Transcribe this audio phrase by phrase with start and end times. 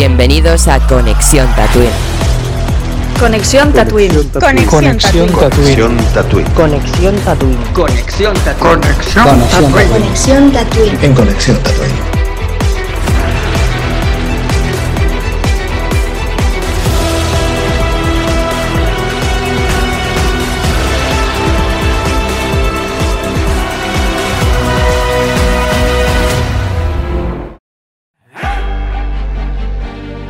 [0.00, 1.90] Bienvenidos a Conexión Tatooine.
[3.18, 4.14] Conexión Tatooine.
[4.40, 5.28] Conexión Tatooine.
[5.28, 5.28] Conexión
[6.14, 6.50] Tatooine.
[6.54, 7.58] Conexión Tatooine.
[7.74, 8.80] Conexión Tatooine.
[9.90, 10.98] Conexión Tatooine.
[11.02, 12.19] En Conexión Tatooine.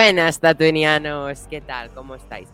[0.00, 1.90] Buenas, tatuinianos, ¿qué tal?
[1.90, 2.48] ¿Cómo estáis?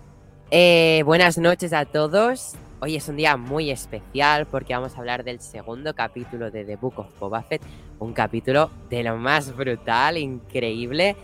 [0.51, 2.55] Eh, buenas noches a todos.
[2.81, 6.77] Hoy es un día muy especial porque vamos a hablar del segundo capítulo de The
[6.77, 7.61] Book of Boba Fett,
[7.99, 11.17] un capítulo de lo más brutal, increíble.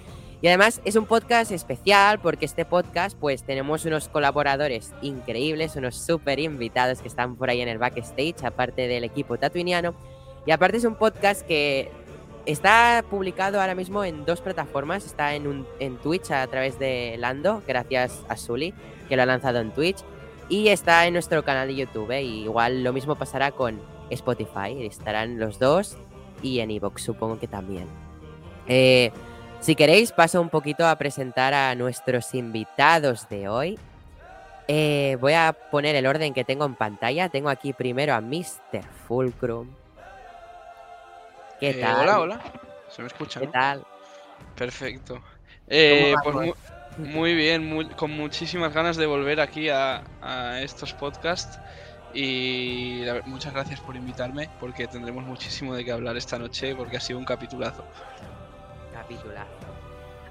[0.43, 5.97] Y además es un podcast especial porque este podcast pues tenemos unos colaboradores increíbles, unos
[5.97, 9.95] súper invitados que están por ahí en el backstage, aparte del equipo tatuiniano.
[10.45, 11.91] Y aparte es un podcast que
[12.47, 15.05] Está publicado ahora mismo en dos plataformas.
[15.05, 18.75] Está en, un, en Twitch a través de Lando, gracias a Sully,
[19.09, 19.99] que lo ha lanzado en Twitch.
[20.49, 22.11] Y está en nuestro canal de YouTube.
[22.11, 22.23] ¿eh?
[22.23, 24.85] Y igual lo mismo pasará con Spotify.
[24.85, 25.97] Estarán los dos.
[26.43, 27.87] Y en Evox, supongo que también.
[28.67, 29.13] Eh,
[29.61, 33.79] si queréis, paso un poquito a presentar a nuestros invitados de hoy.
[34.69, 37.29] Eh, voy a poner el orden que tengo en pantalla.
[37.29, 38.83] Tengo aquí primero a Mr.
[39.07, 39.69] Fulcrum.
[41.61, 42.01] ¿Qué Eh, tal?
[42.01, 42.41] hola, hola.
[42.89, 43.41] ¿Se me escucha?
[43.41, 43.53] ¿Qué no?
[43.53, 43.83] tal?
[44.57, 45.23] Perfecto.
[45.69, 46.57] Eh, ¿Cómo pues
[46.97, 51.59] muy, bien, muy- con muchísimas ganas de volver aquí a, a estos podcasts.
[52.13, 56.97] Y la muchas gracias por invitarme, porque tendremos muchísimo de qué hablar esta noche, porque
[56.97, 57.85] ha sido un capitulazo.
[58.93, 59.49] Capitulazo.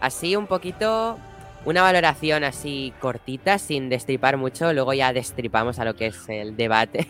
[0.02, 1.18] Así un poquito,
[1.66, 6.56] una valoración así cortita, sin destripar mucho, luego ya destripamos a lo que es el
[6.58, 7.08] debate.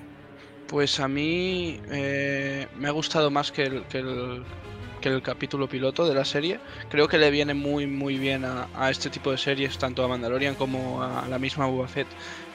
[0.70, 6.14] Pues a mí eh, me ha gustado más que el, que, el, capítulo piloto de
[6.14, 6.60] la serie.
[6.90, 10.08] Creo que le viene muy muy bien a, a este tipo de series, tanto a
[10.08, 12.08] Mandalorian como a la misma Boba Fett.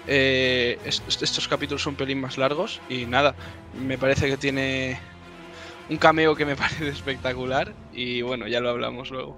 [0.07, 3.35] Eh, est- estos capítulos son un pelín más largos y nada,
[3.85, 5.01] me parece que tiene
[5.91, 9.37] un cameo que me parece espectacular y bueno, ya lo hablamos luego.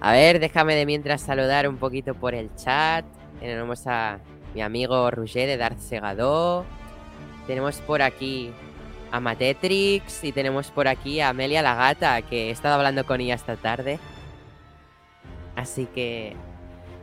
[0.00, 3.04] A ver, déjame de mientras saludar un poquito por el chat.
[3.40, 4.18] Tenemos a
[4.54, 6.64] mi amigo Roger de Darth Segador.
[7.46, 8.52] Tenemos por aquí
[9.10, 13.20] a Matetrix y tenemos por aquí a Amelia la gata, que he estado hablando con
[13.20, 13.98] ella esta tarde.
[15.56, 16.36] Así que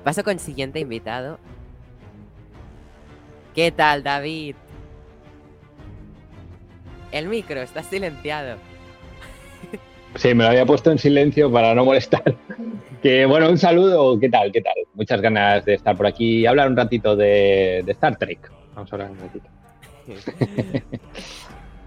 [0.04, 1.40] paso con el siguiente invitado.
[3.54, 4.56] ¿Qué tal, David?
[7.12, 8.58] El micro está silenciado.
[10.16, 12.24] Sí, me lo había puesto en silencio para no molestar.
[13.02, 14.52] Que bueno, un saludo, ¿qué tal?
[14.52, 14.74] ¿Qué tal?
[14.96, 18.52] Muchas ganas de estar por aquí y hablar un ratito de, de Star Trek.
[18.74, 19.48] Vamos a hablar un ratito.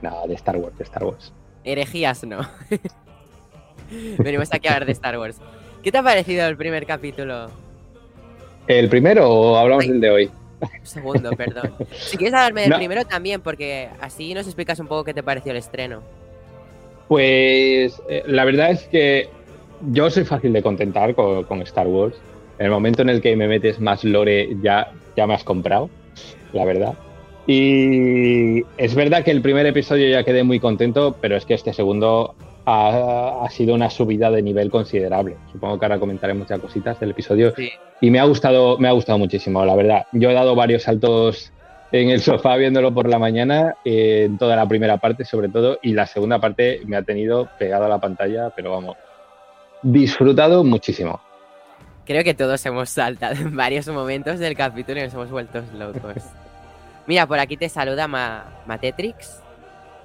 [0.03, 1.33] no, de Star Wars, de Star Wars.
[1.65, 2.39] Herejías no.
[4.19, 5.41] Venimos aquí a hablar de Star Wars.
[5.83, 7.51] ¿Qué te ha parecido el primer capítulo?
[8.69, 9.91] ¿El primero o hablamos Ay.
[9.91, 10.31] del de hoy?
[10.85, 11.75] Segundo, perdón.
[11.91, 12.77] Si quieres hablarme del No.
[12.77, 16.01] primero también, porque así nos explicas un poco qué te pareció el estreno.
[17.09, 19.29] Pues eh, la verdad es que
[19.91, 22.17] yo soy fácil de contentar con, con Star Wars.
[22.59, 25.89] En el momento en el que me metes más lore, ya, ya me has comprado,
[26.53, 26.95] la verdad.
[27.47, 31.73] Y es verdad que el primer episodio ya quedé muy contento, pero es que este
[31.73, 32.35] segundo
[32.67, 35.37] ha, ha sido una subida de nivel considerable.
[35.53, 37.55] Supongo que ahora comentaré muchas cositas del episodio.
[37.57, 37.71] Sí.
[38.01, 40.07] Y me ha gustado, me ha gustado muchísimo, la verdad.
[40.13, 41.53] Yo he dado varios saltos
[41.93, 45.79] en el sofá viéndolo por la mañana, eh, en toda la primera parte sobre todo,
[45.83, 48.97] y la segunda parte me ha tenido pegado a la pantalla, pero vamos,
[49.83, 51.21] disfrutado muchísimo.
[52.05, 56.23] Creo que todos hemos saltado en varios momentos del capítulo y nos hemos vuelto locos.
[57.07, 59.43] Mira, por aquí te saluda Ma- Matetrix.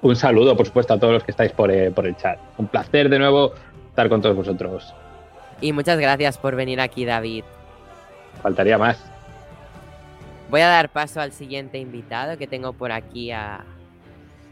[0.02, 2.38] Un saludo, por supuesto, a todos los que estáis por, eh, por el chat.
[2.58, 3.52] Un placer de nuevo
[3.88, 4.94] estar con todos vosotros.
[5.60, 7.44] Y muchas gracias por venir aquí, David.
[8.42, 9.02] Faltaría más.
[10.50, 13.64] Voy a dar paso al siguiente invitado que tengo por aquí a...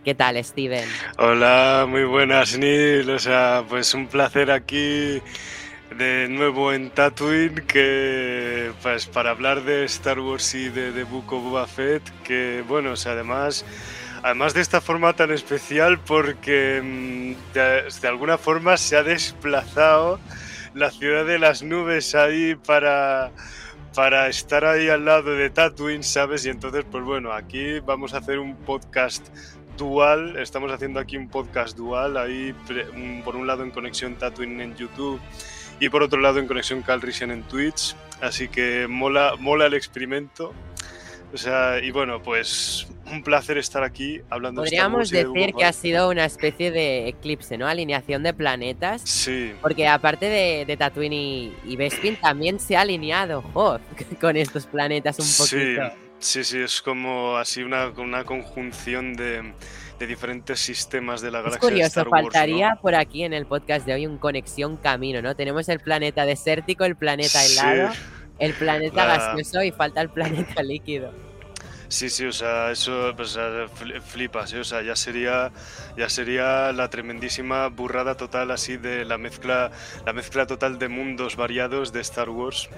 [0.04, 0.88] ¿Qué tal, Steven?
[1.18, 3.08] Hola, muy buenas, Neil.
[3.08, 5.22] O sea, pues un placer aquí
[5.96, 11.32] de nuevo en Tatooine, que pues para hablar de Star Wars y de The Book
[11.32, 11.78] of
[12.24, 13.64] que bueno, o sea, además,
[14.22, 20.18] además de esta forma tan especial porque mm, de, de alguna forma se ha desplazado
[20.74, 23.30] la ciudad de las nubes ahí para
[23.94, 26.46] para estar ahí al lado de Tatooine, ¿sabes?
[26.46, 29.28] Y entonces, pues bueno, aquí vamos a hacer un podcast
[29.76, 32.54] dual, estamos haciendo aquí un podcast dual, ahí
[33.24, 35.20] por un lado en Conexión Tatooine en YouTube
[35.80, 40.52] y por otro lado en Conexión Calrissian en Twitch, así que mola, mola el experimento.
[41.34, 45.58] O sea, y bueno, pues un placer estar aquí hablando de Podríamos de decir Boba
[45.58, 47.66] que ha sido una especie de eclipse, ¿no?
[47.68, 49.02] Alineación de planetas.
[49.02, 53.82] Sí, Porque aparte de, de Tatooine y, y Bespin, también se ha alineado Hoth
[54.20, 55.96] con estos planetas un sí, poquito.
[56.18, 59.52] sí, sí, es como así una, una conjunción de,
[59.98, 62.30] de diferentes sistemas de la Es galaxia de curioso, Star Wars, ¿no?
[62.30, 65.36] faltaría por aquí en el podcast de hoy un conexión camino, ¿no?
[65.36, 67.98] Tenemos el planeta desértico, el planeta helado, Sí.
[68.38, 71.12] el planeta La- gaseoso y falta el planeta líquido.
[71.92, 73.38] Sí, sí, o sea, eso pues,
[74.06, 74.60] flipas, ¿eh?
[74.60, 75.52] o sea, ya sería,
[75.94, 79.70] ya sería la tremendísima burrada total así de la mezcla,
[80.06, 82.70] la mezcla total de mundos variados de Star Wars.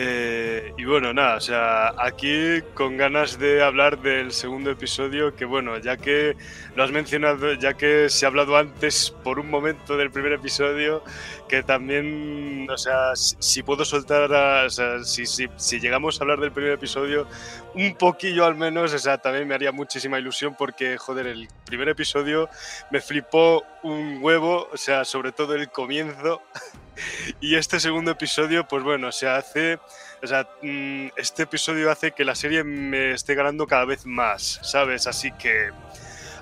[0.00, 5.44] Eh, y bueno, nada, o sea, aquí con ganas de hablar del segundo episodio, que
[5.44, 6.36] bueno, ya que
[6.76, 11.02] lo has mencionado, ya que se ha hablado antes por un momento del primer episodio,
[11.48, 16.22] que también, o sea, si, puedo soltar, a- o sea, si, si, si llegamos a
[16.22, 17.26] hablar del primer episodio,
[17.74, 21.88] un poquillo al menos, o sea, también me haría muchísima ilusión porque, joder, el primer
[21.88, 22.48] episodio
[22.92, 26.40] me flipó un huevo, o sea, sobre todo el comienzo.
[27.40, 29.78] Y este segundo episodio, pues bueno, se hace,
[30.22, 34.60] o sea, mm, este episodio hace que la serie me esté ganando cada vez más,
[34.62, 35.06] ¿sabes?
[35.06, 35.70] Así que,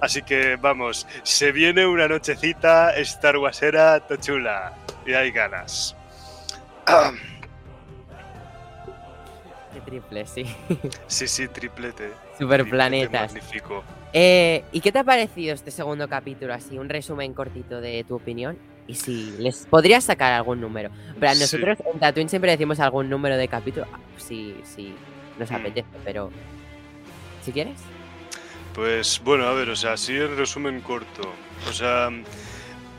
[0.01, 4.73] así que vamos, se viene una nochecita Star Warsera tochula
[5.07, 5.97] y hay ganas.
[9.73, 10.47] Qué triple, sí.
[11.07, 12.13] Sí, sí, triplete.
[12.39, 13.33] Super triplete planetas.
[13.33, 13.85] Magnífico.
[14.13, 16.55] Eh, ¿Y qué te ha parecido este segundo capítulo?
[16.55, 18.57] Así, un resumen cortito de tu opinión.
[18.89, 20.91] Y si les podrías sacar algún número.
[21.19, 21.41] Pero Sí.
[21.41, 23.87] nosotros en Tatooine siempre decimos algún número de capítulo.
[23.93, 24.95] Ah, Sí, sí,
[25.39, 25.55] nos Mm.
[25.55, 26.31] apetece, pero.
[27.43, 27.79] Si quieres.
[28.75, 31.33] Pues bueno, a ver, o sea, así en resumen corto.
[31.69, 32.11] O sea,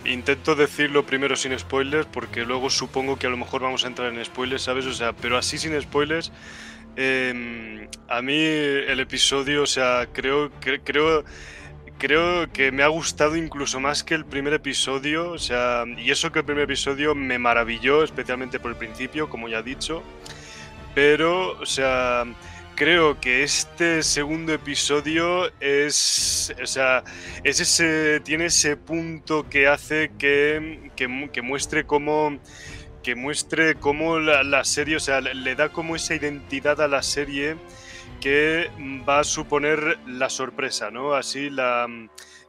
[0.06, 4.12] intento decirlo primero sin spoilers porque luego supongo que a lo mejor vamos a entrar
[4.13, 4.86] en spoilers, ¿sabes?
[4.86, 6.31] O sea, pero así sin spoilers.
[7.00, 11.24] eh, a mí el episodio, o sea, creo, cre- creo,
[11.97, 15.31] creo que me ha gustado incluso más que el primer episodio.
[15.31, 19.47] O sea, y eso que el primer episodio me maravilló, especialmente por el principio, como
[19.47, 20.03] ya he dicho.
[20.95, 22.25] Pero, o sea,
[22.75, 27.03] creo que este segundo episodio es, o sea,
[27.44, 32.39] es ese, tiene ese punto que hace que, que, que muestre cómo
[33.03, 37.01] que muestre cómo la, la serie, o sea, le da como esa identidad a la
[37.01, 37.55] serie
[38.19, 38.69] que
[39.07, 41.13] va a suponer la sorpresa, ¿no?
[41.13, 41.87] Así la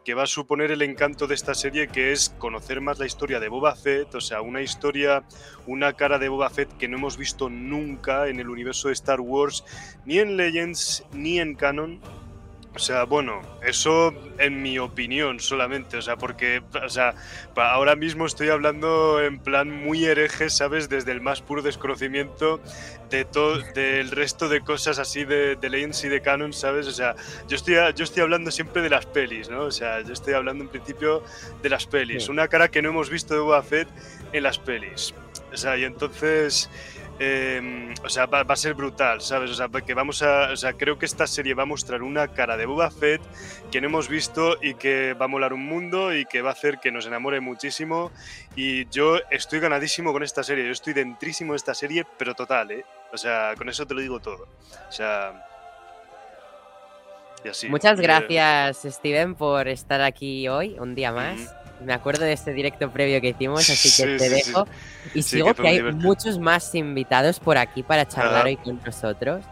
[0.08, 3.40] que va a suponer el encanto de esta serie, que es conocer más la historia
[3.40, 5.22] de Boba Fett, o sea, una historia,
[5.66, 9.20] una cara de Boba Fett que no hemos visto nunca en el universo de Star
[9.20, 9.66] Wars,
[10.06, 12.00] ni en Legends, ni en Canon.
[12.78, 17.12] O sea, bueno, eso en mi opinión solamente, o sea, porque, o sea,
[17.56, 20.88] ahora mismo estoy hablando en plan muy hereje, ¿sabes?
[20.88, 22.60] Desde el más puro desconocimiento
[23.10, 26.86] de todo, del resto de cosas así de, de Legends y de Canon, ¿sabes?
[26.86, 27.16] O sea,
[27.48, 29.62] yo estoy, yo estoy hablando siempre de las pelis, ¿no?
[29.62, 31.24] O sea, yo estoy hablando en principio
[31.60, 32.26] de las pelis.
[32.26, 32.30] Sí.
[32.30, 33.88] Una cara que no hemos visto de Boba Fett
[34.32, 35.12] en las pelis.
[35.52, 36.70] O sea, y entonces,
[37.20, 39.50] eh, o sea, va, va a ser brutal, ¿sabes?
[39.50, 42.28] O sea, que vamos a, o sea, creo que esta serie va a mostrar una
[42.28, 43.20] cara de Boba Fett
[43.70, 46.52] que no hemos visto y que va a molar un mundo y que va a
[46.52, 48.12] hacer que nos enamore muchísimo.
[48.54, 52.70] Y yo estoy ganadísimo con esta serie, yo estoy dentrísimo de esta serie, pero total,
[52.70, 52.84] ¿eh?
[53.12, 54.46] O sea, con eso te lo digo todo.
[54.88, 55.44] O sea...
[57.44, 57.68] Y así.
[57.68, 61.54] Muchas eh, gracias, Steven, por estar aquí hoy, un día más.
[61.84, 64.50] Me acuerdo de este directo previo que hicimos, así Sí, que te sí, sí.
[64.50, 64.66] dejo.
[65.14, 66.02] Y Sí, sigo que que, hay divertido.
[66.02, 69.44] muchos más invitados por aquí para charlar hoy con nosotros.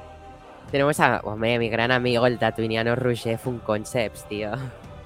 [0.70, 4.50] Tenemos a hombre, mi gran amigo, el tatuiniano Roger Fun Concepts, tío.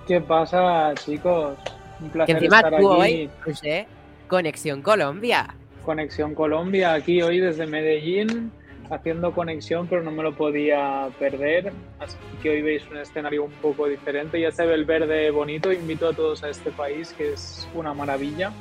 [0.07, 1.59] ¿Qué pasa, chicos?
[2.01, 3.13] Un Que placer encima estar tú aquí.
[3.13, 3.87] hoy, Roger,
[4.27, 5.55] Conexión Colombia.
[5.85, 8.51] Conexión Colombia, aquí hoy desde Medellín,
[8.91, 11.73] haciendo conexión, pero no me lo podía perder.
[11.99, 14.41] Así que hoy veis un escenario un poco diferente.
[14.41, 15.73] Ya se ve el verde bonito.
[15.73, 18.53] Invito a todos a este país, que es una maravilla.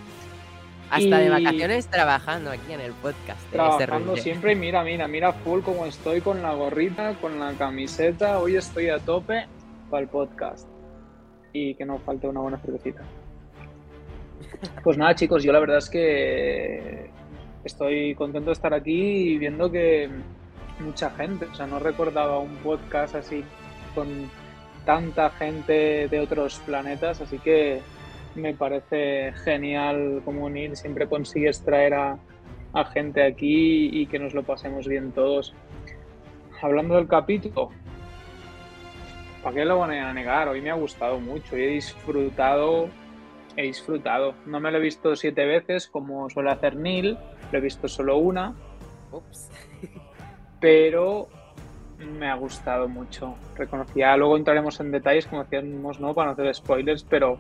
[0.92, 3.40] Hasta de Y- vacaciones trabajando aquí en el podcast.
[3.42, 7.40] de ese Trabajando siempre y mira, mira, mira full como estoy con la gorrita, con
[7.40, 8.40] la camiseta.
[8.40, 9.46] Hoy estoy a tope
[9.90, 10.68] para el podcast.
[11.54, 13.02] Y que no falte una buena cervecita.
[14.84, 17.10] Pues nada, chicos, yo la verdad es que
[17.64, 20.10] estoy contento de estar aquí y viendo que
[20.80, 23.44] mucha gente, o sea, no recordaba un podcast así
[23.94, 24.30] con
[24.86, 27.82] tanta gente de otros planetas, así que
[28.36, 32.20] me parece genial como unir, siempre consigues traer a,
[32.74, 35.54] a gente aquí y que nos lo pasemos bien todos.
[36.62, 37.70] Hablando del capítulo,
[39.44, 40.48] ¿para qué lo voy a negar?
[40.48, 42.90] Hoy me ha gustado mucho y he disfrutado,
[43.56, 44.36] he disfrutado.
[44.46, 47.18] No me lo he visto siete veces como suele hacer Neil,
[47.52, 48.54] lo he visto solo una,
[49.12, 49.50] Ups.
[50.60, 51.28] pero
[52.00, 53.36] me ha gustado mucho.
[53.56, 56.14] Reconocía, luego entraremos en detalles, como decíamos, ¿no?
[56.14, 57.38] Para no hacer spoilers, pero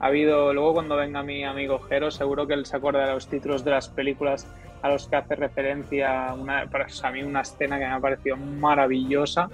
[0.00, 3.28] ha habido, luego cuando venga mi amigo Jero, seguro que él se acuerda de los
[3.28, 4.46] títulos de las películas
[4.82, 8.36] a los que hace referencia, una, para a mí una escena que me ha parecido
[8.36, 9.48] maravillosa.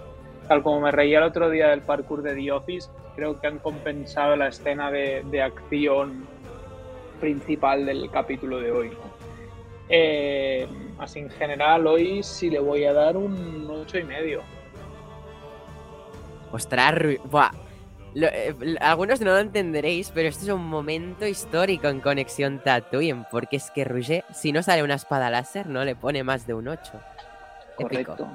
[0.48, 3.58] Tal como me reía el otro día del parkour de The Office, creo que han
[3.58, 6.26] compensado la escena de, de acción
[7.20, 8.90] principal del capítulo de hoy.
[8.90, 9.13] ¿no?
[9.88, 10.66] Eh,
[10.98, 14.42] así en general, hoy sí le voy a dar un ocho y medio.
[16.52, 17.50] Ostras, buah.
[18.14, 23.26] Lo- eh, algunos no lo entenderéis, pero esto es un momento histórico en Conexión Tatooine,
[23.30, 26.54] porque es que Rouget, si no sale una espada láser, no le pone más de
[26.54, 26.92] un 8.
[27.76, 28.14] Épico.
[28.14, 28.28] Correcto.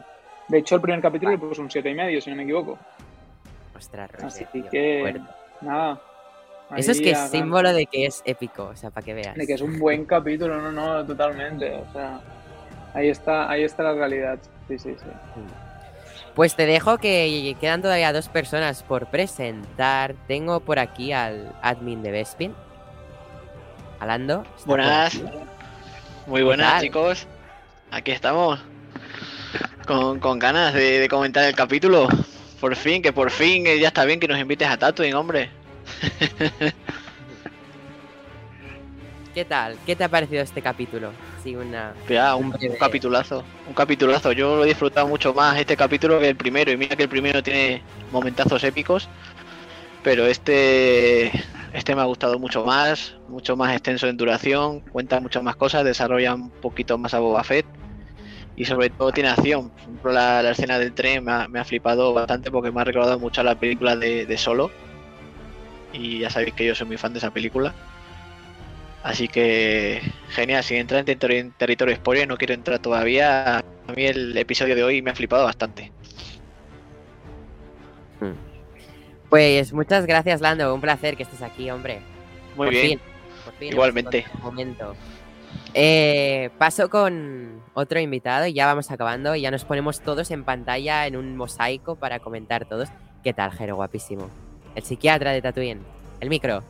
[0.50, 2.78] De hecho, el primer capítulo le puso un siete y medio, si no me equivoco.
[3.78, 5.22] Ostras, Así Rouget, tío, que, fuerte.
[5.62, 6.02] nada.
[6.78, 9.36] Eso es que es símbolo de que es épico, o sea, para que veas.
[9.36, 11.74] De que es un buen capítulo, no, no, totalmente.
[11.74, 12.20] O sea,
[12.94, 14.38] ahí está, ahí está la realidad.
[14.68, 15.06] Sí, sí, sí.
[16.36, 20.14] Pues te dejo que quedan todavía dos personas por presentar.
[20.28, 22.54] Tengo por aquí al admin de Bespin.
[24.00, 24.44] Alando.
[24.44, 25.16] ¿está por Buenas.
[25.16, 25.24] aquí?
[26.28, 26.82] Muy buenas, tal?
[26.82, 27.28] chicos.
[27.92, 28.60] Aquí estamos.
[29.88, 32.08] Con, con ganas de, de comentar el capítulo.
[32.62, 35.50] Por fin, que por fin eh, ya está bien que nos invites a Tatooine, hombre.
[39.34, 39.78] ¿Qué tal?
[39.86, 41.12] ¿Qué te ha parecido este capítulo?
[41.44, 41.94] Sí, una.
[42.10, 43.44] Ya, un, un capitulazo.
[43.68, 44.32] Un capitulazo.
[44.32, 46.72] Yo lo he disfrutado mucho más este capítulo que el primero.
[46.72, 47.82] Y mira que el primero tiene
[48.12, 49.08] momentazos épicos.
[50.04, 51.32] Pero este.
[51.72, 53.16] Este me ha gustado mucho más.
[53.28, 54.80] Mucho más extenso en duración.
[54.82, 55.86] Cuenta muchas más cosas.
[55.86, 57.68] Desarrolla un poquito más a Boba Fett.
[58.56, 59.70] Y sobre todo tiene acción.
[59.70, 62.82] Por ejemplo, la, la escena del tren me ha, me ha flipado bastante porque me
[62.82, 64.72] ha recordado mucho a la película de, de Solo.
[65.94, 67.74] Y ya sabéis que yo soy muy fan de esa película.
[69.02, 73.60] Así que genial, sin entrar en territorio, territorio spoiler, no quiero entrar todavía.
[73.60, 73.64] A
[73.96, 75.92] mí el episodio de hoy me ha flipado bastante.
[79.30, 80.74] Pues muchas gracias, Lando.
[80.74, 82.00] Un placer que estés aquí, hombre.
[82.56, 82.88] Muy Por bien.
[82.88, 83.00] fin,
[83.46, 84.26] por fin Igualmente.
[84.36, 84.96] un momento.
[85.74, 89.36] Eh, paso con otro invitado y ya vamos acabando.
[89.36, 92.90] Y ya nos ponemos todos en pantalla en un mosaico para comentar todos.
[93.24, 93.76] ¿Qué tal, Jero?
[93.76, 94.30] Guapísimo.
[94.80, 95.82] El psiquiatra de Tatooine.
[96.22, 96.64] El micro.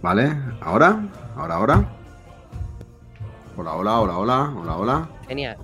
[0.00, 1.84] Vale, ahora, ahora, ahora.
[3.56, 5.08] Hola, hola, hola, hola, hola, hola.
[5.26, 5.56] Genial.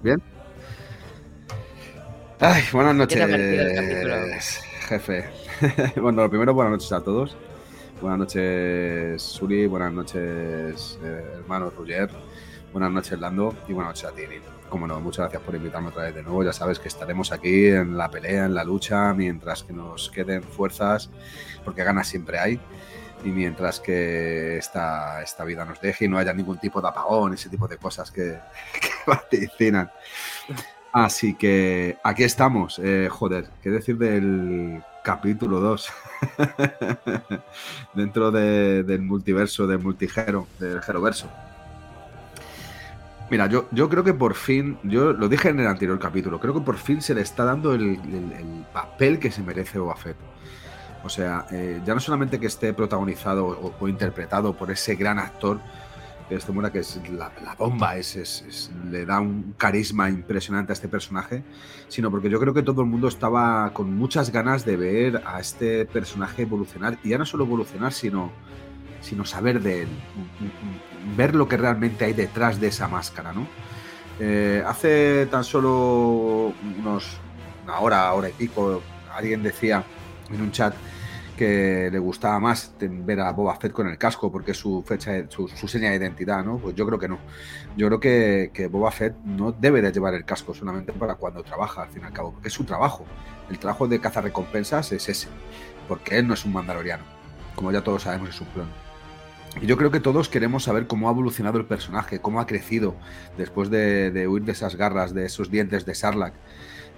[2.41, 5.31] Ay, buenas ¿Qué te ha parecido el noches, jefe.
[6.01, 7.37] bueno, lo primero, buenas noches a todos.
[8.01, 9.69] Buenas noches, Suri.
[9.69, 12.11] Buenas noches, eh, hermano Roger.
[12.73, 13.55] Buenas noches, Lando.
[13.69, 14.25] Y buenas noches a ti.
[14.75, 16.43] Como no, muchas gracias por invitarme otra vez de nuevo.
[16.43, 20.43] Ya sabes que estaremos aquí en la pelea, en la lucha, mientras que nos queden
[20.43, 21.11] fuerzas,
[21.65, 22.59] porque ganas siempre hay.
[23.25, 27.35] Y mientras que esta, esta vida nos deje y no haya ningún tipo de apagón,
[27.35, 28.37] ese tipo de cosas que,
[29.07, 29.93] vaticinan.
[30.91, 32.81] Así que aquí estamos.
[32.83, 35.89] Eh, joder, ¿qué decir del capítulo 2?
[37.95, 41.31] Dentro de- del multiverso, del multigero, del Geroverso.
[43.31, 46.55] Mira, yo, yo creo que por fin, yo lo dije en el anterior capítulo, creo
[46.55, 49.97] que por fin se le está dando el, el- el papel que se merece Boba
[49.97, 50.17] Fett.
[51.03, 53.47] O sea, eh, ya no solamente que esté protagonizado
[53.81, 55.61] o, interpretado por ese gran actor,
[56.29, 60.73] que este muera que es la, bomba, es, es- es- le da un carisma impresionante
[60.73, 61.43] a este personaje,
[61.89, 65.41] sino porque yo creo que todo el mundo estaba con muchas ganas de ver a
[65.41, 68.31] este personaje evolucionar, y ya no solo evolucionar, sino,
[69.03, 69.89] sino saber de él,
[71.17, 73.47] ver lo que realmente hay detrás de esa máscara, ¿no?
[74.21, 77.19] Eh, hace tan solo unos
[77.65, 78.83] una hora, hora y pico,
[79.13, 79.85] alguien decía
[80.31, 80.75] en un chat
[81.37, 85.29] que le gustaba más ver a Boba Fett con el casco porque es su fecha,
[85.29, 86.59] su, su seña de identidad, ¿no?
[86.59, 87.19] Pues yo creo que no.
[87.77, 91.43] Yo creo que, que Boba Fett no debe de llevar el casco solamente para cuando
[91.43, 93.05] trabaja, al fin y al cabo, porque es su trabajo.
[93.51, 95.29] El trabajo de cazarrecompensas es ese,
[95.89, 97.05] porque él no es un mandaloriano,
[97.57, 98.84] como ya todos sabemos es un clon.
[99.63, 102.97] Yo creo que todos queremos saber cómo ha evolucionado el personaje, cómo ha crecido
[103.39, 106.35] después de, huir de esas garras, de esos dientes de Sarlacc.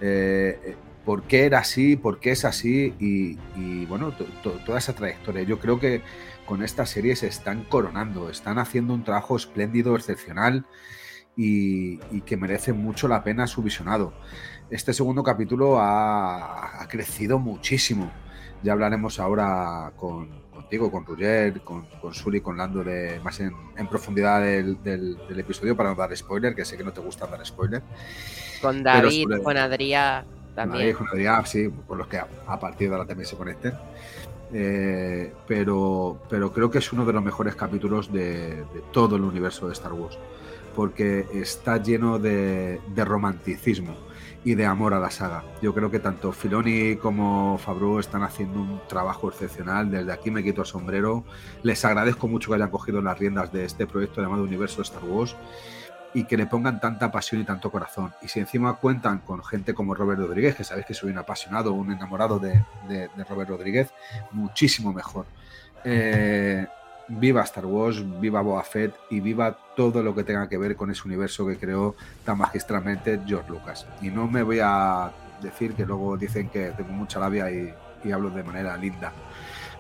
[0.01, 4.95] Eh, por qué era así, por qué es así y, bueno, to- to- toda esa
[4.95, 5.43] trayectoria.
[5.45, 6.03] Yo creo que
[6.45, 10.67] con esta serie se están coronando, están haciendo un trabajo espléndido, excepcional
[11.37, 14.13] y, que merece mucho la pena su visionado.
[14.71, 18.11] Este segundo capítulo ha crecido muchísimo.
[18.65, 23.53] Ya hablaremos ahora con, contigo, con Roger, con, con Suri, con Lando de, más en,
[23.77, 27.01] en profundidad del, del- del episodio para no dar spoiler, que sé que no te
[27.01, 27.83] gusta dar spoiler.
[28.61, 30.97] Con David, sobre- con Adrián también.
[30.97, 33.75] Con Adrián, sí, por los que a, a partir de ahora también se conecten.
[34.53, 39.23] Eh, pero, pero creo que es uno de los mejores capítulos de, de todo el
[39.23, 40.19] universo de Star Wars,
[40.75, 43.97] porque está lleno de, de romanticismo
[44.47, 45.43] y de amor a la saga.
[45.61, 49.91] Yo creo que tanto Filoni como Favreau están haciendo un trabajo excepcional.
[49.91, 51.25] Desde aquí me quito el sombrero.
[51.65, 55.35] Les agradezco mucho que hayan cogido las riendas de este proyecto llamado Universo Star Wars
[56.15, 58.15] y que le pongan tanta pasión y tanto corazón.
[58.23, 61.73] Y si encima cuentan con gente como Robert Rodríguez, que sabéis que soy un apasionado,
[61.73, 63.93] un enamorado de, de- de Robert Rodríguez,
[64.31, 65.27] muchísimo mejor.
[65.83, 66.67] Eh,
[67.09, 70.91] viva Star Wars, viva Boba Fett y viva todo lo que tenga que ver con
[70.91, 71.95] ese universo que creó
[72.25, 73.87] tan magistralmente George Lucas.
[74.03, 75.11] Y no me voy a
[75.41, 77.73] decir que luego dicen que tengo mucha labia y,
[78.05, 79.13] y hablo de manera linda.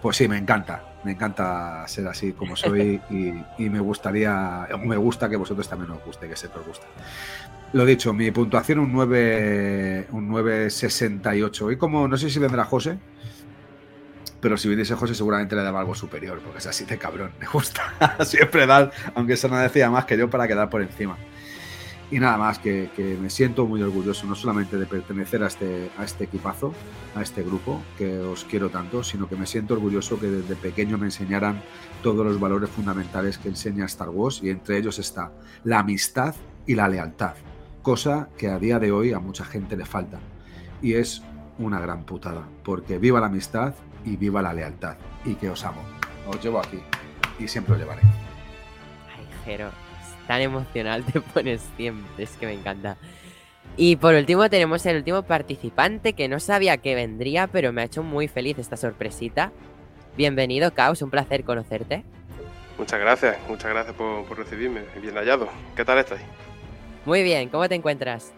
[0.01, 4.97] Pues sí, me encanta, me encanta ser así como soy y, y me gustaría, me
[4.97, 6.87] gusta que vosotros también os guste, que que os gusta.
[7.73, 11.73] Lo dicho, mi puntuación un 9, un 9.68.
[11.73, 12.99] Y como no sé si vendrá José,
[14.47, 17.49] pero si viniese José seguramente le daba algo superior, porque es así de cabrón, me
[17.49, 17.83] gusta
[18.25, 21.19] siempre dar, aunque eso no decía más que yo para quedar por encima.
[22.13, 25.91] Y nada más, que, que me siento muy orgulloso no solamente de pertenecer a este,
[25.99, 26.73] a este equipazo,
[27.17, 30.97] a este grupo, que os quiero tanto, sino que me siento orgulloso que desde pequeño
[30.97, 31.61] me enseñaran
[32.05, 35.33] todos los valores fundamentales que enseña Star Wars y entre ellos está
[35.65, 36.37] la amistad
[36.69, 37.35] y la lealtad,
[37.83, 40.21] cosa que a día de hoy a mucha gente le falta.
[40.83, 41.21] Y es
[41.59, 43.75] una gran putada, porque viva la amistad
[44.07, 44.97] y viva la lealtad.
[45.27, 45.83] Y que os amo.
[46.27, 46.81] Os llevo aquí
[47.39, 48.01] y siempre os llevaré.
[49.15, 49.71] Ay, Jero,
[50.27, 52.97] tan emocional te pones siempre, es que me encanta.
[53.77, 57.85] Y por último tenemos el último participante que no sabía que vendría, pero me ha
[57.85, 59.53] hecho muy feliz esta sorpresita.
[60.17, 62.05] Bienvenido, Caos, un placer conocerte.
[62.79, 64.83] Muchas gracias, muchas gracias por, por recibirme.
[65.01, 65.49] Bien hallado.
[65.75, 66.23] ¿Qué tal estáis?
[67.05, 68.33] Muy bien, ¿cómo te encuentras?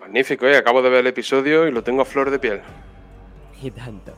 [0.00, 0.56] Magnífico, ¿eh?
[0.56, 2.60] acabo de ver el episodio y lo tengo a flor de piel.
[3.60, 4.14] Y tanto.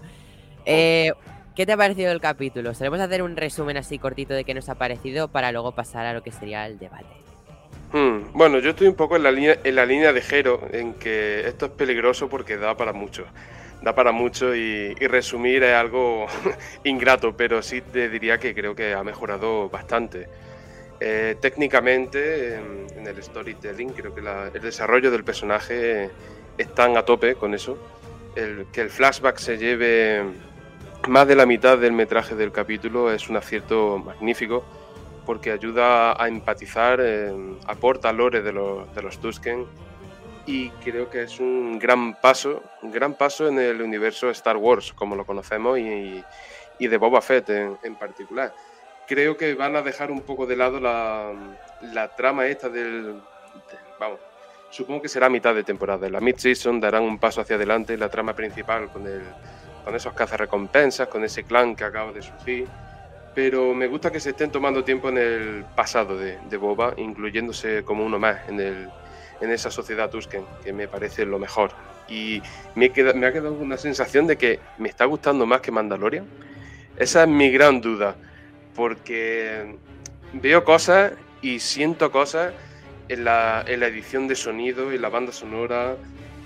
[0.64, 1.12] Eh,
[1.60, 2.74] ¿Qué te ha parecido el capítulo?
[2.74, 6.14] Solemos hacer un resumen así cortito de qué nos ha parecido para luego pasar a
[6.14, 7.04] lo que sería el debate.
[7.92, 10.94] Hmm, Bueno, yo estoy un poco en la línea, en la línea de Jero, en
[10.94, 13.26] que esto es peligroso porque da para mucho.
[13.82, 16.26] Da para mucho y, resumir es algo
[16.84, 20.28] ingrato, pero sí te diría que creo que ha mejorado bastante.
[21.00, 26.10] Eh, técnicamente, en, el storytelling, creo que el desarrollo del personaje
[26.56, 27.76] están a tope con eso.
[28.34, 30.22] Que el flashback se lleve
[31.08, 34.64] más de la mitad del metraje del capítulo es un acierto magnífico
[35.26, 37.32] porque ayuda a empatizar, eh,
[37.66, 39.66] aporta lore de los, de los Tusken
[40.46, 44.92] y creo que es un gran paso, un gran paso en el universo Star Wars
[44.92, 46.22] como lo conocemos y,
[46.78, 48.52] y de Boba Fett en, particular.
[49.06, 51.32] Creo que van a dejar un poco de lado la,
[51.92, 54.18] la trama esta del, de- vamos,
[54.70, 56.06] supongo que será mitad de temporada.
[56.06, 59.22] En la mid-season darán un paso hacia adelante la trama principal con, el,
[59.84, 62.66] con esos cazarrecompensas, con ese clan que acaba de surgir.
[63.34, 68.04] Pero me gusta que se estén tomando tiempo en el pasado de, Boba, incluyéndose como
[68.04, 68.88] uno más en, el,
[69.40, 71.70] en esa sociedad Tusken, que me parece lo mejor.
[72.08, 72.42] Y
[72.74, 76.26] me, queda, me ha quedado una sensación de que me está gustando más que Mandalorian.
[76.96, 78.16] Esa es mi gran duda,
[78.74, 79.76] porque
[80.32, 82.52] veo cosas y siento cosas
[83.08, 85.96] en la, en la edición de sonido, en la banda sonora,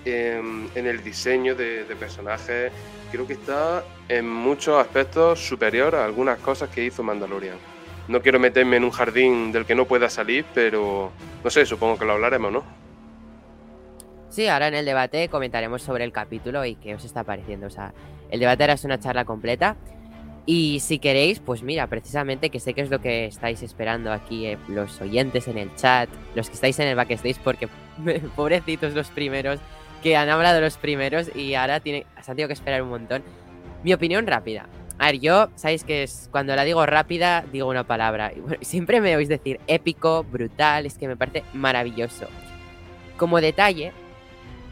[0.05, 2.71] en, el diseño de personajes.
[3.15, 7.55] Creo que está en muchos aspectos superior a algunas cosas que hizo Mandalorian.
[8.09, 11.97] No quiero meterme en un jardín del que no pueda salir, pero no sé, supongo
[11.97, 12.63] que lo hablaremos, ¿no?
[14.27, 17.67] Sí, ahora en el debate comentaremos sobre el capítulo y qué os está pareciendo.
[17.67, 17.93] O sea,
[18.29, 19.77] el debate ahora es una charla completa.
[20.45, 24.45] Y si queréis, pues mira, precisamente que sé que es lo que estáis esperando aquí
[24.45, 27.69] eh, los oyentes en el chat, los que estáis en el backstage, porque
[28.35, 29.61] pobrecitos los primeros
[30.05, 33.23] que han hablado los primeros y ahora tiene, se han tenido que esperar un montón.
[33.83, 34.69] Mi opinión rápida.
[34.99, 38.31] A ver, yo, sabéis que es cuando la digo rápida, digo una palabra.
[38.31, 42.27] Y siempre me oís decir épico, brutal, es que me parece maravilloso.
[43.17, 43.93] Como detalle,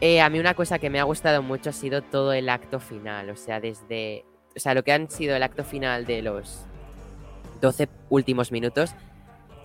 [0.00, 2.78] eh, a mí una cosa que me ha gustado mucho ha sido todo el acto
[2.78, 3.28] final.
[3.30, 4.24] O sea, desde.
[4.54, 6.64] O sea, lo que han sido el acto final de los
[7.60, 8.94] 12 últimos minutos.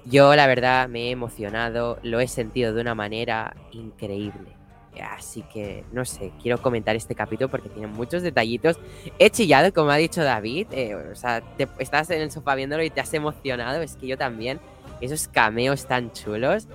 [0.03, 4.58] Yo, la verdad, me he emocionado, lo he sentido de una manera increíble.
[5.01, 8.79] Así que, no sé, quiero comentar este capítulo porque tiene muchos detallitos.
[9.17, 10.67] He chillado, como ha dicho David.
[10.71, 11.41] eh, o sea,
[11.79, 13.81] estás en el sofá viéndolo y te has emocionado.
[13.81, 14.59] Es que yo también.
[15.01, 16.67] Esos cameos tan chulos.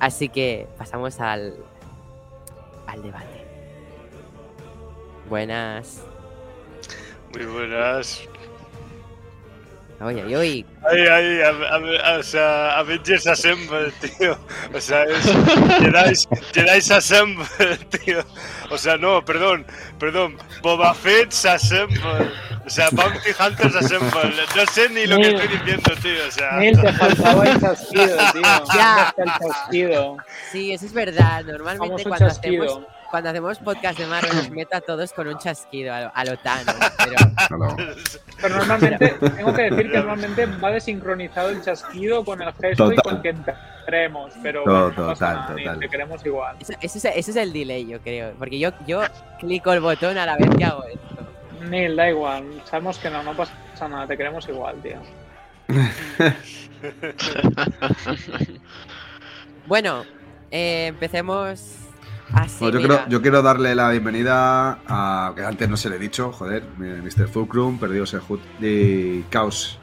[0.00, 1.54] Así que pasamos al,
[2.86, 3.44] al debate.
[5.28, 6.02] Buenas.
[7.34, 8.22] Muy buenas.
[10.00, 10.66] Oye, oye, oye.
[10.88, 14.38] Ay, ay, a- a- a- o sea, Avengers Assemble, tío.
[14.72, 15.24] O sea, es
[15.80, 18.20] Jedi's, Jedi's Assemble, tío.
[18.70, 19.66] O sea, no, perdón,
[19.98, 20.36] perdón.
[20.62, 22.30] Boba Fett's Assemble.
[22.64, 24.32] O sea, Bounty Hunters Assemble.
[24.54, 26.28] No sé ni lo que estoy diciendo, tío.
[26.28, 28.42] O sea, Neil, te faltaba el chasquido, tío.
[28.74, 29.14] Ya.
[29.16, 30.16] ¿Dónde está el chasquido?
[30.52, 31.44] Sí, eso es verdad.
[31.44, 32.64] Normalmente cuando chasquido.
[32.64, 36.12] hacemos, cuando hacemos podcast de Marvel nos meto a todos con un chasquido a lo,
[36.14, 36.74] a lo Thanos,
[37.48, 37.76] Pero.
[38.40, 42.96] Pero normalmente, tengo que decir que normalmente va desincronizado el chasquido con el gesto y
[42.96, 44.32] con que entremos.
[44.42, 45.78] Pero To- bueno, no pasa total, nada, total.
[45.80, 46.56] te queremos igual.
[46.60, 48.32] ese, ese es, ese es el delay, yo creo.
[48.38, 49.02] Porque yo, yo
[49.40, 51.00] clico el botón a la vez que hago esto.
[51.68, 52.62] Neil, da igual.
[52.64, 53.52] Sabemos que no, no pasa
[53.88, 54.06] nada.
[54.06, 54.98] Te queremos igual, tío.
[59.66, 60.04] Bueno,
[60.50, 61.74] eh, empecemos
[62.32, 62.56] así.
[62.60, 62.96] Bueno, yo, mira.
[62.96, 65.32] quiero, yo quiero darle la bienvenida a.
[65.34, 67.28] que antes no se le he dicho, joder, Mr.
[67.28, 69.78] Fulcrum, Perdidos en Hood y Caos.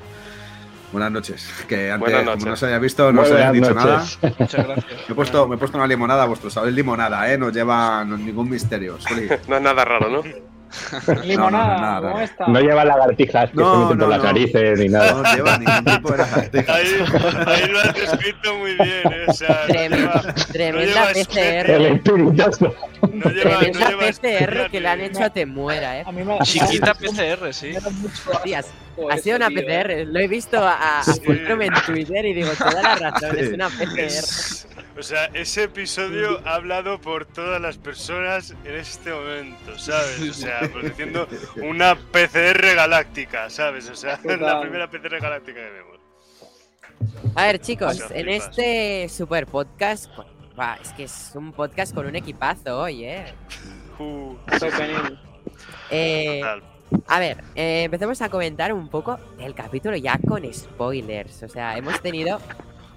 [0.92, 1.50] Buenas noches.
[1.68, 4.06] Que antes, como no se había visto, no Muy se buenas dicho nada.
[4.40, 4.86] Muchas gracias.
[5.08, 7.38] Me he, puesto, me he puesto una limonada a vuestro sabéis limonada, ¿eh?
[7.38, 8.98] No lleva no- ningún misterio.
[9.02, 9.28] Soli.
[9.50, 10.22] No es nada raro, ¿no?
[11.24, 12.24] Limonada, nada, ¿cómo nada.
[12.24, 12.48] está?
[12.48, 14.24] No lleva lagartijas que No, se meten no, por las no.
[14.26, 15.12] narices ni nada.
[15.14, 16.70] No lleva ningún tipo de lagartijas.
[16.76, 16.88] ahí,
[17.48, 19.26] ahí lo has descrito muy bien, ¿eh?
[19.28, 21.70] O sea, no tremenda lleva PCR.
[21.72, 22.76] El espiritazo.
[23.02, 26.04] no lleva, no Tremenda lleva PCR que le han hecho a Te Muera, eh.
[26.06, 27.72] A mí me Chiquita PCR, sí.
[27.72, 27.80] da
[28.34, 29.62] Hostias, asco ha sido una tío.
[29.62, 30.06] PCR.
[30.08, 31.22] Lo he visto a, a Sí.
[31.24, 34.66] Fulcrum en Twitter y digo, toda la razón, es una PCR.
[34.98, 40.22] O sea, ese episodio ha hablado por todas las personas en este momento, ¿sabes?
[40.22, 41.28] O sea, pues diciendo
[41.62, 43.90] una PCR galáctica, ¿sabes?
[43.90, 46.00] O sea, la primera PCR galáctica que vemos.
[47.36, 48.48] A ver, chicos, Muchas en flipas.
[48.48, 50.28] este super podcast, pues,
[50.58, 53.26] va, es que es un podcast con un equipazo hoy, ¿eh?
[53.98, 54.36] Uh.
[55.90, 56.64] Eh, total.
[57.08, 61.44] a ver, eh, empecemos a comentar un poco el capítulo ya con spoilers.
[61.44, 62.42] O sea, hemos tenido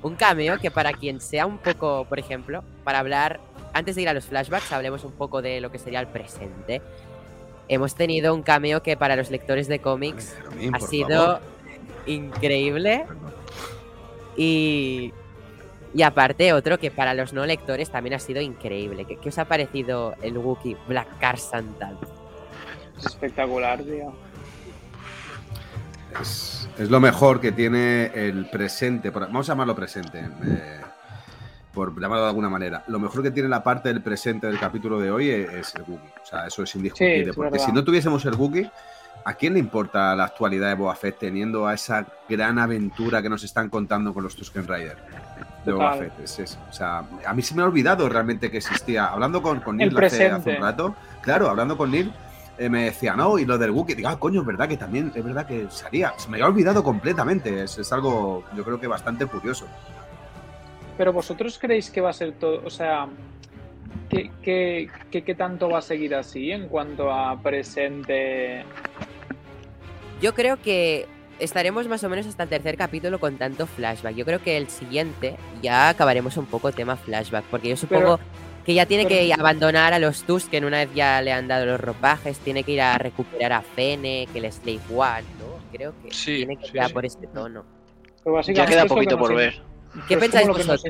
[0.03, 3.41] un cameo que para quien sea un poco, por ejemplo, para hablar,
[3.73, 6.81] antes de ir a los flashbacks, hablemos un poco de lo que sería el presente.
[7.69, 10.35] Hemos tenido un cameo que para los lectores de cómics
[10.73, 11.41] ha sido favor.
[12.07, 13.05] increíble.
[14.37, 15.13] Y,
[15.93, 19.05] y aparte otro que para los no lectores también ha sido increíble.
[19.05, 21.99] ¿Qué, qué os ha parecido el Wookiee Black Car Santal?
[22.97, 24.13] Es espectacular, tío.
[26.21, 30.81] Es, es lo mejor que tiene el presente, vamos a llamarlo presente, eh,
[31.75, 32.85] por llamarlo de alguna manera.
[32.89, 35.83] Lo mejor que tiene la parte del presente del capítulo de hoy es, es el
[35.83, 36.13] Wookiee.
[36.23, 37.25] O sea, eso es indiscutible.
[37.25, 37.67] Sí, es porque verdad.
[37.67, 38.71] si no tuviésemos el Wookiee,
[39.25, 43.29] ¿a quién le importa la actualidad de Boba Fett teniendo a esa gran aventura que
[43.29, 44.97] nos están contando con los Tusken Rider?
[45.65, 46.11] De Boba Total.
[46.11, 46.59] Fett, es eso.
[46.71, 49.07] O sea, a mí se me ha olvidado realmente que existía.
[49.07, 52.13] Hablando con, con Neil hace, hace un rato, claro, hablando con Neil,
[52.59, 55.13] eh, me decía, no, y lo del Wookiee, digo, ah, coño, es verdad que también,
[55.15, 56.13] es verdad que salía.
[56.17, 57.63] Se me había olvidado completamente.
[57.65, 59.67] Es, es algo, yo creo que bastante curioso.
[60.97, 63.07] Pero vosotros creéis que va a ser todo, o sea,
[64.11, 68.65] ¿qué, qué, qué- qué tanto va a seguir así en cuanto a presente?
[70.21, 71.07] Yo creo que
[71.39, 74.17] estaremos más o menos hasta el tercer capítulo con tanto flashback.
[74.17, 78.19] Yo creo que el siguiente ya acabaremos un poco tema flashback, porque yo supongo
[78.69, 81.81] que ya tiene que abandonar a los Tusken una vez ya le han dado los
[81.81, 85.73] ropajes, tiene que ir a recuperar a Fene, que el Slave One, ¿no?
[85.73, 86.93] Creo que Sí, tiene que ir a sí.
[86.93, 87.65] por este tono.
[88.23, 89.55] Pero Ya queda que poquito nos por ver.
[90.07, 90.83] ¿Qué pensáis que vosotros?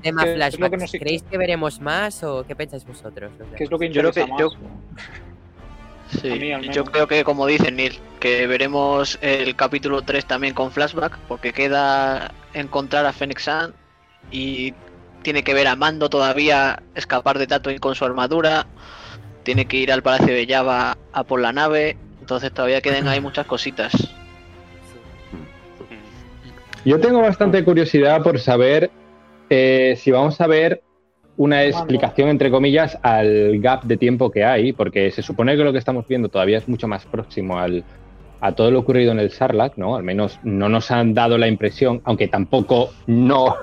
[0.00, 3.30] Tema que que nos- ¿Creéis que veremos más o qué pensáis vosotros?
[3.58, 4.48] ¿Qué es lo que Yo creo que- yo-?
[6.22, 10.70] Sí, mí, yo creo que como dice Neil, que veremos el capítulo 3 también con
[10.70, 13.74] flashback, porque queda encontrar a Fennec Sun
[14.30, 14.72] y
[15.22, 18.66] tiene que ver a Mando todavía escapar de Tatooine con su armadura,
[19.42, 23.20] tiene que ir al Palacio de Java a por la nave, entonces todavía quedan ahí
[23.20, 23.92] muchas cositas.
[26.84, 28.90] Yo tengo bastante curiosidad por saber
[29.50, 30.82] eh, si vamos a ver
[31.36, 35.72] una explicación, entre comillas, al gap de tiempo que hay, porque se supone que lo
[35.72, 37.84] que estamos viendo todavía es mucho más próximo al,
[38.40, 39.96] a todo lo ocurrido en el Sarlacc, ¿no?
[39.96, 43.56] Al menos no nos han dado la impresión, aunque tampoco no.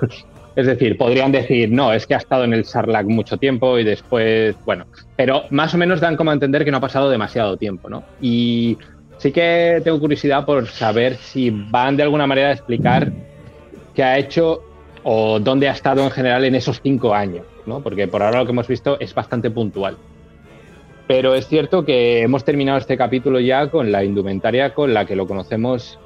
[0.56, 3.84] Es decir, podrían decir, no, es que ha estado en el Sarlacc mucho tiempo y
[3.84, 7.56] después, bueno, pero más o menos dan como a entender que no ha pasado demasiado
[7.58, 8.02] tiempo, ¿no?
[8.22, 8.78] Y
[9.18, 13.12] sí que tengo curiosidad por saber si van de alguna manera a explicar
[13.94, 14.62] qué ha hecho
[15.02, 17.44] o dónde ha estado en general en esos cinco años.
[17.66, 17.80] ¿no?
[17.80, 19.96] Porque por ahora lo que hemos visto es bastante puntual.
[21.06, 25.14] Pero es cierto que hemos terminado este capítulo ya con la indumentaria con la que
[25.14, 25.98] lo conocemos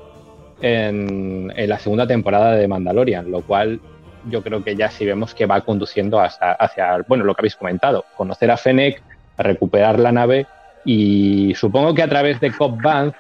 [0.61, 3.81] en la segunda temporada de Mandalorian, lo cual
[4.29, 7.57] yo creo que ya sí vemos que va conduciendo hasta, hacia, bueno, lo que habéis
[7.57, 9.03] comentado, conocer a Fennec,
[9.39, 10.47] recuperar la nave
[10.85, 13.15] y supongo que a través de Cobb Vanth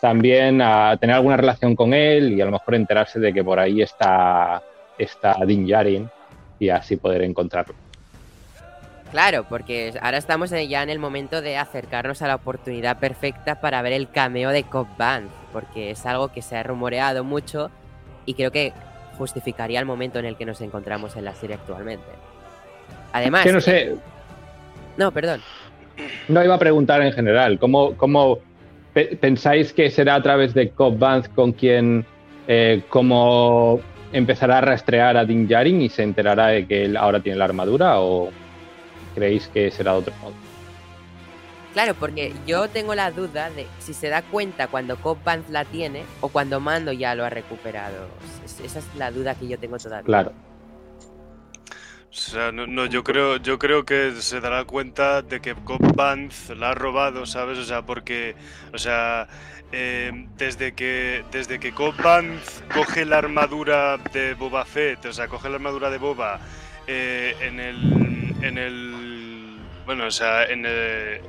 [0.00, 3.58] también a tener alguna relación con él y a lo mejor enterarse de que por
[3.58, 4.62] ahí está,
[4.98, 6.08] está Din Djarin
[6.58, 7.74] y así poder encontrarlo.
[9.10, 13.82] Claro, porque ahora estamos ya en el momento de acercarnos a la oportunidad perfecta para
[13.82, 17.70] ver el cameo de Cobb Vanth, porque es algo que se ha rumoreado mucho
[18.24, 18.72] y creo que
[19.20, 22.06] justificaría el momento en el que nos encontramos en la serie actualmente.
[23.12, 23.44] Además...
[23.44, 23.94] Que no sé...
[24.96, 25.42] No, perdón.
[26.28, 28.38] No iba a preguntar en general, ¿cómo, cómo
[28.94, 32.06] pe- pensáis que será a través de Cobb Vanth con quien
[32.48, 33.80] eh, como
[34.10, 37.44] empezará a rastrear a Din Djarin y se enterará de que él ahora tiene la
[37.44, 38.30] armadura o
[39.14, 40.32] creéis que será de otro modo?
[41.72, 45.18] Claro, porque yo tengo la duda de si se da cuenta cuando Cobb
[45.50, 48.08] la tiene o cuando Mando ya lo ha recuperado.
[48.44, 50.04] Es- Esa es la duda que yo tengo todavía.
[50.04, 50.32] Claro.
[52.10, 55.96] O sea, no, no, yo creo, yo creo que se dará cuenta de que Cobb
[56.56, 57.56] la ha robado, ¿sabes?
[57.56, 58.34] O sea, porque,
[58.74, 59.28] o sea,
[59.70, 61.94] eh, desde que desde que Cobb
[62.74, 66.40] coge la armadura de Boba Fett, o sea, coge la armadura de Boba
[66.88, 69.09] eh, en el en el
[69.90, 70.62] bueno, o sea, en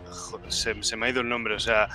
[0.06, 1.90] joder, se, se me ha ido el nombre, o sea,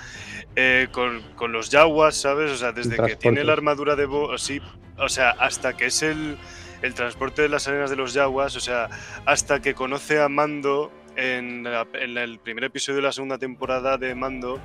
[0.53, 2.51] eh, con, con los Yaguas, ¿sabes?
[2.51, 4.59] O sea, desde que tiene la armadura de Boba, sí,
[4.97, 6.37] o sea, hasta que es el
[6.81, 8.89] el transporte de las arenas de los Yaguas, o sea,
[9.25, 13.97] hasta que conoce a Mando en, la- en el primer episodio de la segunda temporada
[13.97, 14.59] de Mando,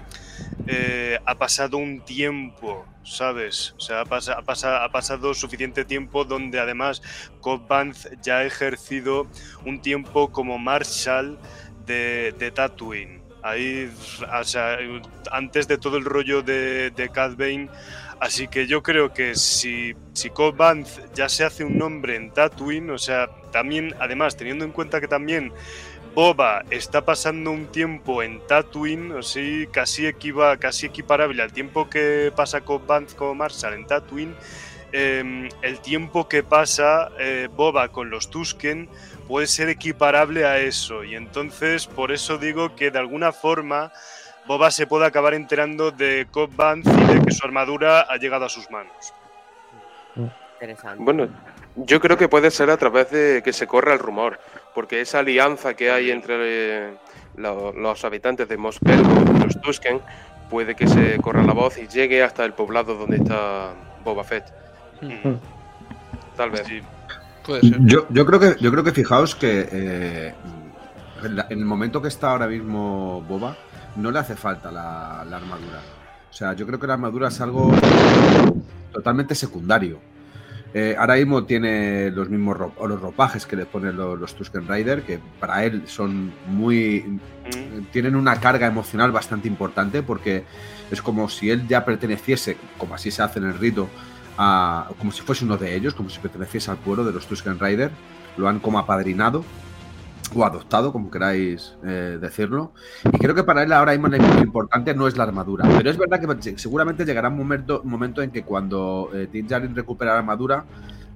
[0.66, 3.74] eh, ha pasado un tiempo, ¿sabes?
[3.78, 7.00] O sea, ha, pasa- ha pasa- ha pasado suficiente tiempo donde además
[7.40, 9.26] Cobb Vanth ya ha ejercido
[9.64, 11.38] un tiempo como Marshal
[11.86, 13.22] de, de Tatooine.
[13.42, 13.90] Ahí,
[14.40, 14.78] o sea,
[15.32, 17.68] antes de todo el rollo de, de Cad Bane,
[18.22, 22.30] Así que yo creo que si, si Cobb Vanth ya se hace un nombre en
[22.30, 25.52] Tatooine, o sea, también, además, teniendo en cuenta que también
[26.14, 31.90] Boba está pasando un tiempo en Tatooine, o sí, casi, equiva, casi equiparable al tiempo
[31.90, 34.36] que pasa Cobb Vanth como Marshall en Tatooine,
[34.92, 38.88] eh, el tiempo que pasa eh, Boba con los Tusken
[39.28, 41.04] puede ser equiparable a eso.
[41.04, 43.92] Y entonces, por eso digo que de alguna forma
[44.46, 46.50] Boba se puede acabar enterando de Cobb
[46.84, 49.12] y de que su armadura ha llegado a sus manos.
[50.54, 51.02] Interesante.
[51.02, 51.28] Bueno,
[51.76, 54.38] yo creo que puede ser a través de que se corra el rumor,
[54.74, 56.36] porque esa alianza que hay entre
[56.88, 56.94] eh,
[57.36, 60.00] lo- los habitantes de Mos Pelgo y los Tusken
[60.50, 63.70] puede que se corra la voz y llegue hasta el poblado donde está
[64.04, 64.44] Boba Fett.
[65.00, 65.34] Mm,
[66.36, 66.66] Tal vez.
[66.66, 66.80] Sí.
[67.46, 67.78] Puede ser.
[67.84, 70.34] Yo, yo creo que yo creo que fijaos que eh,
[71.24, 73.56] en, la- en el momento que está ahora mismo Boba
[73.96, 75.80] no le hace falta la, la armadura.
[76.30, 77.72] O sea, yo creo que la armadura es algo
[78.92, 79.98] totalmente secundario.
[80.74, 84.34] Eh, ahora mismo tiene los mismos ro- o los ropajes que le ponen los, los
[84.34, 87.00] Tusken Rider, que para él son muy.
[87.44, 90.44] Mm, tienen una carga emocional bastante importante porque
[90.90, 93.88] es como si él ya perteneciese, como así se hace en el rito,
[94.38, 97.58] a, como si fuese uno de ellos, como si perteneciese al pueblo de los Tusken
[97.58, 97.90] Rider.
[98.36, 99.44] Lo han como apadrinado
[100.34, 102.72] o adoptado, como queráis eh, decirlo.
[103.04, 105.68] Y creo que para él ahora mismo lo importante no es la armadura.
[105.76, 107.36] Pero es verdad que seguramente llegará un
[107.84, 110.64] momento, en que cuando eh, Din Djarin recupera la armadura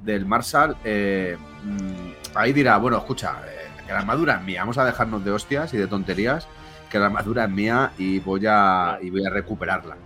[0.05, 4.85] del Marshal, eh, mm, ahí dirá, bueno, escucha, eh, la armadura es mía, vamos a
[4.85, 6.47] dejarnos de hostias y de tonterías,
[6.91, 8.99] que la armadura es mía y voy a
[9.31, 9.97] recuperarla.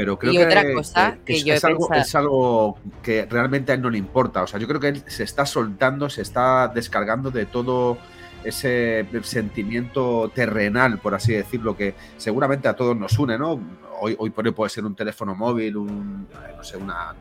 [0.00, 2.78] Pero creo Y que, otra cosa que es, yo he es algo, pensado- es algo
[3.02, 4.42] que realmente a él no le importa.
[4.42, 7.98] O sea, yo creo que él se está soltando, se está descargando de todo
[8.42, 13.60] ese sentimiento terrenal, por así decirlo, que seguramente a todos nos une, ¿no?
[14.00, 17.14] Hoy, hoy por hoy puede ser un teléfono móvil, un, eh, no sé, una,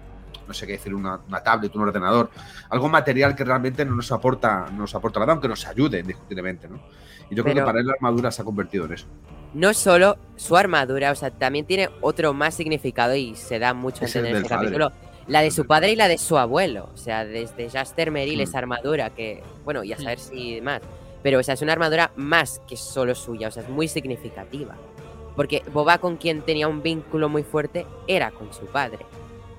[0.47, 2.29] no sé qué decir, una, una tablet, un ordenador,
[2.69, 6.69] algo material que realmente no nos aporta, no nos aporta nada, aunque nos ayude, indiscutiblemente,
[6.69, 6.79] ¿no?
[7.29, 9.05] Y yo creo que para él la armadura se ha convertido en eso.
[9.53, 14.05] No solo su armadura, o sea, también tiene otro más significado y se da mucho
[14.05, 14.65] Es entender en este padre.
[14.67, 14.91] capítulo.
[15.27, 16.89] La de su padre y la de su abuelo.
[16.93, 18.41] O sea, desde Jaster Merrill, Mm.
[18.43, 20.81] esa armadura que, bueno, y a saber si más.
[21.21, 24.75] Pero, o sea, es una armadura más que solo suya, o sea, es muy significativa.
[25.35, 29.05] Porque Boba con quien tenía un vínculo muy fuerte era con su padre.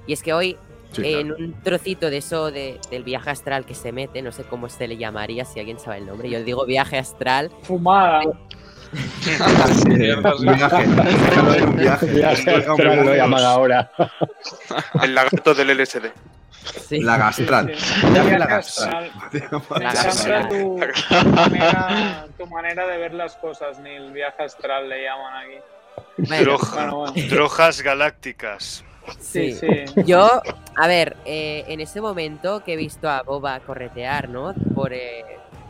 [0.07, 0.57] Y es que hoy,
[0.92, 1.44] Sí, en claro.
[1.44, 4.88] un trocito de eso de- del viaje astral que se mete, no sé cómo se
[4.88, 8.22] le llamaría, si alguien sabe el nombre, yo digo viaje astral, Fumada.
[8.92, 10.87] Sí, un viaje.
[10.87, 12.14] Déjalo en un viaje.
[12.14, 13.16] Ya se Hombre, lo vámonos.
[13.16, 13.90] llaman ahora.
[15.03, 16.07] El lagarto del LSD.
[16.88, 17.00] Sí.
[17.00, 17.72] La gastral.
[18.12, 18.22] La.
[18.24, 18.61] Me encanta
[20.48, 25.46] tu, tu manera, tu manera de ver las cosas, ni el viaje astral le llaman
[25.46, 25.57] aquí.
[26.18, 27.05] Bueno, bueno.
[27.29, 28.85] Drogas galácticas.
[29.18, 29.66] Sí, sí.
[29.87, 30.03] sí.
[30.05, 30.42] Yo,
[30.76, 34.55] a ver, eh, en ese momento que he visto a Boba corretear, ¿no?
[34.74, 35.24] Por, eh,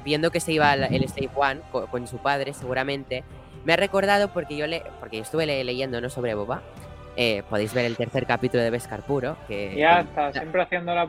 [0.04, 3.24] viendo que se iba al- el Slave One co- con, su padre, seguramente,
[3.64, 6.10] me ha recordado porque yo le, porque yo estuve le- leyendo, ¿no?
[6.10, 6.62] Sobre Boba.
[7.16, 9.36] Eh, podéis ver el tercer capítulo de Beskar Puro.
[9.48, 11.06] Que, Ya está, siempre haciendo la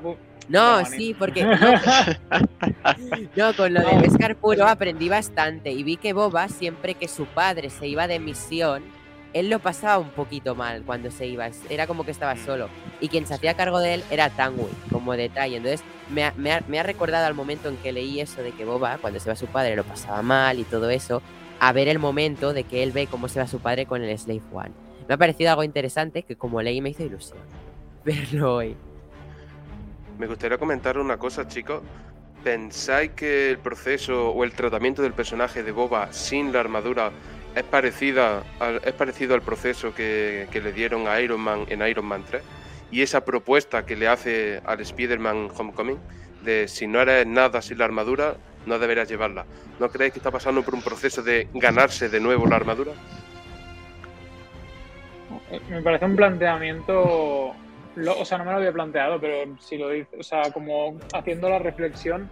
[0.49, 1.45] No, sí, porque.
[3.35, 4.01] No, con lo de No.
[4.01, 8.19] Beskar Puro aprendí bastante y vi que Boba, siempre que su padre se iba de
[8.19, 8.83] misión,
[9.33, 11.49] él lo pasaba un poquito mal cuando se iba.
[11.69, 12.67] Era como que estaba solo.
[12.99, 15.57] Y quien se hacía cargo de él era Tangui, como detalle.
[15.57, 18.51] Entonces, me ha, me ha- me ha recordado al momento en que leí eso de
[18.51, 21.21] que Boba, cuando se va su padre, lo pasaba mal y todo eso,
[21.59, 24.17] a ver el momento de que él ve cómo se va su padre con el
[24.17, 24.71] Slave One.
[25.07, 27.39] Me ha parecido algo interesante que, como leí, me hizo ilusión
[28.05, 28.75] verlo hoy.
[30.17, 31.81] Me gustaría comentar una cosa, chicos.
[32.43, 37.11] ¿Pensáis que el proceso o el tratamiento del personaje de Boba sin la armadura
[37.55, 38.43] es parecida
[38.83, 42.41] es parecido al proceso que, que le dieron a Iron Man en Iron Man 3?
[42.91, 45.99] Y esa propuesta que le hace al Spider-Man Homecoming
[46.43, 48.35] de si no eres nada sin la armadura,
[48.65, 49.45] no deberías llevarla.
[49.79, 52.91] ¿No creéis que está pasando por un proceso de ganarse de nuevo la armadura?
[55.69, 57.01] Me parece un planteamiento.
[57.03, 61.49] o sea, no me lo había planteado, pero si lo dice, o sea, como haciendo
[61.49, 62.29] la reflexión,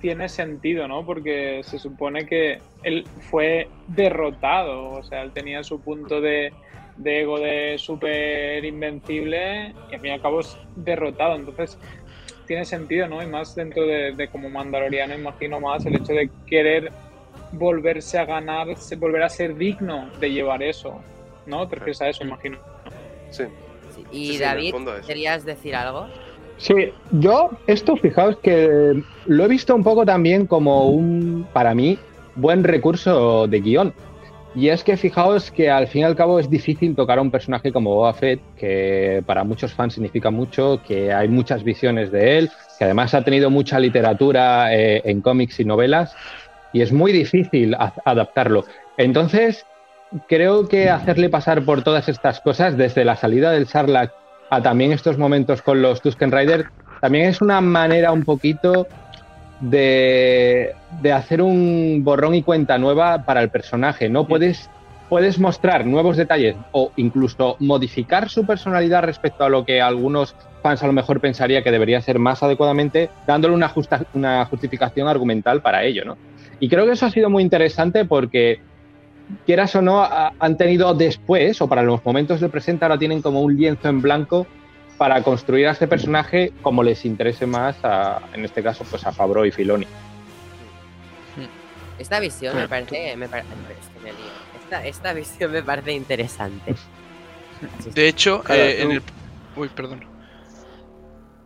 [0.00, 1.04] tiene sentido, ¿no?
[1.04, 6.52] Porque se supone que él fue derrotado, o sea, él tenía su punto de,
[6.96, 11.36] de ego de súper invencible y al fin y al cabo es derrotado.
[11.36, 11.78] Entonces,
[12.46, 13.22] tiene sentido, ¿no?
[13.22, 16.90] Y más dentro de, de como mandaloriano, imagino más el hecho de querer
[17.52, 21.02] volverse a ganar, se- volver a ser digno de llevar eso,
[21.46, 21.68] ¿no?
[21.68, 22.58] Te refieres a eso, imagino.
[23.30, 23.44] Sí.
[23.94, 24.74] Sí, Y Sí, David.
[25.06, 26.08] ¿querías decir algo?
[26.58, 31.98] Sí, yo esto fijaos que lo he visto un poco también como un, para mí,
[32.34, 33.94] buen recurso de guion.
[34.54, 37.30] Y es que fijaos que al fin y al cabo es difícil tocar a un
[37.30, 42.38] personaje como Boba Fett, que para muchos fans significa mucho, que hay muchas visiones de
[42.38, 46.16] él, que además ha tenido mucha literatura eh, en cómics y novelas,
[46.72, 48.64] y es muy difícil adaptarlo.
[48.96, 49.64] Entonces,
[50.28, 54.12] creo que hacerle pasar por todas estas cosas, desde la salida del Sarlacc
[54.50, 56.64] a también estos momentos con los Tusken Riders,
[57.00, 58.86] también es una manera un poquito
[59.60, 64.08] de, de hacer un borrón y cuenta nueva para el personaje.
[64.08, 64.70] No puedes,
[65.08, 70.82] puedes mostrar nuevos detalles o incluso modificar su personalidad respecto a lo que algunos fans
[70.82, 75.62] a lo mejor pensaría que debería ser más adecuadamente, dándole una, justa, una justificación argumental
[75.62, 76.16] para ello, ¿no?
[76.60, 78.60] Y creo que eso ha sido muy interesante porque
[79.46, 83.22] quieras o no, ha- han tenido después, o para los momentos del presente, ahora tienen
[83.22, 84.46] como un lienzo en blanco
[84.96, 89.12] para construir a este personaje como les interese más, a- en este caso, pues a
[89.12, 89.86] Fabro y Filoni.
[91.98, 93.16] Esta visión me parece.
[93.16, 93.42] Me me.
[94.54, 96.74] Esta, esta visión me parece interesante.
[97.94, 99.02] De hecho, Claro, eh, en el.
[99.56, 100.04] Uy, perdón.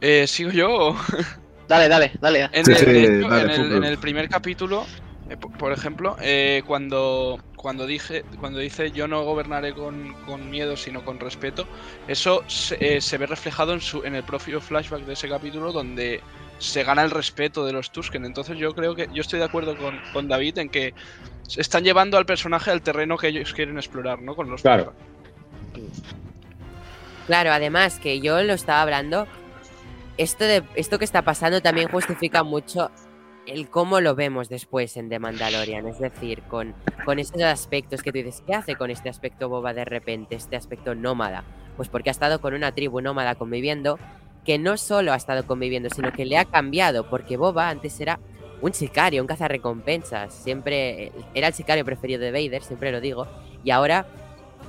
[0.00, 0.70] Eh, ¿Sigo yo?
[0.90, 0.96] o?
[1.68, 2.50] Dale, dale, dale.
[2.52, 3.76] En, Sí, el, sí, de hecho, dale, en el- fútbol.
[3.78, 4.84] en el primer capítulo,
[5.30, 10.50] eh, po- por ejemplo, eh, cuando, cuando, dije, cuando dice yo no gobernaré con, con
[10.50, 11.66] miedo sino con respeto,
[12.08, 15.72] eso se, eh, se ve reflejado en, su, en el propio flashback de ese capítulo
[15.72, 16.20] donde
[16.58, 18.24] se gana el respeto de los Tusken.
[18.24, 20.92] Entonces yo creo que yo estoy de acuerdo con, con David en que
[21.46, 24.34] se están llevando al personaje al terreno que ellos quieren explorar, ¿no?
[24.34, 24.92] Con los Claro.
[27.26, 29.26] Claro, además que yo lo estaba hablando,
[30.18, 32.90] esto, de, esto que está pasando también justifica mucho
[33.46, 36.74] el cómo lo vemos después en The Mandalorian, es decir, con,
[37.04, 40.56] con esos aspectos que tú dices, ¿qué hace con este aspecto boba de repente, este
[40.56, 41.44] aspecto nómada?
[41.76, 43.98] Pues porque ha estado con una tribu nómada conviviendo,
[44.44, 48.18] que no solo ha estado conviviendo, sino que le ha cambiado, porque Boba antes era
[48.60, 53.26] un sicario, un cazarrecompensas, siempre era el sicario preferido de Vader, siempre lo digo,
[53.64, 54.06] y ahora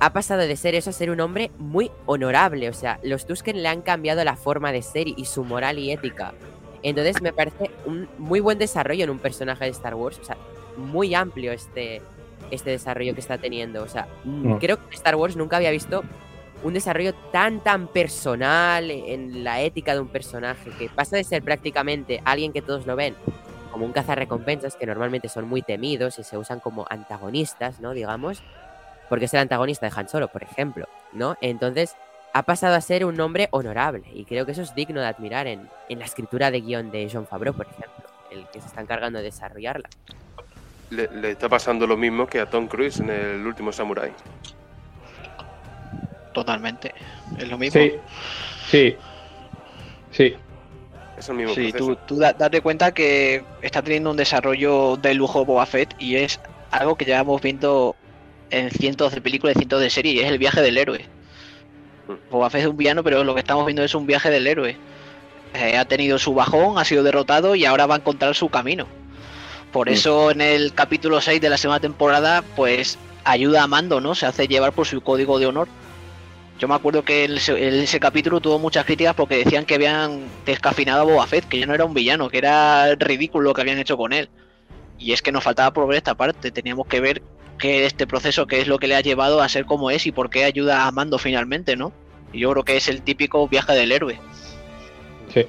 [0.00, 2.68] ha pasado de ser eso a ser un hombre muy honorable.
[2.68, 5.92] O sea, los Tusken le han cambiado la forma de ser y su moral y
[5.92, 6.34] ética.
[6.84, 10.18] Entonces me parece un muy buen desarrollo en un personaje de Star Wars.
[10.20, 10.36] O sea,
[10.76, 12.00] muy amplio este,
[12.50, 13.82] este desarrollo que está teniendo.
[13.82, 14.58] O sea, mm, Mm.
[14.58, 16.02] creo que Star Wars nunca había visto
[16.62, 21.42] un desarrollo tan, tan personal en la ética de un personaje, que pasa de ser
[21.42, 23.14] prácticamente alguien que todos lo ven
[23.72, 27.92] como un cazarrecompensas, que normalmente son muy temidos y se usan como antagonistas, ¿no?
[27.92, 28.40] Digamos,
[29.08, 31.36] porque es el antagonista de Han Solo, por ejemplo, ¿no?
[31.40, 31.96] Entonces,
[32.36, 35.46] ha pasado a ser un hombre honorable y creo que eso es digno de admirar
[35.46, 38.80] en, en la escritura de guion de John Favreau, por ejemplo, el que se está
[38.80, 39.88] encargando de desarrollarla.
[40.90, 44.12] Le, le está pasando lo mismo que a Tom Cruise en el último Samurai.
[46.32, 46.92] Totalmente.
[47.38, 47.80] Es lo mismo.
[47.80, 47.92] Sí,
[48.68, 48.96] sí,
[50.10, 50.34] sí.
[51.16, 51.94] Es el mismo Sí, proceso.
[51.94, 56.16] tú, tú da- date cuenta que está teniendo un desarrollo de lujo Boba Fett y
[56.16, 56.40] es
[56.72, 57.94] algo que llevamos viendo
[58.50, 61.06] en cientos de películas y cientos de series, y es el viaje del héroe.
[62.30, 64.76] Boba Fett es un villano, pero lo que estamos viendo es un viaje del héroe.
[65.54, 68.86] Eh, ha tenido su bajón, ha sido derrotado y ahora va a encontrar su camino.
[69.72, 74.14] Por eso en el capítulo 6 de la segunda temporada, pues ayuda a Mando, ¿no?
[74.14, 75.68] Se hace llevar por su código de honor.
[76.58, 80.26] Yo me acuerdo que el- el- ese capítulo tuvo muchas críticas porque decían que habían
[80.46, 83.62] descafinado a Boba Fett, que ya no era un villano, que era ridículo lo que
[83.62, 84.28] habían hecho con él.
[84.98, 87.22] Y es que nos faltaba por ver esta parte, teníamos que ver
[87.58, 90.12] que este proceso, qué es lo que le ha llevado a ser como es y
[90.12, 91.92] por qué ayuda a Mando finalmente, ¿no?
[92.32, 94.18] Y yo creo que es el típico viaje del héroe.
[95.32, 95.46] Sí.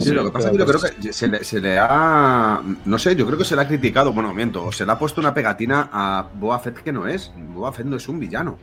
[0.00, 2.60] Sí, lo que pasa es que yo creo que se le, se le ha.
[2.84, 4.12] No sé, yo creo que se le ha criticado.
[4.12, 4.72] Bueno, miento.
[4.72, 7.30] Se le ha puesto una pegatina a Boba Fett que no es.
[7.36, 8.58] Boba Fett no es un villano.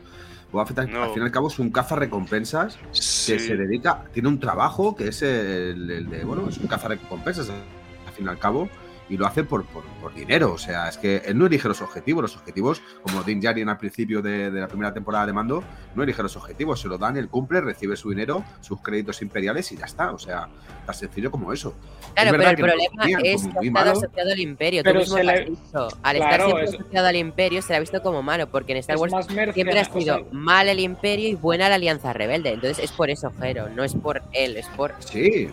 [0.51, 1.03] Boba Fett, al- No.
[1.03, 3.39] al fin y al cabo, es un caza-recompensas que Sí.
[3.39, 4.03] se dedica.
[4.13, 6.23] Tiene un trabajo que es el, el de.
[6.25, 8.67] Bueno, es un caza-recompensas al fin y al cabo.
[9.07, 10.51] Y lo hace por, por, por dinero.
[10.53, 12.23] O sea, es que él no elige los objetivos.
[12.23, 16.01] Los objetivos, como Din Djarin al principio de, de la primera temporada de Mando, no
[16.03, 16.81] elige los objetivos.
[16.81, 20.11] Se lo dan, él cumple, recibe su dinero, sus créditos imperiales y ya está.
[20.11, 20.47] O sea,
[20.87, 21.75] tan sencillo como eso.
[22.15, 24.81] Claro, Es pero el problema es que ha estado asociado al imperio.
[24.83, 25.87] Pero Tú mismo se lo has le- dicho.
[26.01, 28.71] Al Claro, estar siempre es- asociado al imperio se le ha visto como malo, porque
[28.71, 29.13] en Star Wars
[29.53, 32.53] siempre ha sido mal el imperio y buena la alianza rebelde.
[32.53, 34.93] Entonces es por eso, Jero, no es por él, es por...
[34.99, 35.49] Sí,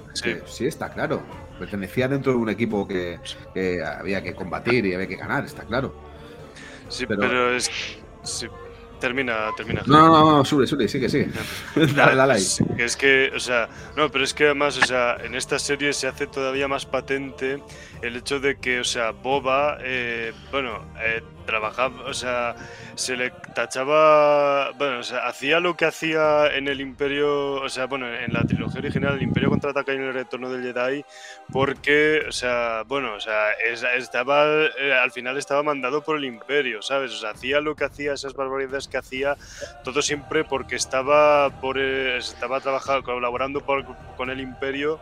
[0.46, 1.20] sí, está claro.
[1.62, 3.20] Pertenecía dentro de un equipo que,
[3.54, 5.94] que había que combatir y había que ganar, está claro.
[6.88, 7.70] Sí, pero- pero, es.
[8.24, 8.48] sí,
[8.98, 9.80] termina, termina.
[9.86, 11.28] No, no, no, sube, sube, sigue, sigue.
[11.94, 12.42] dale, dale ahí.
[12.42, 15.60] Es, que es que, o sea, no, pero es que además, o sea, en esta
[15.60, 17.62] serie se hace todavía más patente
[18.02, 22.54] el hecho de que, o sea, Boba, eh, bueno, eh, trabajaba, o sea,
[22.94, 27.86] se le tachaba, bueno, o sea, hacía lo que hacía en el Imperio, o sea,
[27.86, 31.04] bueno, en la trilogía original, el Imperio contraataca y el Retorno del Jedi,
[31.52, 34.44] porque, o sea, bueno, o sea, es- estaba,
[34.78, 37.12] eh, al final estaba mandado por el Imperio, ¿sabes?
[37.12, 39.36] O sea, hacía lo que hacía, esas barbaridades que hacía,
[39.84, 43.84] todo siempre porque estaba por eh, estaba trabajando colaborando por-
[44.16, 45.00] con el imperio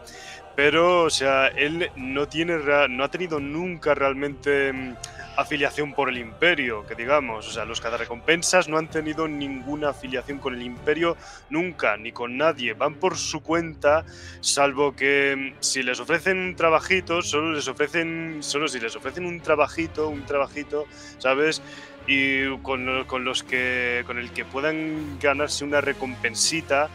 [0.57, 4.95] pero o sea él no tiene no ha tenido nunca realmente mm,
[5.41, 10.39] afiliación por el imperio que digamos o sea los cazarrecompensas no han tenido ninguna afiliación
[10.39, 11.17] con el imperio
[11.49, 12.75] nunca ni con nadie.
[12.75, 14.05] Van por su cuenta
[14.41, 19.27] salvo que mm, si les ofrecen un trabajito solo les ofrecen solo si les ofrecen
[19.27, 20.87] un trabajito un trabajito
[21.19, 21.63] sabes
[22.07, 26.89] y con, con los que con el que puedan ganarse una recompensita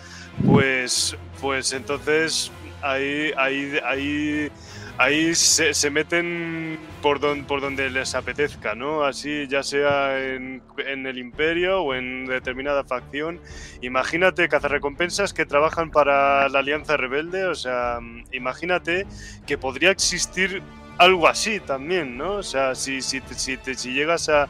[0.45, 4.51] pues pues entonces ahí ahí ahí
[4.97, 10.61] ahí se, se meten por don, por donde les apetezca no así ya sea en,
[10.77, 13.39] en el imperio o en determinada facción
[13.81, 17.99] imagínate cazarrecompensas que trabajan para la alianza rebelde o sea
[18.31, 19.05] imagínate
[19.45, 20.63] que podría existir
[20.97, 22.35] algo así también, ¿no?
[22.35, 24.47] O sea, si, si, si, si llegas a,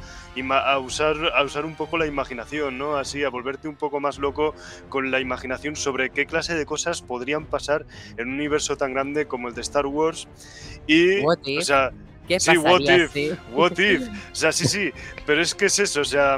[0.51, 2.97] a, usar, a usar un poco la imaginación, ¿no?
[2.97, 4.53] Así, a volverte un poco más loco
[4.89, 7.85] con la imaginación sobre qué clase de cosas podrían pasar
[8.17, 10.27] en un universo tan grande como el de Star Wars.
[10.87, 11.91] Y, What o sea,
[12.27, 14.07] ¿Qué sí, what if, what if.
[14.31, 14.91] O sea, sí, sí,
[15.25, 16.37] pero es que es eso, o sea,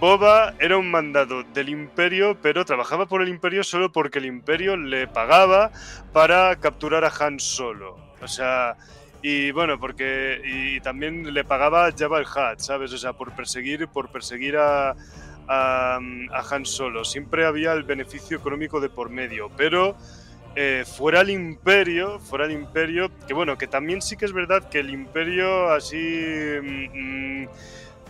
[0.00, 4.76] Boba era un mandado del imperio, pero trabajaba por el imperio solo porque el imperio
[4.76, 5.70] le pagaba
[6.12, 7.96] para capturar a Han Solo.
[8.20, 8.76] O sea,
[9.22, 12.92] y bueno, porque y también le pagaba Jabba el Hutt, ¿sabes?
[12.92, 14.94] O sea, por perseguir, por perseguir a,
[15.48, 15.98] a,
[16.50, 17.04] Han Solo.
[17.04, 19.96] Siempre había el beneficio económico de por medio, pero
[20.54, 24.68] eh, fuera el imperio, fuera el imperio, que bueno, que también sí que es verdad
[24.68, 25.96] que el imperio así
[26.62, 27.48] mm, mm,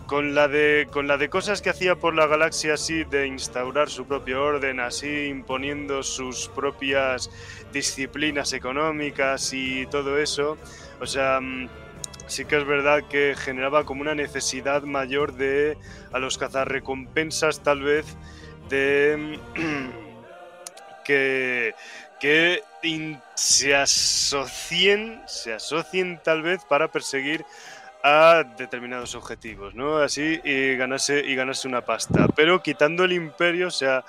[0.07, 3.91] con la de con la de cosas que hacía por la galaxia así de instaurar
[3.91, 7.31] su propio orden, así imponiendo sus propias
[7.73, 10.57] disciplinas económicas y todo eso,
[11.01, 11.69] o sea, mm,
[12.27, 15.77] sí que es verdad que generaba como una necesidad mayor de
[16.13, 18.07] a los cazarrecompensas tal vez
[18.69, 19.39] de
[21.05, 21.75] que
[22.21, 27.45] que in- se asocien se asocien tal vez para perseguir
[28.03, 29.97] a determinados objetivos, ¿no?
[29.99, 34.05] Así y ganarse y ganarse una pasta, pero quitando el imperio, o sea,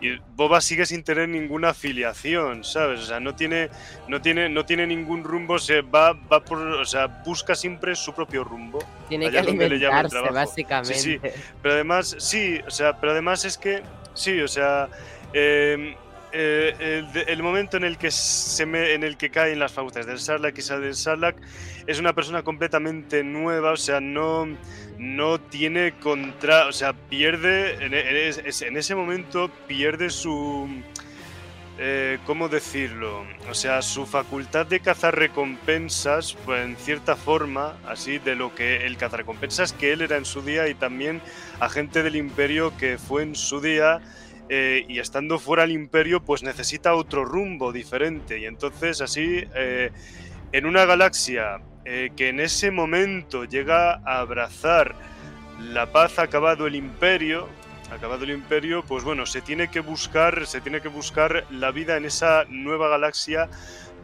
[0.00, 3.00] y Boba sigue sin tener ninguna afiliación, ¿sabes?
[3.00, 3.68] O sea, no tiene,
[4.06, 8.12] no tiene, no tiene ningún rumbo, se va, va por, o sea, busca siempre su
[8.12, 8.78] propio rumbo.
[9.08, 10.34] Tiene que allá donde le llama el alimentarse, trabajo.
[10.34, 10.98] básicamente.
[10.98, 11.28] Sí, sí.
[11.62, 13.82] Pero además, sí, o sea, pero además es que,
[14.14, 14.88] sí, o sea,
[15.32, 15.96] eh,
[16.32, 20.06] eh, el, momento en el que se me, en el que cae en las fauces
[20.06, 21.36] del Sarlacc y sale del Sarlacc
[21.86, 24.46] es una persona completamente nueva, o sea, no,
[24.98, 30.68] no tiene contra, o sea, pierde, en, en es- en ese momento pierde su
[31.80, 33.24] eh, ¿cómo decirlo?
[33.48, 38.84] O sea, su facultad de cazar recompensas, pues en cierta forma, así de lo que
[38.84, 41.22] el cazarrecompensas que él era en su día y también
[41.60, 44.00] agente del imperio que fue en su día
[44.48, 48.38] eh, y estando fuera del imperio, pues necesita otro rumbo diferente.
[48.38, 49.90] Y entonces así, eh,
[50.52, 54.94] en una galaxia eh, que en ese momento llega a abrazar
[55.60, 57.48] la paz, acabado el imperio,
[57.90, 61.96] acabado el imperio, pues bueno, se tiene que buscar, se tiene que buscar la vida
[61.96, 63.48] en esa nueva galaxia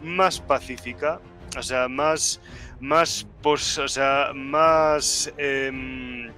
[0.02, 1.20] más pacífica,
[1.56, 2.40] o sea, más,
[2.80, 6.30] más, pues, o sea, más, em,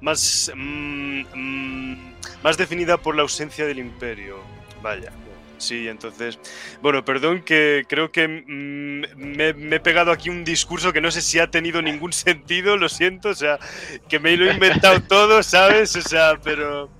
[0.00, 4.38] más, mm, mm, más definida por la ausencia del imperio.
[4.82, 5.10] Vaya.
[5.56, 6.38] Sí, entonces,
[6.82, 11.10] bueno, perdón que creo que mm, me, me he pegado aquí un discurso que no
[11.10, 13.58] sé si ha tenido ningún sentido, lo siento, o sea,
[14.08, 15.94] que me lo he inventado todo, ¿sabes?
[15.96, 16.90] O sea, pero,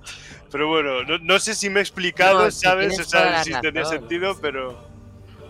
[0.51, 2.97] pero bueno, no, no sé si me he explicado, No, ¿sabes?
[2.99, 4.95] O sea, si tenía razón, sentido, pero...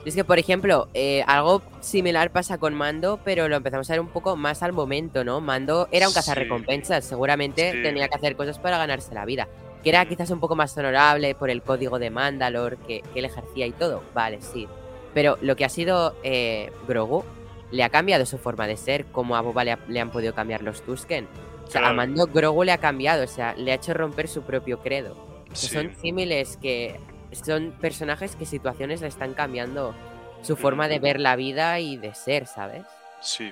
[0.03, 4.01] Es que, por ejemplo, eh, algo similar pasa con Mando, pero lo empezamos a ver
[4.01, 5.41] un poco más al momento, ¿no?
[5.41, 6.19] Mando era un Sí.
[6.19, 7.81] cazarrecompensas, seguramente Sí.
[7.81, 9.47] tenía que hacer cosas para ganarse la vida.
[9.85, 13.25] Que era quizás un poco más honorable por el código de Mandalor que, que él
[13.25, 14.03] ejercía y todo.
[14.13, 14.67] Vale, sí.
[15.13, 17.23] Pero lo que ha sido eh, Grogu
[17.71, 20.33] le ha cambiado su forma de ser, como a Boba le, ha- le han podido
[20.33, 21.27] cambiar los Tusken.
[21.65, 21.95] O sea, a Claro.
[21.95, 25.15] Mando Grogu le ha cambiado, o sea, le ha hecho romper su propio credo.
[25.53, 25.67] Sí.
[25.67, 26.99] Son símiles que
[27.31, 29.93] son personajes que situaciones le están cambiando
[30.41, 32.83] su forma de ver la vida y de ser, ¿sabes?
[33.21, 33.51] Sí.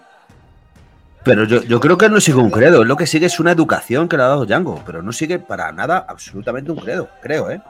[1.24, 3.52] Pero yo, yo creo que no sigue un credo, es lo que sigue es una
[3.52, 7.50] educación que le ha dado Django, pero no sigue para nada absolutamente un credo, creo,
[7.50, 7.62] ¿eh?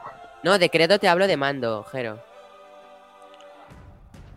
[0.42, 2.18] No, de credo te hablo de mando, Jero.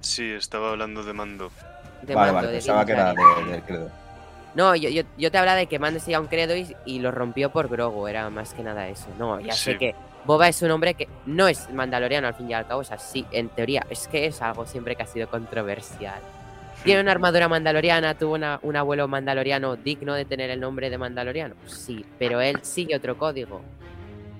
[0.02, 1.52] Sí, estaba hablando de mando.
[2.04, 3.90] De vale, mando, vale, de pensaba que era de- credo.
[4.56, 7.12] No, yo, yo, yo te hablaba de que Mando siga un credo y, y lo
[7.12, 9.06] rompió por Grogu, era más que nada eso.
[9.20, 9.94] No, ya sé que
[10.26, 12.98] Boba es un hombre que no es mandaloriano al fin y al cabo, o sea,
[12.98, 16.20] sí, en teoría, es que es algo siempre que ha sido controversial.
[16.84, 21.56] Tiene una armadura mandaloriana, tuvo un abuelo mandaloriano digno de tener el nombre de mandaloriano,
[21.66, 23.62] sí, pero él sigue otro código.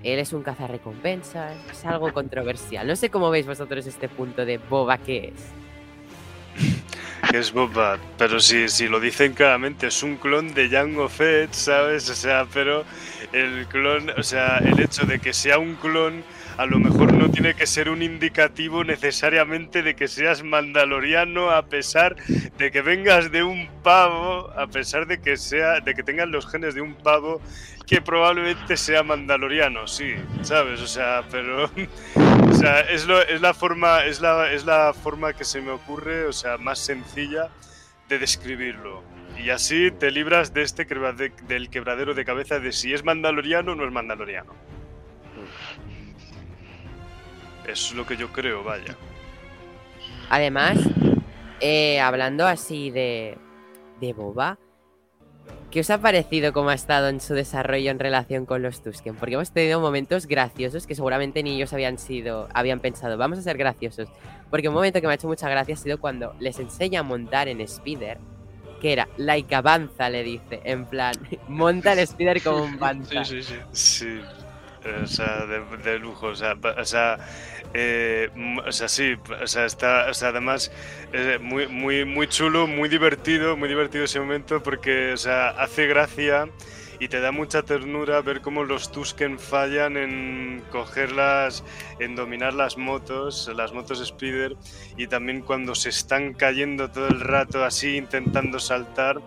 [0.02, 2.86] Él es un cazarrecompensas, es algo controversial.
[2.86, 7.32] No sé cómo veis vosotros este punto de Boba que es.
[7.34, 12.08] es Boba, pero si, si lo dicen claramente, es un clon de Jango Fett, ¿sabes?
[12.10, 12.84] O sea, pero
[13.32, 16.22] el clon, o sea, el hecho de que sea un clon,
[16.58, 21.62] a lo mejor no tiene que ser un indicativo necesariamente de que seas mandaloriano, a
[21.66, 26.28] pesar de que vengas de un pavo, a pesar de que sea, de que tengas
[26.28, 27.40] los genes de un pavo,
[27.86, 30.80] que probablemente sea mandaloriano, sí, ¿sabes?
[30.80, 31.64] O sea, pero
[32.50, 36.32] o sea, es, la forma, es la, es la forma que se me ocurre, o
[36.32, 37.50] sea, más sencilla
[38.08, 39.04] de describirlo.
[39.38, 43.72] Y así te libras de este quebrade- del quebradero de cabeza de si es mandaloriano
[43.72, 44.77] o no es mandaloriano.
[47.68, 48.96] Es lo que yo creo, vaya.
[50.30, 50.78] Además,
[51.60, 53.36] eh, hablando así de,
[54.00, 54.58] de Boba,
[55.70, 59.16] ¿qué os ha parecido cómo ha estado en su desarrollo en relación con los Tusken?
[59.16, 63.42] Porque hemos tenido momentos graciosos que seguramente ni ellos habían sido, habían pensado, vamos a
[63.42, 64.08] ser graciosos.
[64.50, 67.02] Porque un momento que me ha hecho mucha gracia ha sido cuando les enseña a
[67.02, 68.18] montar en Spider,
[68.80, 71.12] que era, like avanza, le dice, en plan,
[71.48, 73.24] monta el Spider como un panza.
[73.24, 73.56] Sí, sí, sí.
[73.72, 74.20] Sí,
[74.84, 77.18] o de, lujo, o sea, o sea,
[77.74, 78.30] eh,
[78.66, 80.70] o sea, sí, o sea, está, o sea, además,
[81.12, 85.86] eh, muy, muy, muy chulo, muy divertido, muy divertido ese momento porque, o sea, hace
[85.86, 86.48] gracia
[87.00, 91.62] y te da mucha ternura ver cómo los Tusken fallan en cogerlas,
[92.00, 94.56] en dominar las motos, las motos Speeder,
[94.96, 99.20] y también cuando se están cayendo todo el rato así intentando saltar.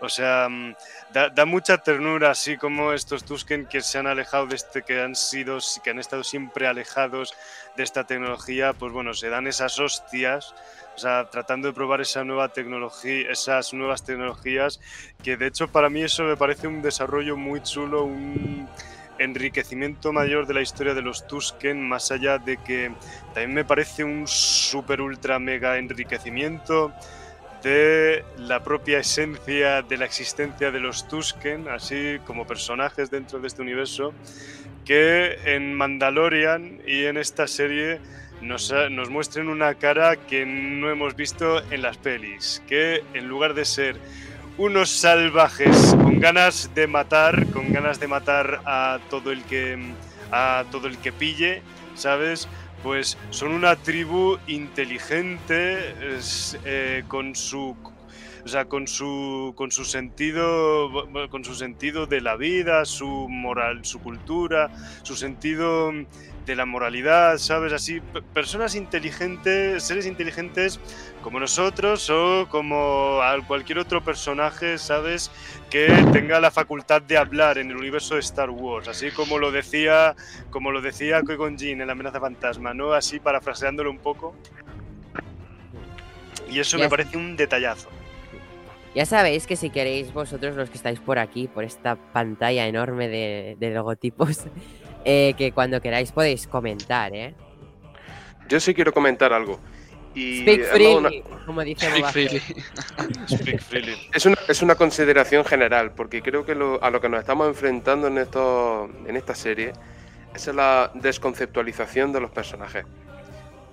[0.00, 0.74] O sea, mm,
[1.16, 5.16] da, mucha ternura, así como estos Tusken que se han alejado de este, que han
[5.16, 7.34] sido, que han estado siempre alejados
[7.74, 10.54] de esta tecnología, pues bueno, se dan esas hostias,
[10.94, 14.78] o sea, tratando de probar esa nueva tecnología, esas nuevas tecnologías,
[15.22, 18.68] que de hecho para mí eso me parece un desarrollo muy chulo, un
[19.18, 22.92] enriquecimiento mayor de la historia de los Tusken, más allá de que
[23.32, 26.92] también me parece un super ultra mega enriquecimiento
[27.66, 33.48] de la propia esencia de la existencia de los Tusken, así como personajes dentro de
[33.48, 34.14] este universo,
[34.84, 37.98] que en Mandalorian y en esta serie
[38.40, 43.54] nos, nos muestren una cara que no hemos visto en las pelis, que en lugar
[43.54, 43.96] de ser
[44.58, 49.76] unos salvajes con ganas de matar, con ganas de matar a todo el que
[50.30, 51.62] a todo el que pille,
[51.96, 52.46] ¿sabes?
[52.82, 55.94] Pues son una tribu inteligente,
[56.64, 57.76] eh, con su
[58.46, 60.88] O sea, con su, con su sentido,
[61.30, 64.70] con su sentido de la vida, su moral, su cultura,
[65.02, 65.90] su sentido
[66.46, 67.72] de la moralidad, ¿sabes?
[67.72, 68.00] Así,
[68.32, 70.78] personas inteligentes, seres inteligentes
[71.22, 73.18] como nosotros o como
[73.48, 75.32] cualquier otro personaje, ¿sabes?
[75.68, 79.50] Que tenga la facultad de hablar en el universo de Star Wars, así como lo
[79.50, 80.14] decía,
[80.50, 82.92] como lo decía Qui-Gon Jinn en La amenaza fantasma, ¿no?
[82.92, 84.36] Así parafraseándolo un poco.
[86.48, 87.95] Y eso me parece un detallazo.
[88.96, 93.08] Ya sabéis que si queréis vosotros los que estáis por aquí, por esta pantalla enorme
[93.08, 94.44] de, logotipos,
[95.04, 97.34] eh, que cuando queráis podéis comentar, ¿eh?
[98.48, 99.60] Yo sí quiero comentar algo.
[100.14, 102.40] Y Speak freely, como dice Speak freely.
[103.28, 103.96] Speak freely.
[104.14, 108.06] Es, una, es una consideración general, porque creo que a lo que nos estamos enfrentando
[108.06, 109.74] en, esto, en esta serie
[110.34, 112.86] es la desconceptualización de los personajes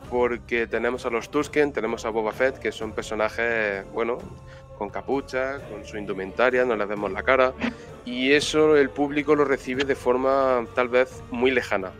[0.09, 4.19] porque tenemos a los Tusken, tenemos a Boba Fett, que son personajes, bueno,
[4.77, 7.53] con capucha, con su indumentaria, no les vemos la cara,
[8.05, 11.91] y eso el público lo recibe de forma tal vez muy lejana,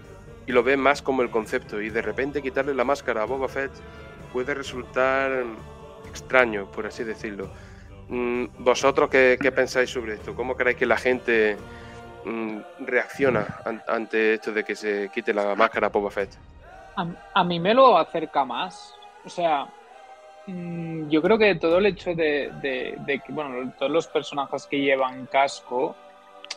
[0.45, 3.47] y lo ve más como el concepto, y de repente quitarle la máscara a Boba
[3.47, 3.71] Fett
[4.31, 5.43] puede resultar
[6.07, 7.49] extraño, por así decirlo.
[8.09, 10.35] Mm, ¿Vosotros qué, pensáis sobre esto?
[10.35, 11.57] ¿Cómo creéis que la gente
[12.25, 16.31] mm, reacciona ante esto de que se quite la máscara a Boba Fett?
[16.95, 18.93] A, mí me lo acerca más.
[19.25, 19.67] O sea,
[20.45, 25.95] yo creo que todo el hecho de, que, bueno, todos los personajes que llevan casco,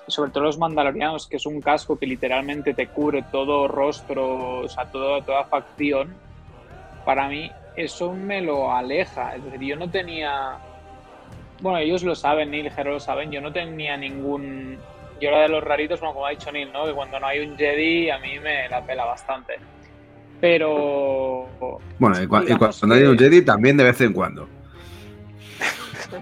[0.08, 4.68] sobre todo los mandalorianos, que es un casco que literalmente te cubre todo rostro, o
[4.68, 6.14] sea, toda facción,
[7.04, 9.36] para mí eso me lo aleja.
[9.36, 10.58] Es decir, yo no tenía.
[11.60, 14.78] Bueno, ellos lo saben, Neil Hero lo saben, yo no tenía ningún.
[15.20, 16.84] Yo era de los raritos, como ha dicho Neil, ¿no?
[16.84, 19.58] Que cuando no hay un Jedi a mí me la pela bastante.
[20.40, 21.48] Pero.
[21.98, 24.48] Bueno, y, cuando hay un Jedi también de vez en cuando.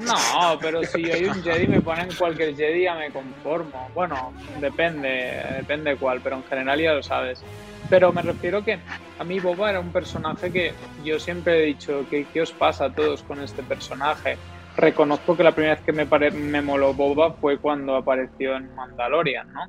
[0.01, 3.89] No, pero si hay un Jedi, me ponen cualquier Jedi, ya me conformo.
[3.95, 7.43] Bueno, depende, depende cuál, pero en general ya lo sabes.
[7.91, 8.79] Pero me refiero que
[9.19, 10.73] a mí Boba era un personaje que
[11.05, 14.39] yo siempre he dicho que qué os pasa a todos con este personaje.
[14.77, 19.53] Reconozco que la primera vez que me, me moló Boba fue cuando apareció en Mandalorian,
[19.53, 19.69] ¿no?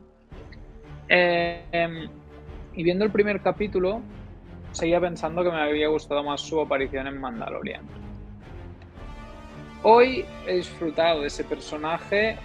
[1.08, 2.08] Eh,
[2.74, 4.02] y viendo el primer capítulo,
[4.76, 7.84] seguía pensando que me había gustado más su aparición en Mandalorian.
[9.84, 12.38] Hoy he disfrutado de ese personaje,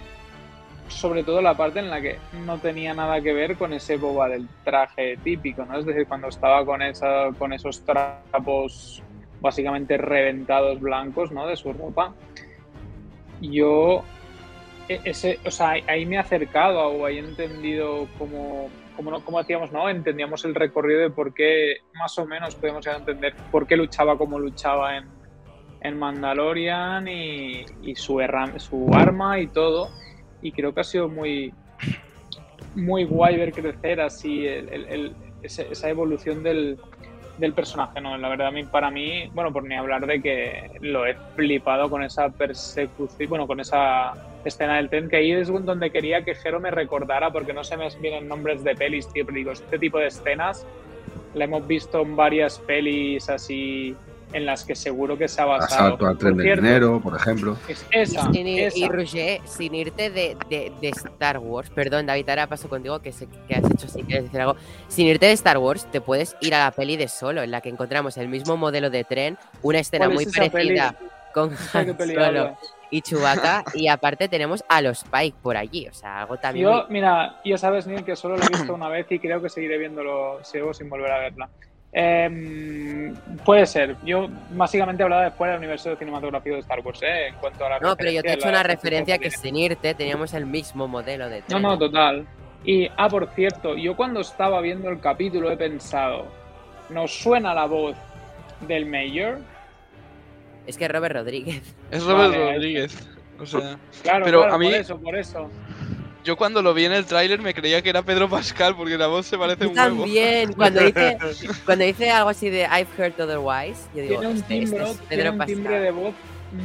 [0.87, 4.29] sobre todo la parte en la que no tenía nada que ver con ese boba
[4.29, 5.77] del traje típico, ¿no?
[5.79, 9.03] Es decir, cuando estaba con, esa, con esos trapos
[9.41, 11.47] básicamente reventados blancos, ¿no?
[11.47, 12.13] De su ropa.
[13.41, 14.03] Yo,
[14.87, 19.39] e, ese, o sea, ahí me he acercado o ahí he entendido cómo como, como
[19.39, 19.89] decíamos, ¿no?
[19.89, 24.39] Entendíamos el recorrido de por qué, más o menos podemos entender por qué luchaba como
[24.39, 25.05] luchaba en,
[25.81, 27.65] en Mandalorian y,
[27.95, 28.21] su,
[28.57, 29.89] su arma y todo.
[30.41, 31.53] Y creo que ha sido muy,
[32.75, 34.45] muy guay ver crecer así
[35.43, 36.79] esa evolución del,
[37.41, 38.17] del personaje, ¿no?
[38.17, 42.03] La verdad, a para mí, bueno, por ni hablar de que lo he flipado con
[42.03, 44.13] esa persecución, bueno, con esa
[44.45, 47.75] escena del tren, que ahí es donde quería que Jero me recordara, porque no se
[47.75, 50.65] me vienen nombres de pelis, tío, pero digo, este tipo de escenas
[51.33, 53.95] la hemos visto en varias pelis así
[54.33, 55.87] en las que seguro que se ha basado.
[55.87, 57.57] Asalto al tren de dinero, por ejemplo.
[57.67, 62.99] Es esa, y, Roger, sin irte de, de, Star Wars, perdón, David, ahora paso contigo
[62.99, 64.55] que, sé que has hecho si quieres decir algo.
[64.87, 67.61] Sin irte de Star Wars, te puedes ir a la peli de Solo, en la
[67.61, 70.95] que encontramos el mismo modelo de tren, una escena muy parecida
[71.33, 72.57] con Han Solo
[72.91, 76.67] y Chewbacca, y aparte tenemos a los Pike por allí, o sea, algo también.
[76.67, 79.49] Yo, mira, ya sabes, Neil, que solo lo he visto una vez y creo que
[79.49, 81.49] seguiré viéndolo, sigo sin volver a verla.
[81.93, 83.13] Eh,
[83.43, 83.97] puede ser.
[84.05, 87.27] Yo básicamente hablaba de fuera del universo cinematográfico de Star Wars, ¿eh?
[87.27, 89.93] En cuanto a la No, pero yo te he hecho una referencia que sin irte
[89.93, 91.61] teníamos el mismo modelo de tren.
[91.61, 92.25] No, no, total.
[92.63, 96.27] Y, ah, por cierto, yo cuando estaba viendo el capítulo he pensado,
[96.89, 97.95] ¿nos suena la voz
[98.67, 99.39] del Mayor?
[100.67, 101.75] Es que es Robert Rodríguez.
[101.89, 103.09] Es Robert Rodríguez.
[103.39, 105.49] O sea, claro, pero a mí, por eso, por eso.
[106.23, 109.07] Yo cuando lo vi en el tráiler me creía que era Pedro Pascal porque la
[109.07, 110.01] voz se parece un huevo.
[110.03, 111.17] También, cuando dice,
[111.65, 115.15] cuando dice algo así de I've heard otherwise, yo digo, tiene un, este, timbre, este
[115.15, 116.13] tiene un timbre de voz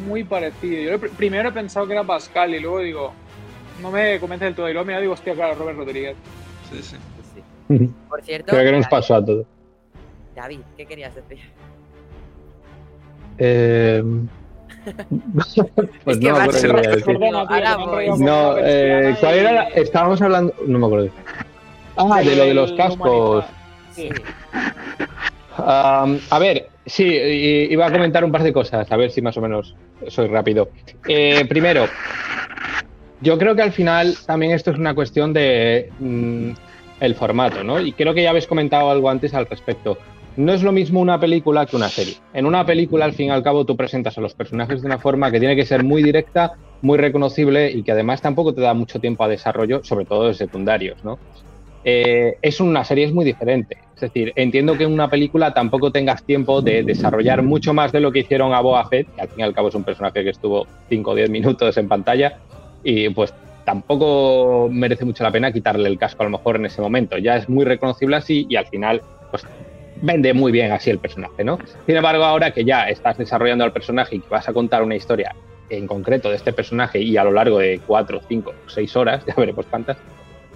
[0.07, 0.99] muy parecido.
[0.99, 3.13] Yo primero he pensado que era Pascal y luego digo,
[3.81, 4.69] no me convence del todo.
[4.69, 6.17] Y luego me digo, hostia, claro, Robert Rodríguez.
[6.71, 6.97] Sí, sí.
[7.69, 7.91] sí.
[8.09, 8.53] Por cierto.
[8.53, 9.47] Creo que nos pasó a todos.
[10.35, 11.39] David, ¿qué querías decir?
[13.39, 14.03] Eh.
[16.05, 19.63] pues no me acuerdo No, eh, ¿cuál era?
[19.69, 20.55] Estábamos hablando.
[20.67, 21.11] No me acuerdo.
[21.97, 23.45] Ah, de lo de los cascos.
[25.59, 29.41] a ver, Sí, iba a comentar un par de cosas, a ver si más o
[29.41, 29.75] menos
[30.07, 30.71] soy rápido.
[31.09, 31.89] Eh, primero,
[33.21, 36.51] yo creo que al final también esto es una cuestión de mm,
[37.01, 37.81] el formato, ¿no?
[37.81, 39.99] Y creo que ya habéis comentado algo antes al respecto.
[40.37, 42.15] No es lo mismo una película que una serie.
[42.35, 44.99] En una película, al fin y al cabo, tú presentas a los personajes de una
[44.99, 48.75] forma que tiene que ser muy directa, muy reconocible y que además tampoco te da
[48.75, 51.19] mucho tiempo a desarrollo, sobre todo de secundarios, ¿no?
[51.85, 53.79] Eh, es una serie es muy diferente.
[53.95, 58.01] Es decir, entiendo que en una película tampoco tengas tiempo de desarrollar mucho más de
[58.01, 60.23] lo que hicieron a Boba Fett, que al fin y al cabo es un personaje
[60.23, 62.39] que estuvo 5 o 10 minutos en pantalla,
[62.83, 63.33] y pues
[63.65, 67.17] tampoco merece mucho la pena quitarle el casco a lo mejor en ese momento.
[67.17, 69.45] Ya es muy reconocible así y al final pues
[70.07, 71.59] vende muy bien así el personaje, ¿no?
[71.85, 74.95] Sin embargo, ahora que ya estás desarrollando al personaje y que vas a contar una
[74.95, 75.35] historia
[75.69, 79.35] en concreto de este personaje y a lo largo de 4, 5, 6 horas, ya
[79.37, 79.97] veremos cuántas,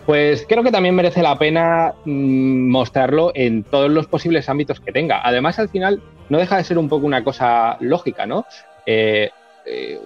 [0.07, 4.93] pues creo que también merece la pena mm, mostrarlo en todos los posibles ámbitos que
[4.93, 5.21] tenga.
[5.23, 8.47] Además, al final, no deja de ser un poco una cosa lógica, ¿no?
[8.87, 9.31] Eh,
[9.67, 10.01] eh,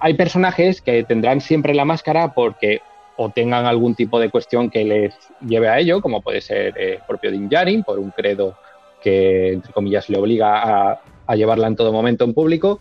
[0.00, 2.80] hay personajes que tendrán siempre la máscara porque
[3.16, 5.14] o tengan algún tipo de cuestión que les
[5.46, 8.56] lleve a ello, como puede ser eh, el propio Din Djarin, por un credo
[9.02, 11.00] que, entre comillas, le obliga a,
[11.34, 12.80] llevarla en todo momento en público.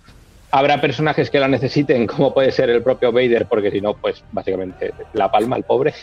[0.52, 4.24] Habrá personajes que la necesiten, como puede ser el propio Vader, porque si no, pues
[4.32, 5.94] básicamente la palma el pobre.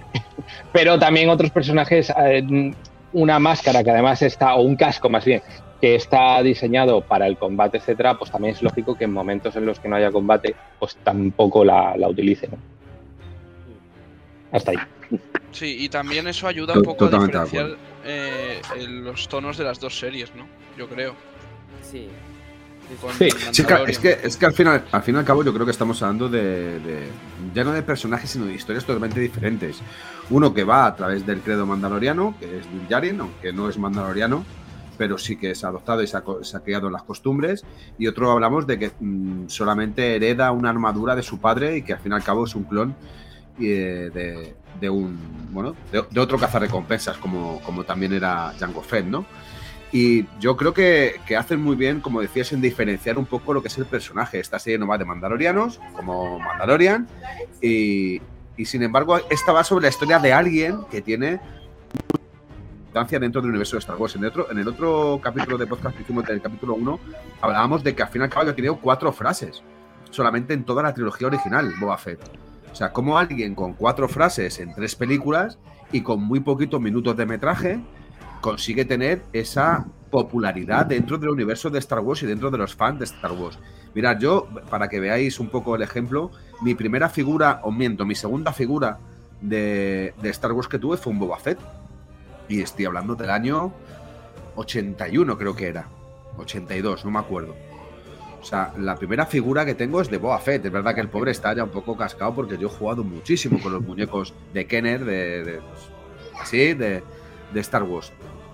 [0.72, 2.72] Pero también otros personajes, eh,
[3.12, 5.42] una máscara que además está, o un casco más bien,
[5.82, 9.66] que está diseñado para el combate, etcétera, pues también es lógico que en momentos en
[9.66, 12.50] los que no haya combate, pues tampoco la, la utilicen.
[14.52, 14.76] Hasta ahí.
[15.50, 19.80] Sí, y también eso ayuda un poco a totalmente diferenciar eh, los tonos de las
[19.80, 20.46] dos series, ¿no?
[20.78, 21.14] Yo creo.
[21.90, 22.08] Sí.
[23.16, 25.64] Sí, sí, es, que, es que, al, final, al fin y al cabo yo creo
[25.64, 27.08] que estamos hablando de, de-
[27.54, 29.80] ya no de personajes, sino de historias totalmente diferentes.
[30.28, 33.78] Uno que va a través del credo mandaloriano, que es Din Djarin, aunque no es
[33.78, 34.44] mandaloriano,
[34.98, 37.64] pero sí que es adoptado y se ha, se ha criado en las costumbres.
[37.98, 41.94] Y otro hablamos de que mm, solamente hereda una armadura de su padre y que
[41.94, 42.94] al fin y al cabo es un clon
[43.58, 45.18] de, de un
[45.52, 49.24] bueno de, de otro cazarrecompensas como, como también era Jango Fett, ¿no?
[49.92, 53.60] Y yo creo que, que hacen muy bien, como decías, en diferenciar un poco lo
[53.60, 54.40] que es el personaje.
[54.40, 57.06] Esta serie no va de Mandalorianos, como Mandalorian,
[57.60, 58.22] y,
[58.56, 61.40] y sin embargo, esta va sobre la historia de alguien que tiene
[62.92, 64.16] importancia dentro del universo de Star Wars.
[64.16, 67.00] En el otro, en el otro capítulo de podcast que hicimos, del capítulo 1,
[67.42, 69.62] hablábamos de que al final cabo ha tenido cuatro frases,
[70.10, 72.20] solamente en toda la trilogía original, Boba Fett.
[72.72, 75.58] O sea, como alguien con cuatro frases en tres películas
[75.92, 77.80] y con muy poquitos minutos de metraje
[78.40, 82.98] consigue tener esa popularidad dentro del universo de Star Wars y dentro de los fans
[82.98, 83.58] de Star Wars.
[83.94, 86.30] Mirad, yo, para que veáis un poco el ejemplo,
[86.62, 88.98] mi primera figura, o miento, mi segunda figura
[89.40, 91.58] de, de Star Wars que tuve fue un Boba Fett.
[92.48, 93.72] Y estoy hablando del año
[94.56, 95.86] 81, creo que era.
[96.38, 97.54] 82, no me acuerdo.
[98.42, 100.66] O sea, la primera figura que tengo es de Boba Fett.
[100.66, 103.60] Es verdad que el pobre está ya un poco cascado porque yo he jugado muchísimo
[103.62, 105.60] con los muñecos de Kenner, de, de-
[106.40, 107.02] así, de,
[107.52, 108.12] de Star Wars.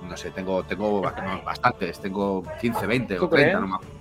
[0.08, 1.00] No sé, tengo, tengo
[1.44, 3.60] bastantes, tengo 15, 20 o ¿Tú 30, crees?
[3.60, 3.98] no me acuerdo.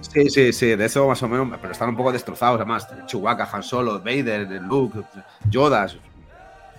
[0.00, 2.88] Sí, sí, sí, de eso más o menos, pero están un poco destrozados, además.
[3.06, 5.00] Chewbacca, Han Solo, Vader, Luke,
[5.50, 5.86] Yoda.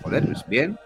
[0.02, 0.78] Joder, es bien.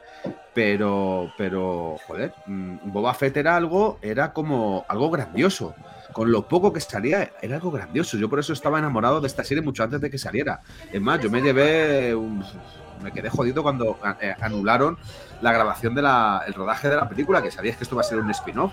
[0.55, 5.74] Pero, pero, joder, mm, Boba Fett era algo, era como algo grandioso.
[6.13, 8.17] Con lo poco que salía, era algo grandioso.
[8.17, 10.61] Yo por eso estaba enamorado de esta serie mucho antes de que saliera.
[10.93, 12.45] Es más, yo me llevé un-
[13.03, 14.99] me quedé jodido cuando eh, anularon
[15.41, 16.05] la grabación del
[16.47, 18.73] el rodaje de la película, que sabías que esto va a ser un spin-off.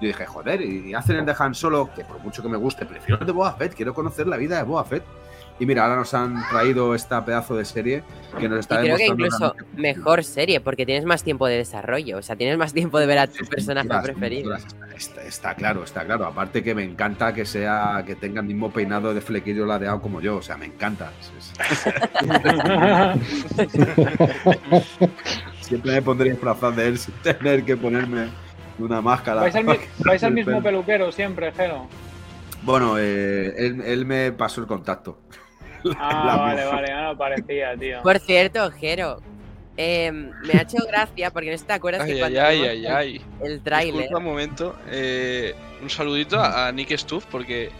[0.00, 2.86] Yo dije, joder, y hacen el de Han Solo, que por mucho que me guste,
[2.86, 5.04] prefiero el de Boba Fett, quiero conocer la vida de Boba Fett.
[5.60, 8.04] Y mira, ahora nos han traído esta pedazo de serie
[8.38, 11.48] que nos Y está creo que demostrando incluso realmente- mejor serie, porque tienes más tiempo
[11.48, 12.18] de desarrollo.
[12.18, 14.54] O sea, tienes más tiempo de ver a tu personaje preferido.
[14.96, 16.26] Está, está claro, está claro.
[16.26, 20.20] Aparte que me encanta que sea, que tenga el mismo peinado de flequillo ladeado como
[20.20, 20.36] yo.
[20.36, 21.10] O sea, me encanta.
[25.60, 28.28] Siempre me pondré disfrazado de él sin tener que ponerme
[28.78, 29.40] una máscara.
[29.42, 31.86] Vais al, mi- vais al El mismo peluquero siempre, Jero.
[32.62, 35.18] Bueno, eh, él, él me pasó el contacto.
[35.98, 36.74] Ah, La vale, mujer.
[36.90, 38.02] vale, no parecía, tío.
[38.02, 39.20] Por cierto, Jero,
[39.76, 42.40] em, me ha hecho gracia porque no sé si te acuerdas Ay, que ay, cuando
[42.42, 43.24] ay, ay, el- ay.
[43.42, 44.14] el tráiler.
[44.14, 44.76] Un momento.
[44.88, 47.70] eh, un saludito a, a Nick Stuff porque.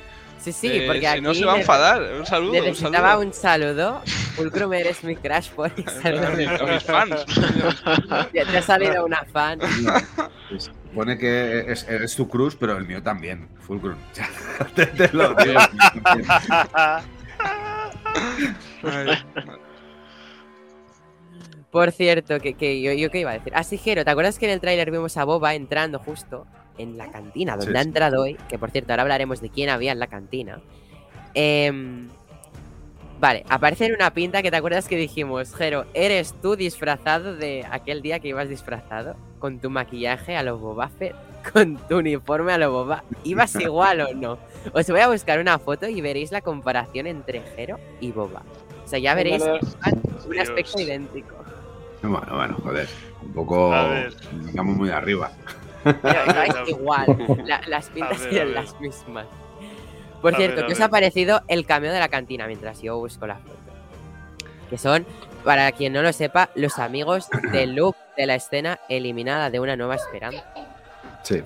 [0.40, 2.00] Sí, sí, eh, porque si aquí no se va a enfadar.
[2.16, 4.00] Un saludo, un necesitaba un saludo.
[4.36, 5.74] Fulcrum eres mi crash por A
[6.36, 7.24] mis- a mis fans.
[8.32, 9.58] Ya te ha salido una fan.
[10.48, 13.48] Pues, Pone que es, es tu cruz, pero el mío también.
[13.60, 13.96] Fulcrum.
[14.76, 15.60] te, te lo digo.
[21.70, 23.52] Por cierto, que, que yo, yo qué iba a decir.
[23.54, 26.46] Ah, sí, Jero, ¿te acuerdas que en el tráiler vimos a Boba entrando justo?
[26.78, 27.88] en la cantina, donde Sí, ha sí.
[27.88, 30.60] entrado hoy, que por cierto, ahora hablaremos de quién había en la cantina.
[31.34, 32.08] Em,
[33.20, 37.66] vale, aparece en una pinta que te acuerdas que dijimos, Jero, ¿eres tú disfrazado de
[37.70, 39.16] aquel día que ibas disfrazado?
[39.38, 41.14] Con tu maquillaje a lo Boba Fett,
[41.52, 43.04] con tu uniforme a lo Boba.
[43.24, 44.38] ¿Ibas igual o no?
[44.72, 48.42] Os voy a buscar una foto y veréis la comparación entre Jero y Boba.
[48.84, 50.48] O sea, ya veréis que un Dios.
[50.48, 51.34] aspecto idéntico.
[52.02, 52.88] Bueno, bueno, joder.
[53.22, 53.74] Un poco.
[54.46, 55.30] Digamos muy arriba.
[55.84, 56.48] Pero ver.
[56.68, 57.06] igual,
[57.44, 59.26] la- las pintas eran las mismas.
[60.20, 60.86] Por A cierto, ver, ¿qué os ver.
[60.86, 63.54] ha parecido el cameo de la cantina mientras yo busco la foto?
[64.70, 65.06] Que son,
[65.44, 69.76] para quien no lo sepa, los amigos de Luke de la escena eliminada de Una
[69.76, 70.44] Nueva Esperanza.
[71.22, 71.42] Sí.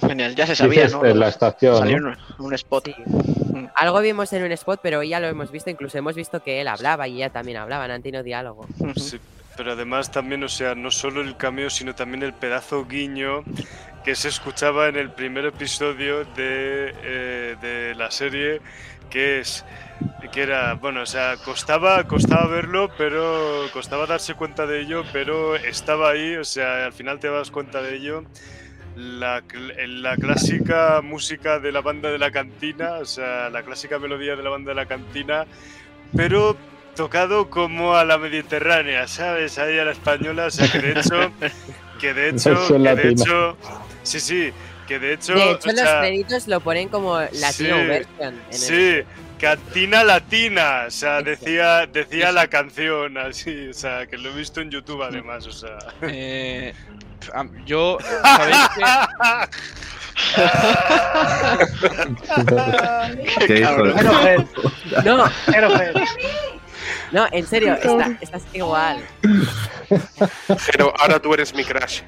[0.00, 1.04] Genial, ya se sabía, ¿no?
[1.04, 2.12] en la estación, Salió ¿no?
[2.12, 2.84] en un spot.
[2.86, 2.94] Sí.
[3.74, 6.68] Algo vimos en un spot, pero ya lo hemos visto, incluso hemos visto que él
[6.68, 8.66] hablaba y ella también hablaba, han tenido diálogo.
[8.96, 9.18] Sí,
[9.58, 13.42] pero además también, o sea, no solo el cameo, sino también el pedazo guiño
[14.04, 18.60] que se escuchaba en el primer episodio de, eh, de la serie,
[19.10, 19.64] que es
[20.30, 25.56] que era, bueno, o sea, costaba, costaba verlo, pero costaba darse cuenta de ello, pero
[25.56, 28.22] estaba ahí, o sea, al final te das cuenta de ello.
[28.94, 29.42] La,
[29.86, 34.42] la clásica música de la banda de la cantina, o sea, la clásica melodía de
[34.44, 35.46] la banda de la cantina,
[36.16, 36.56] pero
[37.02, 39.56] tocado como a la mediterránea, ¿sabes?
[39.58, 41.30] Ahí a la española, o sea, que de hecho,
[42.00, 43.56] que de hecho, que de hecho,
[44.02, 44.52] sí, sí,
[44.88, 48.34] que de hecho, De hecho, o los sea, créditos lo ponen como latino sí, version.
[48.34, 49.02] en el- Sí,
[49.40, 54.60] cantina latina, o sea, decía, decía la canción así, o sea, que lo he visto
[54.60, 55.78] en YouTube además, o sea.
[56.02, 56.74] Eh,
[57.64, 58.82] yo, ¿sabéis que
[63.46, 64.40] Qué hijo de- Pero, Fed,
[65.04, 65.24] No.
[67.12, 68.98] No, en serio, está- estás igual.
[70.72, 72.02] Pero ahora tú eres mi crush.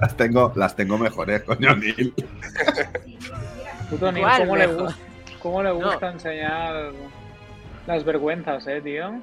[0.00, 2.12] las, tengo, las tengo mejores, coño, Neil.
[3.90, 4.82] Puto Neil, ¿Cuál ¿cómo le, mejor?
[4.84, 4.98] gusta,
[5.40, 5.74] ¿cómo le No.
[5.76, 6.92] gusta enseñar
[7.86, 9.20] las vergüenzas, eh, tío?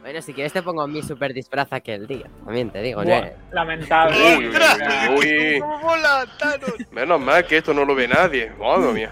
[0.00, 2.26] Bueno, si quieres te pongo mi super disfraz aquel día.
[2.44, 3.26] También te digo, Buah, ¿no?
[3.52, 4.16] lamentable.
[4.38, 4.48] Uy,
[5.18, 5.62] uy,
[6.78, 6.86] uy.
[6.90, 8.50] Menos mal que esto no lo ve nadie.
[8.58, 9.10] Madre mía.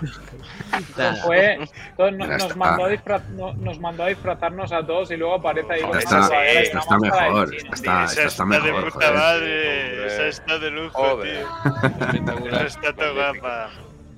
[0.96, 1.12] Ya
[2.10, 3.18] nos, mandó a
[3.58, 7.54] nos mandó a disfrazarnos a todos y luego aparece ahí una está, esta está mejor.
[7.54, 9.14] Esta está, Esa esta está está de mejor, puta joder.
[9.14, 10.06] madre, Joder.
[10.06, 11.38] esa está de lujo, Joder.
[11.38, 12.06] tío.
[12.06, 12.66] espectacular.
[12.66, 13.70] Esa está tan guapa.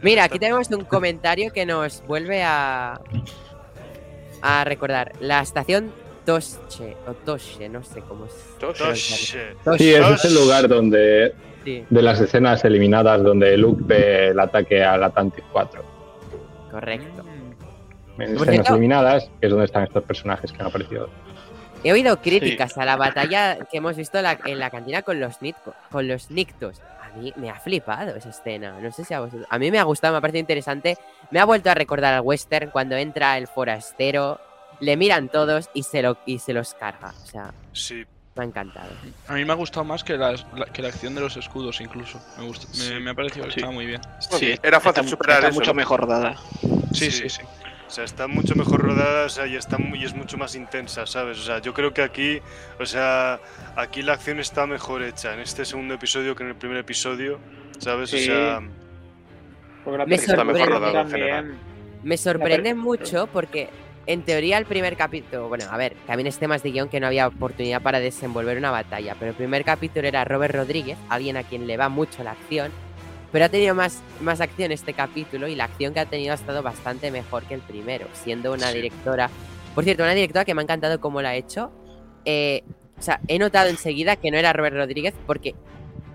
[0.02, 3.00] Mira, aquí tenemos un comentario que nos vuelve a
[4.42, 5.12] a recordar.
[5.20, 5.92] La estación
[6.34, 8.32] Tosche, o Tosche, no sé cómo es.
[8.58, 8.84] Tosche.
[8.84, 9.54] Toshe.
[9.78, 14.40] Sí, ese es el lugar donde Sí, de las escenas eliminadas donde Luke ve el
[14.40, 15.82] ataque al Atlantis 4.
[16.70, 17.22] correcto.
[18.18, 21.08] En Por escenas cierto- eliminadas que es donde están estos personajes que han aparecido.
[21.82, 25.40] He oído críticas a la batalla que hemos visto la- en la cantina con los,
[25.40, 26.80] Nitco- con los Nictos.
[27.02, 28.78] A mí me ha flipado esa escena.
[28.80, 29.46] No sé si a vosotros.
[29.50, 30.96] A mí me ha gustado, me ha parecido interesante.
[31.30, 34.38] Me ha vuelto a recordar al western cuando entra el forastero,
[34.80, 37.14] le miran todos y se, lo, y se los carga.
[37.22, 38.04] O sea, Sí,
[38.34, 38.90] me ha encantado.
[39.28, 41.80] A mí me ha gustado más que, las- la, que la acción de los escudos,
[41.80, 42.20] incluso.
[42.38, 42.94] Me, gusta, me, Sí.
[43.00, 43.60] me ha parecido que Sí.
[43.60, 44.00] estaba muy bien.
[44.20, 45.58] Sí, era fácil está, superar está eso.
[45.60, 45.74] mucho ¿no?
[45.76, 46.36] mejor dada.
[46.92, 47.10] Sí, Sí.
[47.10, 47.42] sí, sí.
[47.86, 51.06] O sea, está mucho mejor rodada o sea, y, está, y es mucho más intensa,
[51.08, 51.38] ¿sabes?
[51.40, 52.40] O sea, yo creo que aquí,
[52.78, 53.40] o sea,
[53.74, 57.40] aquí la acción está mejor hecha en este segundo episodio que en el primer episodio,
[57.80, 58.10] ¿sabes?
[58.10, 58.18] Sí.
[58.18, 58.60] O sea,
[59.84, 61.58] Porque la Me Está mejor rodado en también.
[62.04, 63.70] Me sorprende mucho porque,
[64.12, 65.48] en teoría, el primer capítulo.
[65.48, 68.72] Bueno, a ver, también es temas de guion que no había oportunidad para desenvolver una
[68.72, 69.14] batalla.
[69.16, 72.72] Pero el primer capítulo era Robert Rodríguez, alguien a quien le va mucho la acción.
[73.30, 76.34] Pero ha tenido más, más acción este capítulo y la acción que ha tenido ha
[76.34, 79.30] estado bastante mejor que el primero, siendo una directora.
[79.76, 81.70] Por cierto, una directora que me ha encantado cómo la ha hecho.
[82.24, 82.64] Eh,
[82.98, 85.54] o sea, he notado enseguida que no era Robert Rodríguez porque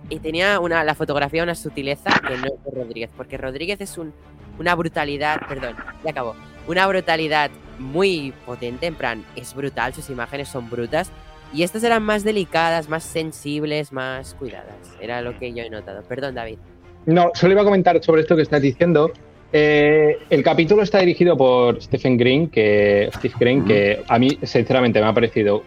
[0.10, 3.98] y tenía una, la fotografía una sutileza que no es de Rodríguez, porque Rodríguez es
[3.98, 4.14] un,
[4.60, 6.36] una brutalidad, perdón, ya acabó,
[6.68, 11.12] una brutalidad muy potente, en plan, es brutal, sus imágenes son brutas,
[11.54, 16.04] y estas eran más delicadas, más sensibles, más cuidadas, era lo que yo he notado.
[16.04, 16.58] Perdón, David.
[17.06, 19.12] No, solo iba a comentar sobre esto que estás diciendo.
[19.54, 25.00] Eh, el capítulo está dirigido por Stephen Green, que, Steve Green, que a mí sinceramente
[25.00, 25.64] me ha parecido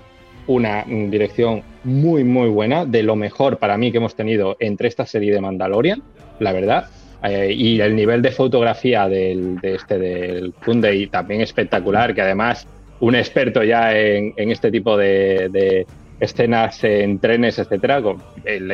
[0.46, 4.88] una mm, dirección muy, muy buena, de lo mejor para mí que hemos tenido entre
[4.88, 6.02] esta serie de Mandalorian,
[6.40, 6.88] la verdad.
[7.22, 12.66] Eh, y el nivel de fotografía del, de este del Hyundai también espectacular, que además
[13.00, 15.86] un experto ya en, este tipo de,
[16.20, 18.02] escenas en trenes, etcétera,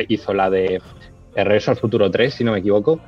[0.07, 0.81] hizo la de
[1.35, 2.99] Regreso al Futuro 3, si no me equivoco.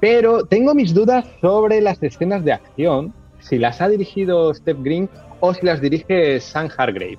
[0.00, 5.08] Pero tengo mis dudas sobre las escenas de acción, si las ha dirigido Steph Green
[5.40, 7.18] o si las dirige Sam Hargrave.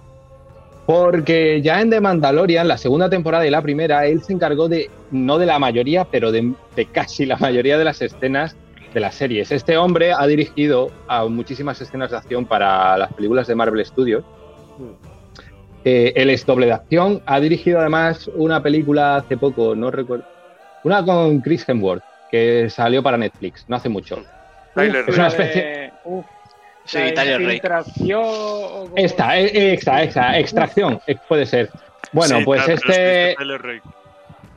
[0.86, 4.89] Porque ya en The Mandalorian, la segunda temporada y la primera, él se encargó de,
[5.11, 8.55] no de la mayoría, pero de, de casi la mayoría de las escenas
[8.93, 9.51] de las series.
[9.51, 14.23] Este hombre ha dirigido a muchísimas escenas de acción para las películas de Marvel Studios.
[15.84, 17.21] Eh, él es doble de acción.
[17.25, 20.25] Ha dirigido además una película hace poco, no recuerdo.
[20.84, 24.23] Una con Chris Hemsworth, que salió para Netflix, no hace mucho.
[24.75, 25.91] Tyler Es una especie.
[26.91, 31.69] Sí, o como- Esta, esta, esta, extracción, eh, puede ser.
[32.11, 33.81] Bueno, Sí, pues este, es de Tyler Rake.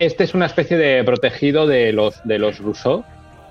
[0.00, 3.04] este es una especie de protegido de los, de los Rousseau.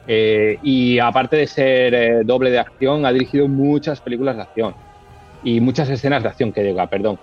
[0.05, 4.75] eh, y aparte de ser eh, doble de acción, ha dirigido muchas películas de acción.
[5.45, 7.17] Y muchas escenas de acción, que diga, perdón.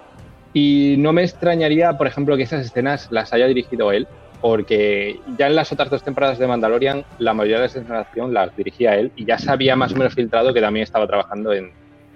[0.54, 4.08] Y no me extrañaría, por ejemplo, que esas escenas las haya dirigido él,
[4.40, 8.54] porque ya en las otras dos temporadas de Mandalorian, la mayoría de de acción las
[8.56, 11.70] dirigía él y ya se había más o menos filtrado que también estaba trabajando en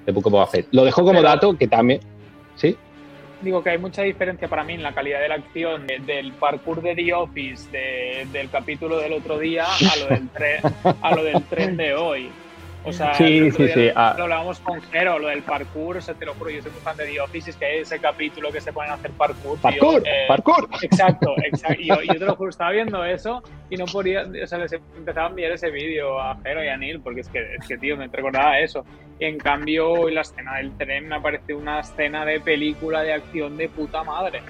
[0.07, 0.66] The Book of Boba Fett.
[0.72, 2.01] Lo dejo como Pero- dato que también.
[2.57, 2.77] ¿Sí?
[3.43, 6.33] Digo que hay mucha diferencia para mí en la calidad de la acción de- del
[6.33, 10.29] parkour de The Office de- del capítulo del otro día a lo del
[11.03, 12.31] a lo del tren de hoy.
[12.87, 14.14] O sea, Sí, sí, sí, Lo, ah.
[14.18, 16.80] lo hablábamos con Jero, lo del parkour, o sea, te lo juro, yo soy muy
[16.82, 19.55] fan de The Office, es que hay ese capítulo que se ponen a hacer parkour.
[19.55, 20.03] tío, ¡Parkour!
[20.07, 20.68] eh, ¡Parkour!
[20.82, 21.80] Exacto, exacto.
[21.80, 24.72] Y yo, yo te lo juro, estaba viendo eso y no podía, o sea, les
[24.72, 27.78] empezaba a enviar ese vídeo a Jero y a Neil porque es que, es que,
[27.78, 28.85] tío, me recordaba eso.
[29.18, 33.57] Y en cambio, la escena del tren me parece una escena de película de acción
[33.57, 34.43] de puta madre.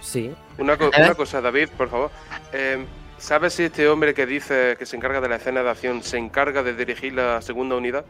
[0.00, 0.32] Sí.
[0.58, 1.02] Una, co- ¿Eh?
[1.02, 2.10] una cosa, David, por favor.
[2.52, 2.84] Eh,
[3.18, 6.18] ¿Sabes si este hombre que dice que se encarga de la escena de acción se
[6.18, 8.04] encarga de dirigir la segunda unidad?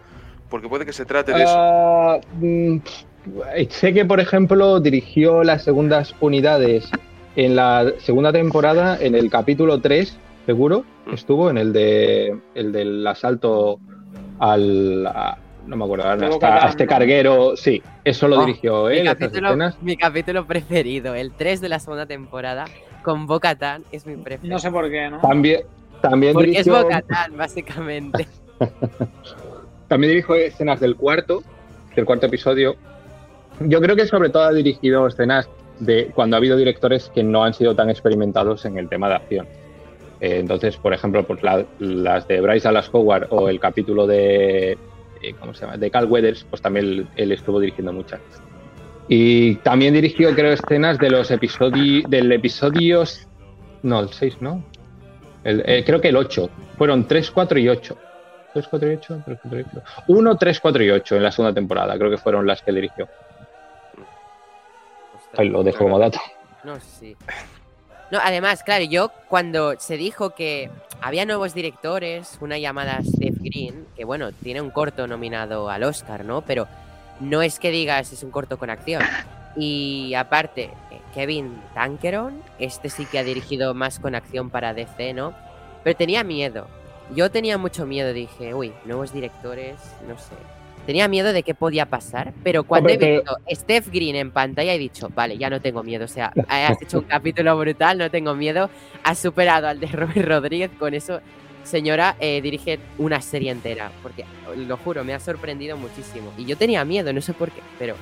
[0.50, 2.20] Porque puede que se trate de eso.
[2.34, 2.78] Mm,
[3.70, 6.90] sé que, por ejemplo, dirigió las segundas unidades
[7.36, 11.14] en la segunda temporada, en el capítulo 3, seguro, Mm.
[11.14, 13.78] estuvo, en el de el del asalto
[14.38, 15.06] al...
[15.06, 19.06] a- no me acuerdo, hasta- a este carguero, sí, eso lo Oh, dirigió Mi él,
[19.06, 22.64] esas capítulo, mi capítulo preferido, el 3 de la segunda temporada,
[23.02, 24.54] con Bo-Katan, es mi preferido.
[24.54, 25.18] No sé por qué, ¿no?
[25.20, 25.62] También,
[26.00, 28.26] también Porque es dirigió, Bo-Katan, básicamente.
[29.88, 31.42] también dirigió escenas del cuarto,
[31.94, 32.76] del cuarto episodio.
[33.60, 35.48] Yo creo que sobre todo ha dirigido escenas
[35.80, 39.14] de cuando ha habido directores que no han sido tan experimentados en el tema de
[39.14, 39.46] acción.
[40.20, 44.76] Eh, entonces, por ejemplo, pues la- las de Bryce Dallas Howard o el capítulo de
[45.22, 45.76] eh, ¿cómo se llama?
[45.76, 48.20] de Cal Weathers, pues también él, él estuvo dirigiendo muchas.
[49.08, 53.04] Y también dirigió, creo, escenas de los episodios del episodio
[53.82, 54.62] no, el 6, ¿no?
[55.44, 56.50] El- eh, creo que el 8.
[56.76, 57.96] Fueron 3, 4 y 8.
[58.52, 59.82] 3, 4 y 8, 3, 4 y 8.
[60.08, 61.96] 1, 3, 4 y 8 en la segunda temporada.
[61.96, 63.08] Creo que fueron las que dirigió.
[65.36, 66.18] Ahí lo dejo como dato.
[66.64, 67.16] No, sí.
[68.10, 73.86] No, además, claro, yo cuando se dijo que había nuevos directores, una llamada Steve Green,
[73.96, 76.40] que bueno, tiene un corto nominado al Oscar, ¿no?
[76.42, 76.66] Pero
[77.20, 79.02] no es que digas es un corto con acción.
[79.56, 80.70] Y aparte,
[81.14, 85.34] Kevin Tankeron, este sí que ha dirigido más con acción para DC, ¿no?
[85.82, 86.68] Pero tenía miedo.
[87.14, 90.34] Yo tenía mucho miedo, dije, uy, nuevos directores, no sé.
[90.86, 94.72] Tenía miedo de qué podía pasar, pero cuando Hombre, he visto Steph Green en pantalla
[94.72, 96.04] he dicho, vale, ya no tengo miedo.
[96.04, 98.70] O sea, has hecho un capítulo brutal, no tengo miedo.
[99.02, 100.70] Has superado al de Robert Rodríguez.
[100.78, 101.20] Con eso,
[101.68, 103.90] señora, eh, dirige una serie entera.
[104.02, 104.24] Porque,
[104.56, 106.32] lo juro, me ha sorprendido muchísimo.
[106.36, 107.94] Y yo tenía miedo, no sé por qué, pero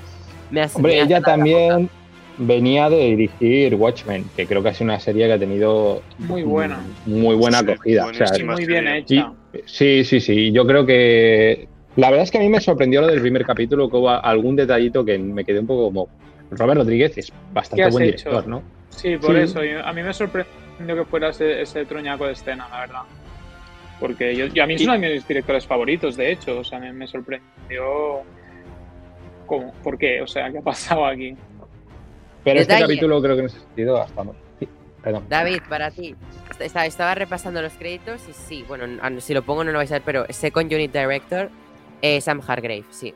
[0.50, 1.90] me ha Hombre, me ella también
[2.38, 6.42] venía de dirigir Watchmen, que creo que ha sido una serie que ha tenido Muy
[6.42, 6.80] buena.
[7.06, 8.06] muy buena Sí, acogida.
[8.06, 8.52] O sea, buenísima.
[8.54, 9.32] Muy bien hecha.
[9.64, 10.52] Sí, sí, sí.
[10.52, 11.68] Yo creo que.
[11.96, 14.54] La verdad es que a mí me sorprendió lo del primer capítulo, que hubo algún
[14.54, 16.08] detallito que me quedé un poco como.
[16.50, 18.28] Robert Rodríguez es ¿Qué bastante buen hecho?
[18.28, 18.62] director, ¿no?
[18.90, 19.40] Sí, por Sí.
[19.42, 19.60] eso.
[19.84, 23.00] a mí me sorprendió que fuera ese, ese truñaco de escena, la verdad.
[24.00, 26.58] Porque yo, yo- a mí es uno de mis directores favoritos, de hecho.
[26.60, 28.22] O sea, me, me sorprendió.
[29.46, 29.72] ¿Cómo?
[29.82, 30.20] ¿Por qué?
[30.22, 31.36] O sea, ¿qué ha pasado aquí?
[32.44, 34.22] Pero este capítulo creo que en ese sentido hasta.
[34.58, 34.68] Sí,
[35.02, 35.24] perdón.
[35.28, 36.14] David, para ti.
[36.50, 38.86] Est- Estaba, estaba repasando los créditos y sí, bueno,
[39.20, 41.50] si lo pongo no lo vais a ver, pero Second Unit Director,
[42.02, 43.14] eh, Sam Hargrave, sí.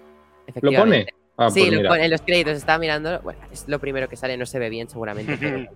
[0.61, 1.07] ¿Lo pone?
[1.37, 3.21] Ah, sí, pues lo pone en los créditos, estaba mirando.
[3.23, 5.37] Bueno, es lo primero que sale, no se ve bien seguramente.
[5.41, 5.67] pero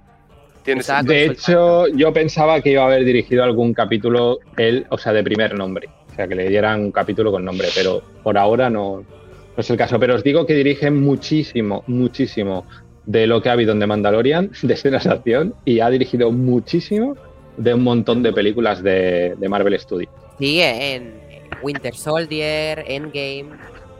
[0.65, 5.13] Tienes, De hecho, yo pensaba que iba a haber dirigido algún capítulo él, o sea,
[5.13, 5.89] de primer nombre.
[6.11, 9.69] O sea, que le dieran un capítulo con nombre, pero por ahora no, no es
[9.69, 9.99] el caso.
[9.99, 12.65] Pero os digo que dirige muchísimo, muchísimo
[13.05, 16.33] de lo que ha habido en The Mandalorian, de escenas de acción, y ha dirigido
[16.33, 17.17] muchísimo
[17.59, 20.11] de un montón de películas de, de Marvel Studios.
[20.39, 21.15] Sí, en
[21.63, 23.51] Winter Soldier, Endgame.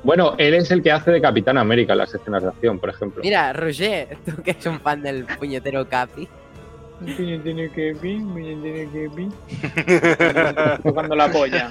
[0.03, 3.23] Bueno, él es el que hace de Capitán América las escenas de acción, por ejemplo.
[3.23, 6.29] Mira, Roger, tú que eres un fan del puñetero Capi.
[7.17, 11.71] Tiene que tiene que Tocando la polla.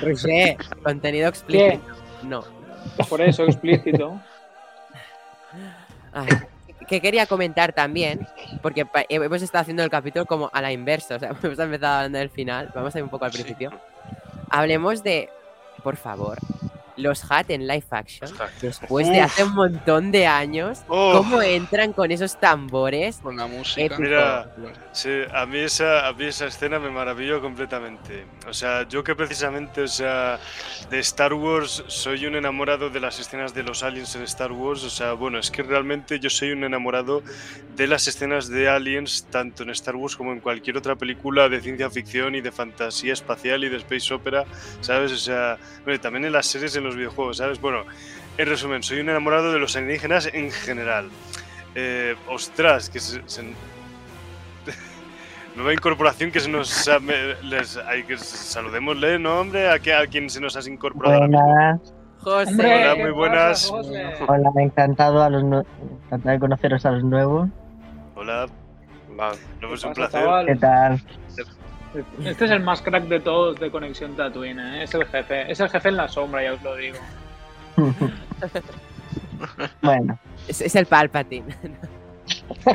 [0.00, 1.80] Roger, contenido explícito.
[2.22, 2.44] No.
[3.08, 4.20] Por eso, explícito.
[6.12, 6.28] Ay,
[6.88, 8.26] que quería comentar también,
[8.60, 11.96] porque pa- hemos estado haciendo el capítulo como a la inversa, o sea, hemos empezado
[11.96, 13.70] hablando del final, vamos a ir un poco al principio.
[14.50, 15.28] Hablemos de,
[15.82, 16.38] por favor,
[16.96, 18.30] los Hat en live action,
[18.60, 19.24] después de Uf.
[19.24, 21.14] hace un montón de años, Oh.
[21.18, 23.18] cómo entran con esos tambores.
[23.22, 23.82] Con la música.
[23.86, 24.02] Épico.
[24.02, 24.54] Mira,
[24.92, 28.24] sí, a mí esa, a mí esa escena me maravilló completamente.
[28.48, 30.38] O sea, yo que precisamente, o sea,
[30.90, 34.84] de Star Wars soy un enamorado de las escenas de los aliens en Star Wars.
[34.84, 37.22] O sea, bueno, es que realmente yo soy un enamorado
[37.76, 41.60] de las escenas de aliens tanto en Star Wars como en cualquier otra película de
[41.60, 44.44] ciencia ficción y de fantasía espacial y de space opera,
[44.80, 45.10] ¿sabes?
[45.12, 47.60] O sea, bueno, también en las series en los videojuegos, ¿sabes?
[47.60, 47.84] Bueno,
[48.38, 51.08] en resumen, soy un enamorado de los alienígenas en general.
[51.74, 53.42] Eh, ostras, que se, se-
[55.56, 59.68] Nueva incorporación que se nos ha- me- les, hay que saludémosle, ¿no, hombre?
[59.70, 61.18] ¿A, qué- a quien se nos has incorporado?
[61.18, 61.80] Buenas.
[62.20, 62.52] José.
[62.54, 63.66] Hola, ¿qué muy pasa, buenas.
[63.68, 64.04] José?
[64.28, 67.48] Hola, encantado, a los encantado de conoceros a los nuevos.
[68.14, 68.46] Hola,
[69.18, 69.32] Va.
[69.32, 70.20] no ¿Qué un pasa, placer.
[70.22, 70.46] chaval?
[70.46, 71.02] ¿Qué tal?
[72.24, 74.84] Este es el más crack de todos de Conexión Tatooine, ¿eh?
[74.84, 75.50] es el jefe.
[75.50, 76.96] Es el jefe en la sombra, ya os lo digo.
[79.82, 80.18] bueno,
[80.48, 81.54] Es, es el Palpatine.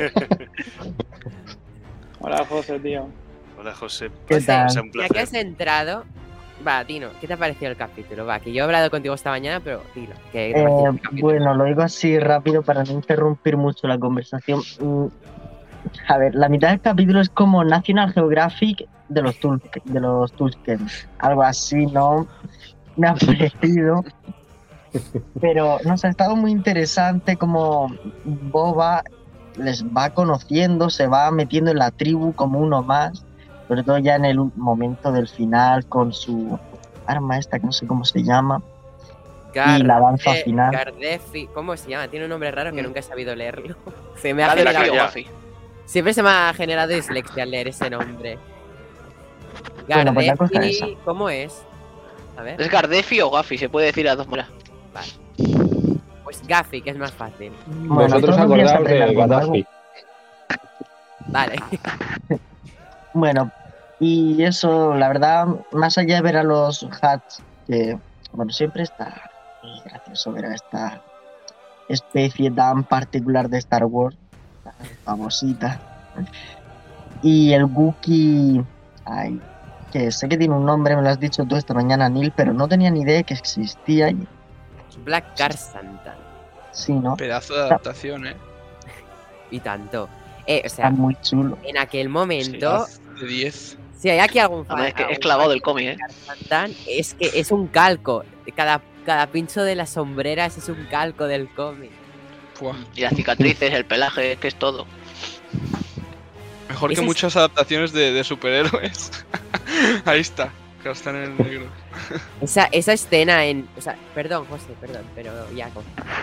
[2.20, 3.08] Hola, José, tío.
[3.58, 4.10] Hola, José.
[4.26, 4.66] ¿Qué tal?
[4.80, 6.04] Un Ya que has entrado,
[6.66, 8.26] va, Dino, ¿qué te ha parecido el capítulo?
[8.26, 10.14] Va, que yo he hablado contigo esta mañana, pero dilo.
[10.32, 10.64] ¿qué te eh,
[11.12, 14.60] el bueno, lo digo así rápido para no interrumpir mucho la conversación.
[14.80, 15.06] Mm,
[16.08, 20.32] A ver, la mitad del capítulo es como National Geographic de los, Tul de los
[20.32, 20.86] Tusken.
[21.18, 22.26] Algo así, ¿no?
[22.96, 24.04] Me ha parecido.
[25.40, 27.88] Pero nos ha estado muy interesante como
[28.24, 29.02] Boba
[29.56, 33.24] les va conociendo, se va metiendo en la tribu como uno más,
[33.66, 36.58] sobre todo ya en el momento del final con su
[37.06, 38.62] arma esta que no sé cómo se llama.
[39.54, 40.72] y la danza final.
[40.72, 42.08] Gardefi, ¿cómo se llama?
[42.08, 43.76] Tiene un nombre raro que nunca he sabido leerlo.
[44.16, 45.10] Se me ha la generado-.
[45.84, 48.38] Siempre se me ha generado dislexia al leer ese nombre.
[49.88, 50.86] Gardefi, esa.
[51.04, 51.62] ¿cómo es?
[52.36, 53.58] A ver, ¿Es Gardefi o Gafi?
[53.58, 54.50] Se puede decir a dos maneras.
[56.24, 57.52] pues Gafi, que es más fácil.
[57.66, 59.14] Bueno, Vosotros acordaos de.
[59.14, 59.66] Gaddafi.
[61.26, 61.56] Vale.
[63.14, 63.50] Bueno,
[63.98, 67.98] y eso, la verdad, más allá de ver a los hats, que,
[68.32, 69.30] bueno, siempre está
[69.62, 71.02] muy gracioso ver a esta
[71.88, 74.16] especie tan particular de Star Wars,
[74.62, 74.74] tan
[75.04, 75.80] famosita.
[77.22, 78.62] Y el Wookiee,
[79.06, 79.40] ay,
[79.88, 82.52] que sé que tiene un nombre, me lo has dicho tú esta mañana, Neil, pero
[82.52, 84.10] no tenía ni idea de que existía.
[84.10, 84.26] Y,
[85.04, 86.16] Black Car Santa.
[86.72, 87.16] sí, ¿no?
[87.16, 88.36] Pedazo de adaptación, ¿eh?
[89.50, 90.08] Y tanto.
[90.46, 91.58] Eh, o sea, Está muy chulo.
[91.64, 92.86] en aquel momento,
[93.20, 93.78] De 10.
[93.98, 95.96] si hay aquí algún fan, es que es clavado del cómic, ¿eh?
[96.86, 98.24] Es que es un calco.
[98.56, 101.90] Cada, cada pincho de las sombreras es un calco del cómic.
[102.96, 104.84] Y las cicatrices, el pelaje, es que es todo.
[106.68, 109.10] Mejor que es- muchas adaptaciones de, de superhéroes.
[110.04, 110.50] Ahí está.
[110.82, 111.66] Que están en el negro.
[112.40, 113.68] Esa, esa escena en.
[113.76, 115.70] O sea, perdón, José, perdón, pero ya.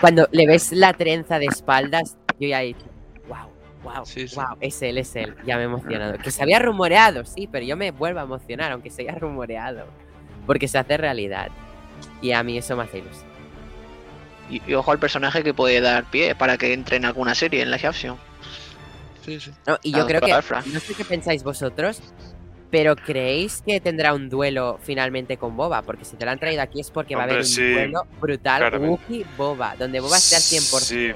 [0.00, 2.86] Cuando le ves la trenza de espaldas, yo ya he dicho,
[3.28, 3.50] wow,
[3.84, 4.34] wow, Sí, sí.
[4.34, 5.34] wow, es él, es él.
[5.44, 6.16] Ya me he emocionado.
[6.18, 9.86] Que se había rumoreado, sí, pero yo me vuelvo a emocionar, aunque se haya rumoreado.
[10.46, 11.48] Porque se hace realidad.
[12.22, 13.26] Y a mí eso me hace ilusión.
[14.48, 17.60] Y, y ojo al personaje que puede dar pie para que entre en alguna serie
[17.62, 18.16] en la action.
[19.24, 19.50] Sí, sí.
[19.66, 20.32] No, y Ah, yo creo que.
[20.32, 22.00] No sé qué pensáis vosotros,
[22.70, 25.82] pero ¿creéis que tendrá un duelo finalmente con Boba?
[25.82, 28.06] Porque si te lo han traído aquí es porque va a haber un sí, duelo
[28.20, 28.72] brutal.
[28.72, 30.80] Wookiee-Boba, donde Boba esté al 100%.
[30.80, 31.12] Sí,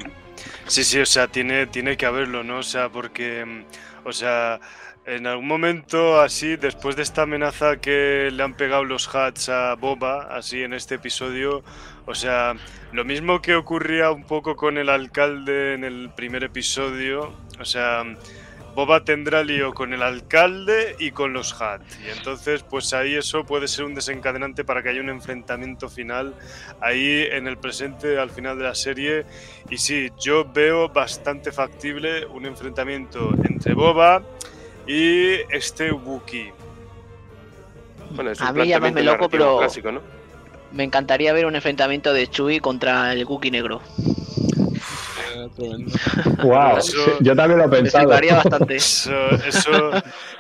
[0.67, 2.59] sí, sí, o sea, tiene, tiene que haberlo, ¿no?
[2.59, 4.61] O sea, porque, mm, o sea,
[5.07, 9.75] en algún momento así, después de esta amenaza que le han pegado los hats a
[9.75, 11.65] Boba, así en este episodio,
[12.07, 12.55] o sea,
[12.93, 18.05] lo mismo que ocurría un poco con el alcalde en el primer episodio, o sea,
[18.75, 21.81] Boba tendrá lío con el alcalde y con los Hat.
[22.07, 26.35] Y entonces, pues ahí eso puede ser un desencadenante para que haya un enfrentamiento final
[26.81, 29.27] ahí en el presente, al final de la serie.
[29.71, 34.23] Y sí, yo veo bastante factible un enfrentamiento entre Boba
[34.87, 36.53] y este Wookiee.
[38.13, 40.01] Bueno, es A un mí llámame planteamiento loco, pero- clásico, ¿no?
[40.73, 43.83] Me encantaría ver un enfrentamiento de Chewie contra el Wookiee negro.
[45.57, 45.93] Tremendo.
[46.43, 48.09] Wow, Eso- yo también lo he pensado.
[48.09, 48.77] bastante.
[48.77, 49.13] Eso,
[49.47, 49.71] eso,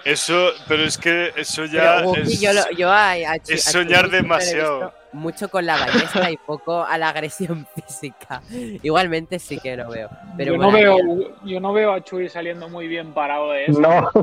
[0.04, 3.68] eso, pero es que eso ya Pero es, yo, lo- yo a, a Chu- es
[3.68, 4.92] a soñar demasiado.
[5.12, 8.42] Mucho con la ballesta y poco a la agresión física.
[8.82, 10.08] Igualmente sí que lo veo.
[10.36, 10.96] Pero yo, no veo,
[11.44, 13.80] yo no veo a Chuy saliendo muy bien parado de eso.
[13.80, 14.08] No,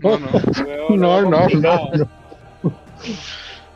[0.00, 0.30] No, no.
[0.96, 2.08] No, no, no.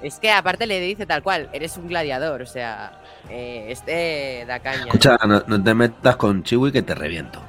[0.03, 2.93] Es que aparte le dice tal cual, eres un gladiador, o sea,
[3.31, 4.85] eh, este da caña.
[4.87, 7.43] Escucha, no, no te metas con Chiwi que te reviento.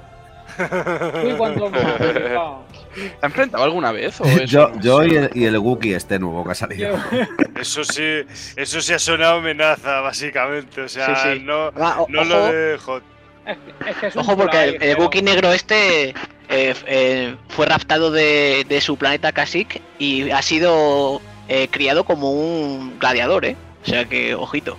[0.57, 1.56] Hija.
[2.98, 4.19] ¿Te has enfrentado alguna vez?
[4.22, 6.98] O eso Yo, yo y, el, y el Wookiee este nuevo que ha salido.
[7.60, 8.22] Eso sí,
[8.56, 10.82] eso sí ha sonado amenaza, básicamente.
[10.82, 11.44] O sea, Sí, sí.
[11.44, 12.52] no, Ah, o- no lo ojo.
[12.53, 13.03] de Hot.
[13.48, 13.57] Es,
[13.88, 16.14] es que es un Ojo, porque el, el pero- Wookiee negro este eh,
[16.49, 22.98] eh, fue raptado de, de su planeta Kashyyyk y ha sido eh, criado como un
[22.99, 23.56] gladiador, ¿eh?
[23.84, 24.78] O sea que, ojito,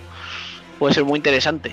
[0.77, 1.71] puede ser muy interesante.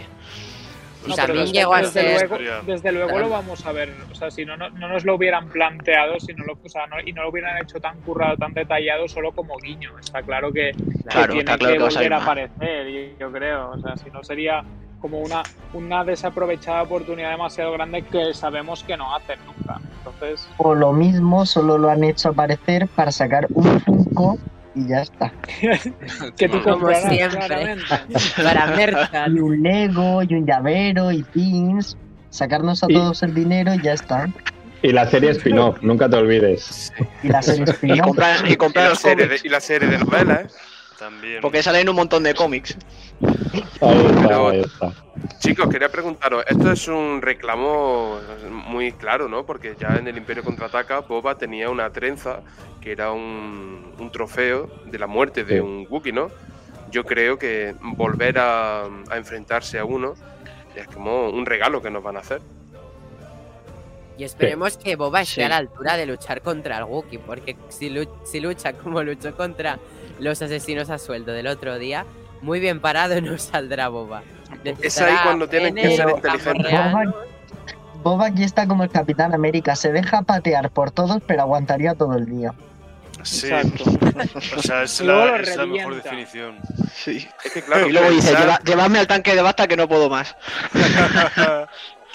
[1.06, 2.28] Y No, también llegó a desde ser...
[2.31, 3.94] Luego, desde luego lo vamos a ver.
[4.10, 6.86] O sea, si no, no, no nos lo hubieran planteado si no lo, o sea,
[6.89, 9.97] no- y no lo hubieran hecho tan currado, tan detallado, solo como guiño.
[10.01, 13.70] Está claro que, que Claro, tiene está claro que que volver a aparecer, yo creo.
[13.70, 14.64] O sea, si no sería
[15.01, 15.43] como una,
[15.74, 19.78] una desaprovechada oportunidad demasiado grande que sabemos que no hacen nunca.
[19.98, 24.39] Entonces, O lo mismo, solo lo han hecho aparecer para sacar un Funko
[24.76, 25.32] y ya está.
[26.36, 27.28] que tú Como siempre.
[27.46, 27.84] claramente.
[28.42, 29.36] Para Merchant.
[29.36, 31.96] Y un Lego, y un llavero, y pins.
[32.30, 34.28] Sacarnos a Y- todos el dinero y ya está.
[34.82, 36.92] Y la serie spin-off, nunca te olvides.
[37.22, 38.00] Y la serie Y spin-off.
[38.06, 40.48] comprar, y Y comprar la, serie de, y la serie de novelas, ¿eh?
[40.98, 41.40] También.
[41.43, 42.77] porque salen un montón de cómics.
[43.81, 44.93] Ahí está, Pero- ahí está.
[45.39, 48.18] Chicos, quería preguntaros, esto es un reclamo
[48.51, 49.44] muy claro, ¿no?
[49.44, 52.40] Porque ya en el Imperio Contraataca, Boba tenía una trenza
[52.81, 55.60] que era un, un trofeo de la muerte de Sí.
[55.60, 56.31] un Wookiee, ¿no?
[56.90, 60.14] Yo creo que volver a, a enfrentarse a uno
[60.74, 62.40] es como un regalo que nos van a hacer.
[64.18, 65.43] Y esperemos que Boba esté Sí.
[65.43, 69.36] a la altura de luchar contra el Wookiee, porque si, lu- si lucha como luchó
[69.36, 69.78] contra
[70.18, 72.05] los asesinos a sueldo del otro día,
[72.43, 74.22] muy bien parado no saldrá Boba.
[74.82, 76.72] Es ahí cuando tienen que ser inteligentes.
[78.02, 79.74] Boba aquí está como el Capitán América.
[79.74, 82.52] Se deja patear por todos, pero aguantaría todo el día.
[83.22, 83.84] Sí, Exacto.
[84.56, 86.59] o sea, es Y la, es la mejor definición.
[86.94, 87.26] Sí.
[87.44, 89.88] Es que claro, y luego dice, pensar- "Lleva- llevadme al tanque de basta que no
[89.88, 90.36] puedo más.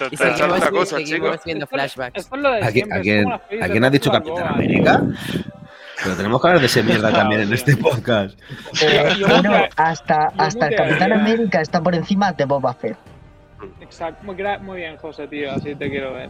[0.09, 0.35] Y Total.
[0.35, 1.41] seguimos, una cosa, seguimos chicos.
[1.45, 2.17] viendo flashbacks.
[2.23, 4.99] Esto es lo de ¿A quién, a quién- a quién ha dicho Capitán América?
[6.03, 8.37] Pero tenemos que hablar de esa mierda también en este podcast.
[9.27, 10.75] Bueno, hasta, hasta el.
[10.75, 12.97] Capitán América está por encima de Boba Fett.
[13.79, 14.23] Exacto.
[14.23, 15.51] Muy, bien, José, tío.
[15.51, 16.29] Así te quiero ver.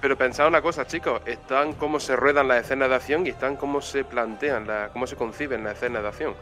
[0.00, 3.56] Pero pensad una cosa, chicos, están cómo se ruedan las escenas de acción y están
[3.56, 6.34] cómo se plantean, la- cómo se conciben las escenas de acción.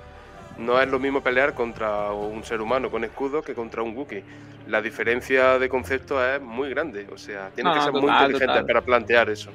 [0.57, 4.25] No es lo mismo pelear contra un ser humano con escudo que contra un Wookiee.
[4.69, 8.39] La diferencia de concepto es muy grande, o sea, tienen No, que no, ser muy
[8.39, 8.67] total.
[8.67, 9.51] para plantear eso.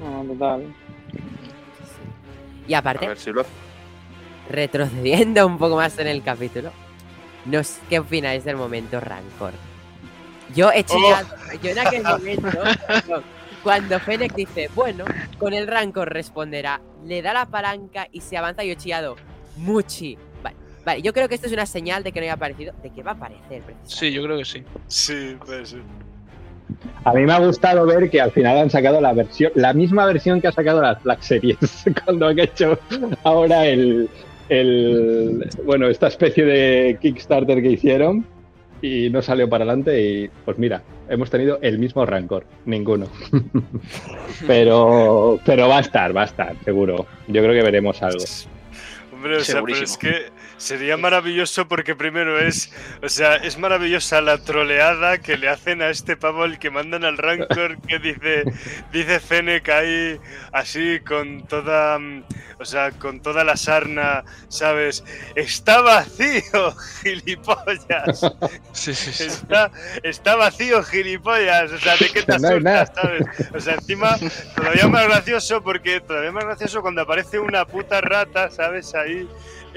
[0.00, 0.74] No, total.
[2.66, 3.50] Y A aparte, ver si lo hace.
[4.50, 6.70] retrocediendo un poco más en el capítulo,
[7.46, 9.52] nos, ¿qué opináis del momento Rancor?
[10.54, 11.28] Yo he chillado,
[11.62, 12.48] yo en aquel momento,
[13.62, 15.04] cuando, Fennec dice, bueno,
[15.38, 19.16] con el Rancor responderá, le da la palanca y se avanza, yo he chillado,
[19.56, 20.16] Muchi.
[20.42, 20.56] Vale,
[20.86, 23.02] vale, yo creo que esto es una señal de que no haya aparecido, de que
[23.02, 23.62] va a aparecer.
[23.62, 23.88] precisamente.
[23.94, 24.64] Sí, yo creo que sí.
[24.86, 25.82] Sí, puede ser.
[27.04, 30.06] A mí me ha gustado ver que al final han sacado la versión, la misma
[30.06, 31.56] versión que ha sacado las Black Series,
[32.04, 32.78] cuando han hecho
[33.24, 34.08] ahora el,
[34.48, 38.24] el bueno, esta especie de Kickstarter que hicieron
[38.80, 43.06] y no salió para adelante y pues mira, hemos tenido el mismo rancor, ninguno.
[44.46, 47.06] pero pero va a estar, va a estar, seguro.
[47.26, 48.24] Yo creo que veremos algo.
[49.12, 50.26] Hombre, o sea, pero es que
[50.58, 52.70] sería maravilloso porque primero es,
[53.02, 57.04] o sea, es maravillosa la troleada que le hacen a este pavo el que mandan
[57.04, 58.44] al Rancor que dice,
[58.92, 60.20] dice Fennec ahí
[60.52, 62.24] así con toda, mm,
[62.58, 65.04] o sea, con toda la sarna, ¿sabes?
[65.34, 68.20] Está vacío, gilipollas.
[68.72, 69.24] Sí, sí, sí.
[69.24, 69.70] Está,
[70.02, 71.72] está vacío, gilipollas.
[71.72, 73.22] O sea, ¿de qué te asustas, sabes?
[73.54, 74.16] O sea, encima,
[74.56, 78.94] todavía más gracioso porque todavía más gracioso cuando aparece una puta rata, ¿sabes?
[78.94, 79.28] Ahí,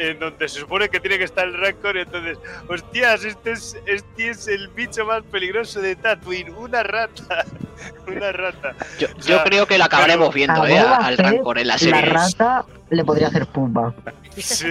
[0.10, 2.38] en donde se supone que tiene que estar el Rancor y entonces,
[2.68, 7.46] hostias, este es, este es el bicho más peligroso de Tatooine, una rata.
[8.06, 8.76] Una rata.
[9.00, 10.78] Yo, O sea, yo creo que la acabaremos pero- viendo, ¿eh?
[10.78, 12.02] Al Rancor en la La serie.
[12.02, 13.92] rata le podría hacer pumba.
[14.38, 14.68] Sí.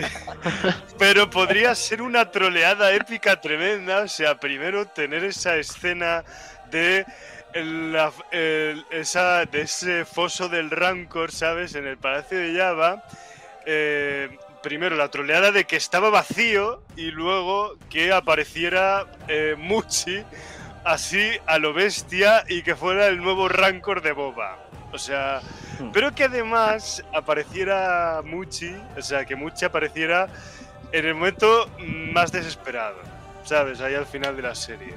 [0.96, 4.00] Pero podría ser una troleada épica tremenda.
[4.02, 6.22] O sea, primero tener esa escena
[6.70, 7.04] de
[7.54, 11.74] la- el- esa, de ese foso del Rancor, ¿sabes?
[11.74, 13.02] En el Palacio de Java.
[13.66, 20.22] Eh, primero la troleada de que estaba vacío y luego que apareciera eh, Muchi
[20.84, 24.58] así a lo bestia y que fuera el nuevo Rancor de Boba.
[24.92, 25.40] O sea,
[25.92, 30.28] pero que además apareciera Muchi, o sea, que Muchi apareciera
[30.92, 32.98] en el momento más desesperado,
[33.44, 33.80] ¿sabes?
[33.80, 34.94] Ahí al final de la serie.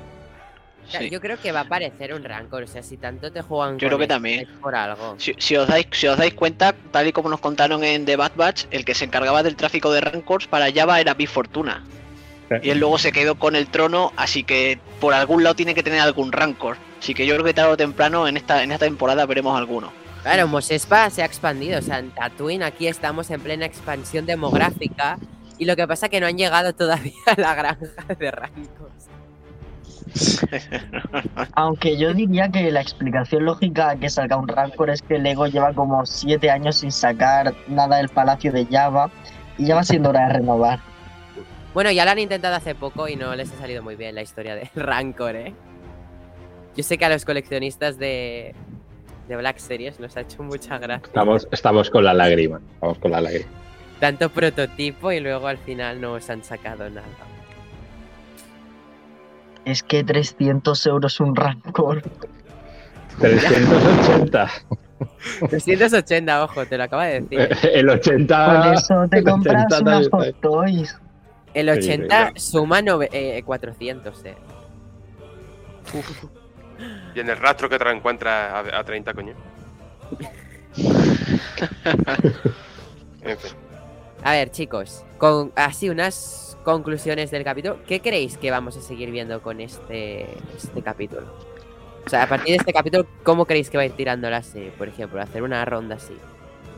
[0.90, 1.10] Sí.
[1.10, 2.64] Yo creo que va a aparecer un Rancor.
[2.64, 4.42] O sea, si tanto te juegan Yo creo que también.
[4.42, 5.16] es por algo.
[5.18, 8.16] Si, si os dais, si os dais cuenta, tal y como nos contaron en The
[8.16, 11.84] Bad Batch, el que se encargaba del tráfico de Rancors para Java era Big Fortuna.
[12.62, 15.82] Y él luego se quedó con el trono, así que por algún lado tiene que
[15.82, 16.78] tener algún Rancor.
[17.00, 19.92] Así que yo creo que tarde o temprano en esta, en esta temporada veremos alguno.
[20.22, 21.80] Claro, Mos Espa se ha expandido.
[21.80, 25.18] O sea, en Tatooine aquí estamos en plena expansión demográfica.
[25.58, 28.93] Y lo que pasa es que no han llegado todavía a la granja de Rancors.
[31.54, 35.48] Aunque yo diría que la explicación lógica a que salga un Rancor es que Lego
[35.48, 39.10] lleva como siete años sin sacar nada del Palacio de Java
[39.58, 40.80] y ya va siendo hora de renovar.
[41.74, 44.22] Bueno, ya lo han intentado hace poco y no les ha salido muy bien la
[44.22, 45.54] historia del Rancor, ¿eh?
[46.76, 48.56] Yo sé que a los coleccionistas de,
[49.28, 51.06] de Black Series nos ha hecho mucha gracia.
[51.06, 52.60] Estamos, estamos con la lágrima.
[52.74, 53.50] Estamos con la lágrima.
[54.00, 57.33] Tanto prototipo y luego al final no os han sacado nada.
[59.66, 62.02] Es que 300 euros un Rancor.
[63.20, 64.50] 380.
[65.50, 67.58] 380, ojo, te lo acaba de decir.
[67.74, 68.46] El 80.
[68.64, 70.98] Con eso te el compras 80 unas Hot Toys.
[71.54, 74.36] El 80 suma nove- eh, 400, eh.
[77.16, 79.34] Y en el rastro que te lo encuentras a, a 30, coño.
[83.22, 83.52] en fin.
[84.24, 86.16] A ver, chicos, con así unas
[86.64, 87.78] conclusiones del capítulo.
[87.88, 90.26] ¿Qué creéis que vamos a seguir viendo con este,
[90.56, 91.24] este capítulo?
[92.06, 94.42] O sea, a partir de este capítulo, ¿cómo creéis que va a ir tirando la
[94.44, 94.72] serie?
[94.72, 96.16] Por ejemplo, hacer una ronda así.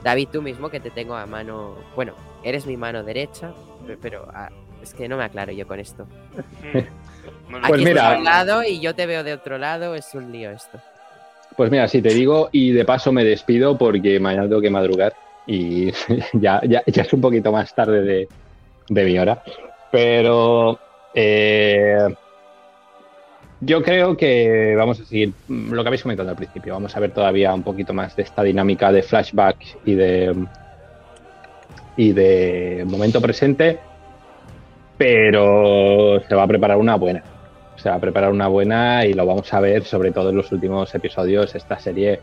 [0.04, 1.76] David, tú mismo que te tengo a mano.
[1.96, 2.14] Bueno,
[2.44, 3.52] eres mi mano derecha,
[3.88, 4.50] pe- pero ah,
[4.84, 6.06] es que no me aclaro yo con esto.
[7.64, 8.14] Aquí Pues mira.
[8.14, 10.80] a un lado y yo te veo de otro lado, es un lío esto.
[11.58, 15.14] Pues mira, si te digo, y de paso me despido porque mañana tengo que madrugar
[15.48, 15.92] y
[16.34, 18.28] ya, ya, ya es un poquito más tarde de,
[18.90, 19.42] de mi hora.
[19.96, 20.78] Pero
[21.14, 22.14] eh,
[23.62, 26.74] yo creo que vamos a seguir mm, lo que habéis comentado al principio.
[26.74, 29.56] Vamos a ver todavía un poquito más de esta dinámica de flashback
[29.86, 30.36] y de,
[31.96, 33.80] y de momento presente.
[34.98, 37.24] Pero se va a preparar una buena
[37.78, 40.52] se va a preparar una buena y lo vamos a ver, sobre todo en los
[40.52, 41.56] últimos episodios.
[41.56, 42.20] Esta serie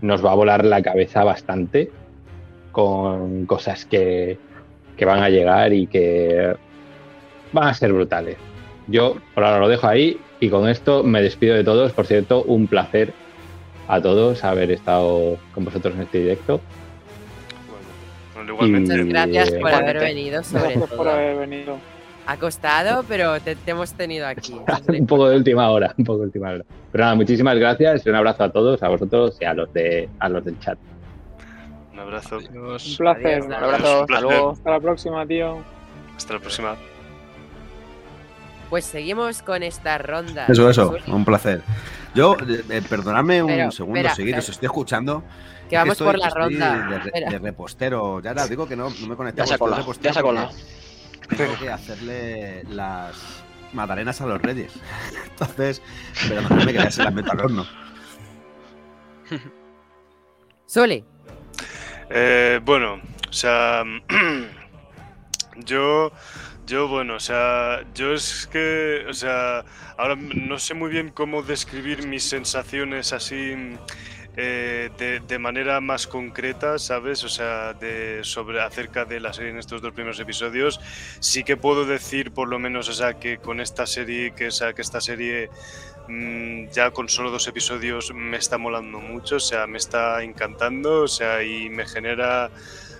[0.00, 1.90] nos va a volar la cabeza bastante
[2.70, 4.36] con cosas que,
[4.96, 6.54] que van a llegar y que
[7.60, 8.36] van a ser brutales.
[8.86, 11.92] Yo por ahora lo dejo ahí y con esto me despido de todos.
[11.92, 13.12] Por cierto, un placer
[13.88, 16.60] a todos haber estado con vosotros en este directo.
[18.34, 18.92] Bueno, igualmente.
[18.92, 19.90] Muchas gracias por Igualmente.
[19.90, 21.78] haber venido, sobre Gracias por haber venido.
[22.28, 24.52] Ha costado, pero te, te hemos tenido aquí.
[24.88, 26.64] Un poco de última hora, un poco de última hora.
[26.90, 30.08] Pero nada, muchísimas gracias y un abrazo a todos, a vosotros y a los de
[30.18, 30.76] a los del chat.
[31.92, 32.38] Un abrazo.
[32.38, 33.42] Un placer.
[33.42, 34.50] Adiós, Un Adiós, abrazo, un hasta luego.
[34.50, 35.58] Hasta la próxima, tío.
[36.16, 36.76] Hasta la próxima.
[38.70, 40.46] Pues seguimos con esta ronda.
[40.48, 41.62] Eso, eso, un placer.
[42.14, 42.36] Yo,
[42.70, 45.22] eh, perdonadme un Pero, segundo, espera, seguir, os estoy escuchando.
[45.70, 46.74] Que vamos estoy- por la estoy ronda.
[46.88, 47.30] De, re- Espera.
[47.30, 48.20] de repostero.
[48.20, 49.38] Ya la digo que no, no me conecté.
[49.40, 49.58] Ya se de
[50.00, 53.14] ya se porque Tengo que hacerle las
[53.72, 54.72] magdalenas a los reyes.
[55.30, 55.82] Entonces,
[56.28, 57.66] pero no me quedé se las meto al horno.
[60.66, 61.04] Sole,
[62.10, 62.94] Eh, bueno,
[63.28, 63.82] o sea,
[65.64, 66.12] yo,
[66.66, 69.64] yo, bueno, o sea, yo es que, o sea,
[69.96, 73.54] ahora no sé muy bien cómo describir mis sensaciones así
[74.36, 77.24] eh, de, de manera más concreta, ¿sabes?
[77.24, 80.78] O sea, de, sobre acerca de la serie en estos dos primeros episodios.
[81.20, 84.50] Sí que puedo decir, por lo menos, o sea, que con esta serie, que, o
[84.50, 85.48] sea, que esta serie
[86.08, 91.02] mm, ya con solo dos episodios me está molando mucho, o sea, me está encantando,
[91.02, 92.50] o sea, y me genera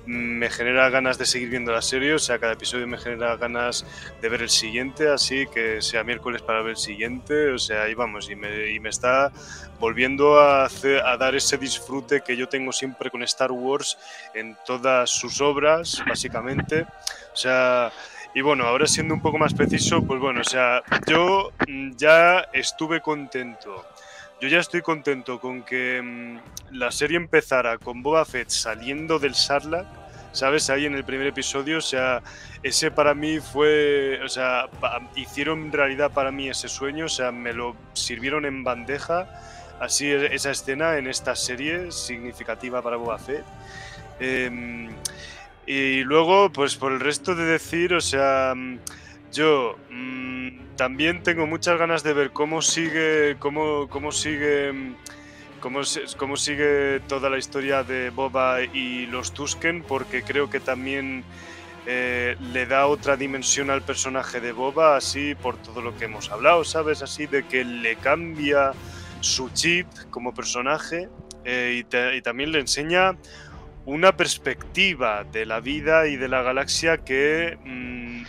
[0.07, 3.85] me genera ganas de seguir viendo la serie, o sea, cada episodio me genera ganas
[4.23, 7.95] de ver el siguiente, así que sea miércoles para ver el siguiente, o sea, ahí
[7.95, 9.33] vamos, y me, y me está
[9.81, 13.99] volviendo a, a dar ese disfrute que yo tengo siempre con Star Wars
[14.35, 16.83] en todas sus obras, básicamente,
[17.33, 17.93] o sea,
[18.37, 22.41] y bueno, ahora siendo un poco más preciso, pues bueno, o sea, yo mm, ya
[22.53, 23.83] estuve contento.
[24.39, 29.35] Yo ya estoy contento con que mm, la serie empezara con Boba Fett saliendo del
[29.35, 29.87] Sarlacc,
[30.33, 30.69] ¿sabes?
[30.69, 32.23] Ahí en el primer episodio, o sea,
[32.63, 34.69] ese para mí fue, o sea,
[35.15, 39.27] hicieron realidad para mí ese sueño, o sea, me lo sirvieron en bandeja,
[39.81, 43.45] así esa escena en esta serie significativa para Boba Fett.
[44.21, 44.91] Em,
[45.67, 48.81] y luego, pues por el resto de decir, o sea, mm,
[49.33, 54.95] yo mm, también tengo muchas ganas de ver cómo sigue, cómo, cómo sigue, mm,
[55.61, 55.81] cómo,
[56.17, 61.25] cómo sigue toda la historia de Boba y los Tusken, porque creo que también
[61.87, 66.31] eh, le da otra dimensión al personaje de Boba, así por todo lo que hemos
[66.31, 67.03] hablado, ¿sabes?
[67.03, 68.73] Así de que le cambia
[69.21, 71.09] su chip como personaje
[71.45, 71.85] eh,
[72.15, 73.17] y también le enseña
[73.87, 78.25] una perspectiva de la vida y de la galaxia que mm,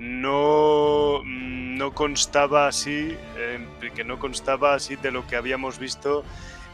[0.00, 3.60] no, mm, no constaba así, eh,
[3.94, 6.24] que no constaba así de lo que habíamos visto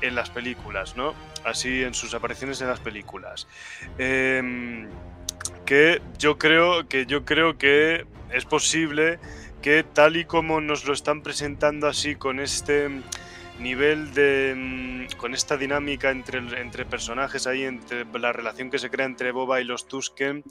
[0.00, 1.14] en las películas, ¿no?
[1.44, 3.46] Así en sus apariciones en las películas.
[3.98, 4.88] Em,
[5.64, 9.18] que yo creo que yo creo que es posible
[9.60, 12.88] que tal y como nos lo están presentando así con este
[13.60, 18.90] nivel de mm, con esta dinámica entre, entre personajes ahí entre la relación que se
[18.90, 20.44] crea entre Boba y los Tusken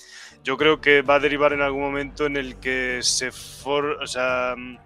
[0.43, 4.07] yo creo que va a derivar en algún momento en el que se for- o
[4.07, 4.77] sea, mm,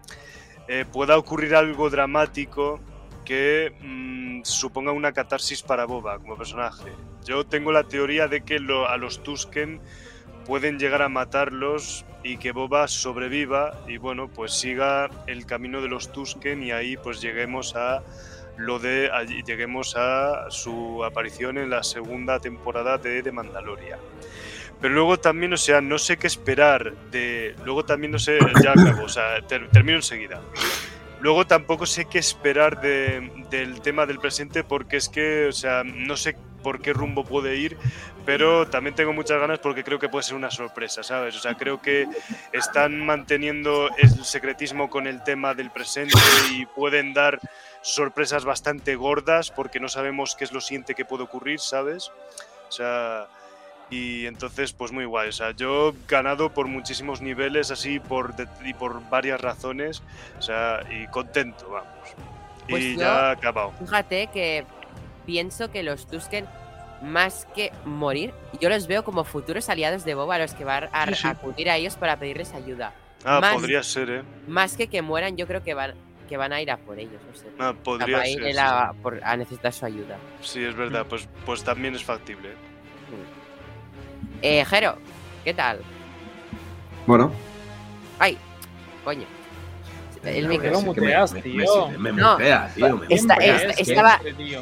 [0.68, 2.80] eh, pueda ocurrir algo dramático
[3.26, 6.92] que mm, suponga una catarsis para Boba como personaje.
[7.26, 9.80] Yo tengo la teoría de que lo- a los Tusken
[10.50, 15.90] pueden llegar a matarlos y que Boba sobreviva y bueno, pues siga el camino de
[15.90, 18.02] los Tusken y ahí pues lleguemos a
[18.58, 24.00] lo de allí- lleguemos a su aparición en la segunda temporada de The Mandalorian.
[24.82, 27.54] Pero luego también, o sea, no sé qué esperar de.
[27.64, 28.40] Luego también no sé.
[28.64, 30.42] Ya acabo, o sea, ter- termino enseguida.
[31.22, 35.84] Luego tampoco sé qué esperar de- del tema del presente porque es que, o sea,
[35.84, 37.78] no sé por qué rumbo puede ir,
[38.30, 41.36] pero también tengo muchas ganas porque creo que puede ser una sorpresa, ¿sabes?
[41.36, 42.08] O sea, creo que
[42.54, 46.14] están manteniendo el secretismo con el tema del presente
[46.52, 47.40] y pueden dar
[47.82, 52.12] sorpresas bastante gordas porque no sabemos qué es lo siguiente que puede ocurrir, ¿sabes?
[52.68, 53.26] O sea,
[53.90, 55.30] y entonces, pues muy guay.
[55.30, 60.04] O sea, yo he ganado por muchísimos niveles, así por y por varias razones.
[60.38, 61.90] O sea, y contento, vamos.
[62.70, 63.74] Pues y yo- ya acabado.
[63.80, 64.66] Fíjate que
[65.26, 66.46] pienso que los Tusken,
[67.02, 70.90] más que morir, yo los veo como futuros aliados de Boba, a los que va
[70.92, 71.28] a, Sí, sí.
[71.28, 72.94] acudir a ellos para pedirles ayuda.
[73.26, 74.24] Ah, más, podría ser, ¿eh?
[74.48, 75.94] más que que mueran, yo creo que van,
[76.28, 77.22] que van a ir a por ellos.
[77.28, 77.48] No sé.
[77.60, 78.60] Ah, podría a ser, él sí.
[78.62, 80.18] a, por- a necesitar su ayuda.
[80.42, 81.06] Sí, es verdad.
[81.08, 82.50] Pues, pues también es factible.
[82.52, 82.56] ¿eh?
[84.42, 84.96] Eh, Jero,
[85.44, 85.80] ¿qué tal?
[87.06, 87.32] Bueno,
[88.20, 88.38] Ay,
[89.04, 89.26] coño.
[90.24, 90.94] El No, micro.
[90.94, 91.88] que me- tío?
[91.98, 93.82] me- me No, mutea, tío, me esta- mutea, esta- es que-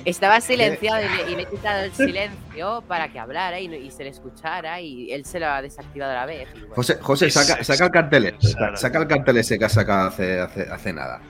[0.05, 3.89] estaba, silenciado y le, y le he quitado el silencio para que hablara y, y
[3.91, 6.47] se le escuchara y él se lo ha desactivado a la vez.
[6.55, 6.75] y bueno.
[6.75, 10.39] José, José saca, saca el cartel ese, saca el cartel ese que ha sacado hace,
[10.39, 11.21] hace, hace nada.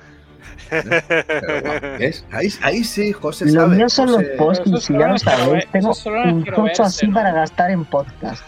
[0.69, 2.25] Pero, guau, ¿ves?
[2.31, 3.75] Ahí, ahí sí, José Los sabe.
[3.77, 5.65] míos son los posts, si ya lo sabéis.
[5.71, 5.93] Tengo
[6.25, 8.43] un tocho así para gastar en podcast.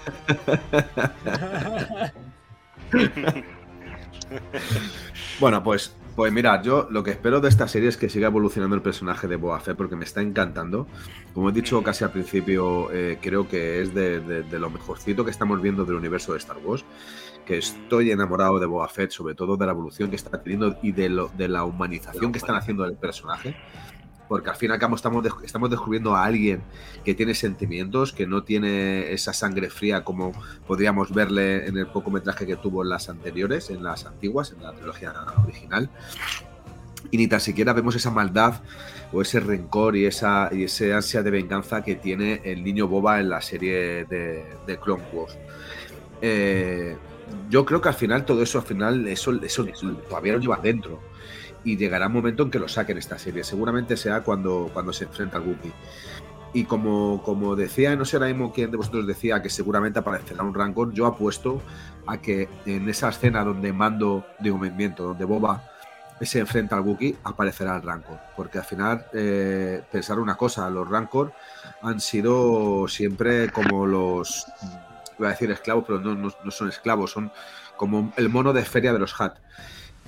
[5.40, 8.76] Bueno, pues, pues mira, yo lo que espero de esta serie es que siga evolucionando
[8.76, 10.86] el personaje de Boba Fett porque me está encantando.
[11.34, 15.61] Como he dicho casi al principio, eh, creo que es de, lo mejorcito que estamos
[15.61, 16.84] viendo del universo de Star Wars.
[17.45, 20.91] Que estoy enamorado de Boba Fett, sobre todo de la evolución que está teniendo y
[20.91, 23.56] de, lo, de la humanización que están haciendo del personaje.
[24.30, 26.61] Porque al fin y al cabo estamos, estamos descubriendo a alguien
[27.03, 30.31] que tiene sentimientos, que no tiene esa sangre fría como
[30.65, 34.64] podríamos verle en el poco metraje que tuvo en las anteriores, en las antiguas, en
[34.64, 35.89] la trilogía original.
[37.11, 38.61] Y ni tan siquiera vemos esa maldad
[39.11, 43.19] o ese rencor y esa y ese ansia de venganza que tiene el niño Boba
[43.19, 45.38] en la serie de, de Clone Wars.
[46.22, 46.95] Eh,
[47.49, 49.65] yo creo que al final todo eso, al final, eso, eso
[50.07, 50.99] todavía lo llevan dentro.
[51.64, 53.44] Y llegará un momento en que lo saquen esta serie.
[53.44, 55.73] Seguramente sea cuando, cuando se enfrenta al Wookiee.
[56.53, 60.44] Y como, como decía, no sé ahora mismo quién de vosotros decía que seguramente aparecerá
[60.44, 61.61] un Rancor, yo apuesto
[62.07, 65.64] a que en esa escena donde Mando, digo, me miento, donde Boba
[66.22, 68.18] se enfrenta al Wookiee, aparecerá el Rancor.
[68.36, 71.34] Porque al final, eh, pensar una cosa, los Rancor
[71.84, 74.45] han sido siempre como los,
[75.19, 77.31] iba a decir esclavos, pero no, no- no son esclavos, son
[77.77, 79.36] como el mono de feria de los Hat.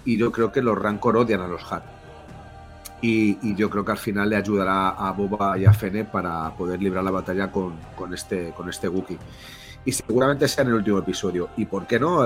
[0.06, 1.84] Y yo creo que los Rancor odian a los Hat.
[3.02, 6.82] Y, yo creo que al final le ayudará a Boba y a Fene para poder
[6.82, 9.18] librar la batalla con, con este, con este Wookiee.
[9.84, 11.50] Y seguramente sea en el último episodio.
[11.58, 12.24] ¿Y por qué no?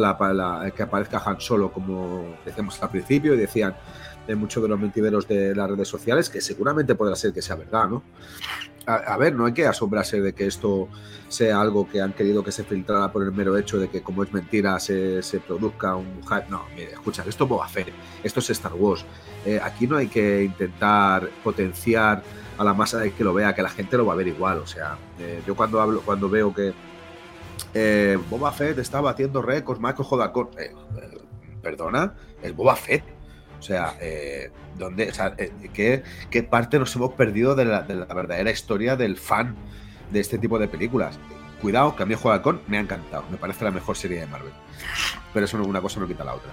[0.76, 3.74] Que aparezca Han Solo, como decíamos al principio, y decían
[4.28, 7.56] de muchos de los mentideros de las redes sociales, que seguramente podrá ser que sea
[7.56, 8.04] verdad, ¿no?
[8.88, 10.88] A, ver, no hay que asombrarse de que esto
[11.28, 14.22] sea algo que han querido que se filtrara por el mero hecho de que, como
[14.22, 16.46] es mentira, se, se produzca un hype.
[16.50, 17.88] No, mire, escucha, esto es Boba Fett,
[18.24, 19.04] esto es Star Wars.
[19.44, 22.22] Eh, aquí no hay que intentar potenciar
[22.60, 24.60] a la masa de que lo vea, que la gente lo va a ver igual.
[24.60, 26.72] O sea, eh, yo cuando hablo, cuando veo que
[27.74, 30.52] eh, Boba Fett está batiendo récords, Michael Jodacor,
[31.64, 33.15] perdona, es Boba Fett.
[33.60, 37.82] O sea, eh, ¿dónde, o sea, eh, ¿qué, qué parte nos hemos perdido de la,
[37.82, 39.56] de la verdadera historia del fan
[40.12, 41.18] de este tipo de películas?
[41.62, 43.24] cuidado, que a mí Juego de Halcón me ha encantado.
[43.32, 44.52] Me parece la mejor serie de Marvel.
[45.34, 46.52] Pero eso no, una cosa no quita la otra.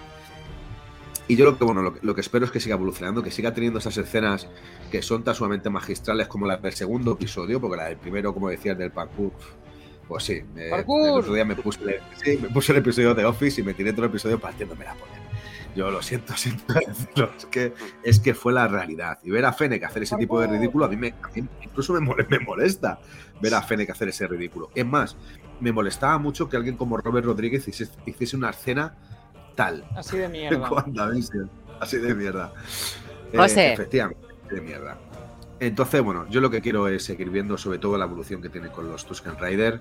[1.28, 3.30] Y yo lo que, bueno, lo, que- lo que espero es que siga evolucionando, que
[3.30, 4.48] siga teniendo esas escenas
[4.90, 8.48] que son tan sumamente magistrales como la del segundo episodio, porque la del primero, como
[8.48, 9.32] decías, del parkour,
[10.08, 10.40] pues sí.
[10.70, 11.06] ¡Parkour!
[11.08, 11.80] el otro día me puse,
[12.22, 14.94] sí, me puse el episodio de Office y me tiré todo el episodio partiéndome la
[14.94, 15.21] polla.
[15.74, 17.72] Yo lo siento, siento decirlo, es que,
[18.02, 19.18] es que fue la realidad.
[19.22, 21.92] Y ver a Fennec hacer ese tipo de ridículo, a mí, me, a mí incluso
[21.94, 22.98] me, mole- me molesta
[23.40, 24.70] ver a Fennec hacer ese ridículo.
[24.74, 25.16] Es más,
[25.60, 28.94] me molestaba mucho que alguien como Robert Rodríguez hiciese, hiciese una escena
[29.54, 29.84] tal.
[29.96, 30.68] Así de mierda.
[31.80, 32.52] Así de mierda.
[33.32, 33.72] Eh, José.
[33.72, 34.98] efectivamente, de mierda.
[35.64, 38.66] Entonces, bueno, yo lo que quiero es seguir viendo sobre todo la evolución que tiene
[38.70, 39.80] con los Tusken Rider,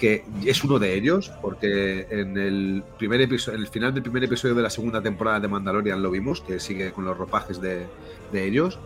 [0.00, 4.24] que es uno de ellos, porque en el primer episodio, en el final del primer
[4.24, 7.86] episodio de la segunda temporada de Mandalorian lo vimos, que sigue con los ropajes de,
[8.34, 8.80] ellos,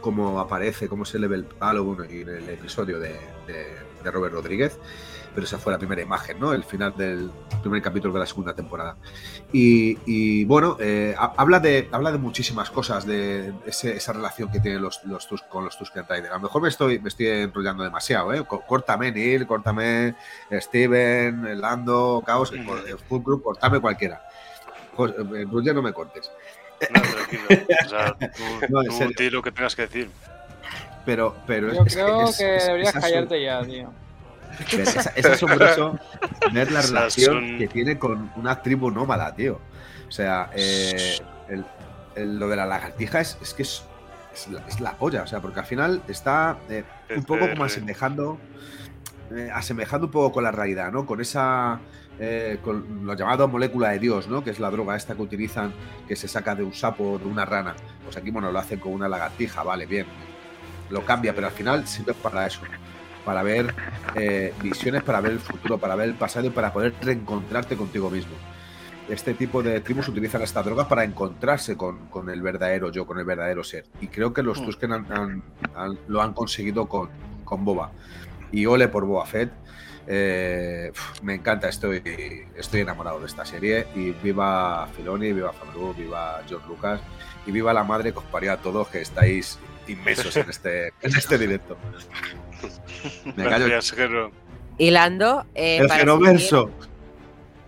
[0.00, 3.10] cómo aparece, cómo se le ve el palo y en el episodio de,
[3.46, 4.78] de- de Robert Rodríguez,
[5.34, 6.52] pero esa fue la primera imagen, ¿no?
[6.52, 7.30] El final del
[7.62, 8.96] primer capítulo de la segunda temporada.
[9.52, 14.50] Y, y, bueno, eh, ha- habla, de, habla de muchísimas cosas, de ese- esa relación
[14.50, 16.30] que tienen los, los Tus- con los Tusken Rider.
[16.32, 18.44] A lo mejor me estoy, me estoy enrollando demasiado, ¿eh?
[18.44, 20.14] Córtame Neil, córtame
[20.50, 24.22] Steven, Lando, Chaos, eh, Full Group, cortame cualquiera.
[24.96, 26.30] Jos- eh, Roger, no me cortes.
[26.92, 27.42] No, tranquilo.
[27.86, 30.10] O sea, tú, No, tú di lo que tengas que decir.
[31.04, 33.90] Pero, pero Yo es, creo es- que es- deberías callarte ya, tío.
[34.58, 35.98] Pero es, es asombroso
[36.52, 39.60] ver la relación son- que tiene con una tribu nómada, tío.
[40.08, 41.18] O sea, eh,
[41.48, 41.64] el-
[42.14, 43.84] el- lo de la lagartija es, es que es,
[44.34, 46.84] es la, es la polla, o sea, porque al final está eh,
[47.16, 48.38] un poco como asemejando,
[49.34, 51.06] eh, asemejando un poco con la realidad, ¿no?
[51.06, 51.80] Con esa,
[52.18, 54.44] eh, con lo llamado molécula de Dios, ¿no?
[54.44, 55.72] Que es la droga esta que utilizan,
[56.06, 57.74] que se saca de un sapo o de una rana.
[58.04, 60.06] Pues aquí, bueno, lo hacen con una lagartija, vale, bien.
[60.90, 62.60] Lo cambia, pero al final sirve para eso,
[63.24, 63.74] para ver
[64.14, 68.10] eh, visiones, para ver el futuro, para ver el pasado y para poder reencontrarte contigo
[68.10, 68.32] mismo.
[69.08, 73.18] Este tipo de tribus utilizan esta droga para encontrarse con, con el verdadero yo, con
[73.18, 73.84] el verdadero ser.
[74.00, 74.64] Y creo que los Mm.
[74.64, 75.42] Tusken han- han-
[75.74, 77.10] han- lo han conseguido con,
[77.44, 77.90] con Boba.
[78.52, 79.50] Y ole por Boba Fett.
[80.06, 80.92] Eh,
[81.22, 82.02] me encanta, estoy,
[82.56, 83.86] estoy enamorado de esta serie.
[83.94, 87.00] Y viva Filoni, viva Favreau, viva George Lucas
[87.46, 89.58] y viva la madre que os parió a todos que estáis
[89.88, 91.76] inmensos en este, en este directo.
[93.24, 93.66] Me callo.
[93.66, 94.30] Gracias, Gero.
[94.78, 96.64] Hilando, eh, El para genoverso.
[96.66, 96.88] seguir-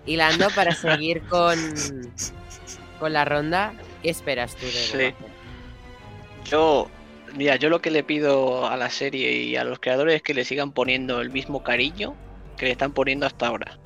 [0.07, 1.59] hilando para seguir con,
[2.99, 3.73] con la ronda,
[4.03, 5.15] ¿qué esperas tú de Sí.
[6.51, 6.89] Yo,
[7.37, 10.35] mira, yo lo que le pido a la serie y a los creadores es que
[10.35, 12.15] le sigan poniendo el mismo cariño
[12.57, 13.79] que le están poniendo hasta ahora.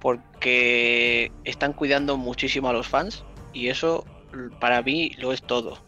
[0.00, 4.04] Porque están cuidando muchísimo a los fans y eso
[4.60, 5.78] para mí lo es todo.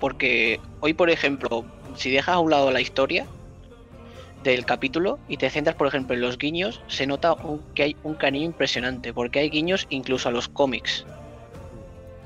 [0.00, 1.64] Porque hoy, por ejemplo,
[1.94, 3.26] si dejas a un lado la historia
[4.42, 7.96] del capítulo y te centras, por ejemplo, en los guiños, se nota un- que hay
[8.02, 11.06] un cariño impresionante, porque hay guiños incluso a los cómics.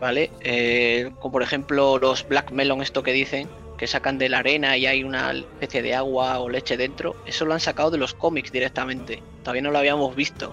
[0.00, 0.30] ¿vale?
[0.40, 3.48] Eh, como por ejemplo los Black Melon, esto que dicen,
[3.78, 7.44] que sacan de la arena y hay una especie de agua o leche dentro, eso
[7.44, 10.52] lo han sacado de los cómics directamente, todavía no lo habíamos visto.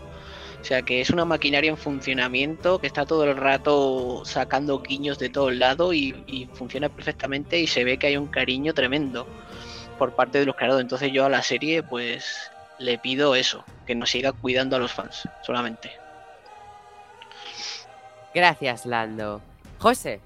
[0.62, 5.18] O sea que es una maquinaria en funcionamiento que está todo el rato sacando guiños
[5.18, 8.74] de todo el lado y, y funciona perfectamente y se ve que hay un cariño
[8.74, 9.26] tremendo
[10.00, 10.82] por parte de los creadores.
[10.82, 14.92] Entonces yo a la serie pues le pido eso, que nos siga cuidando a los
[14.92, 15.92] fans solamente.
[18.34, 19.42] Gracias, Lando.
[19.80, 20.20] José,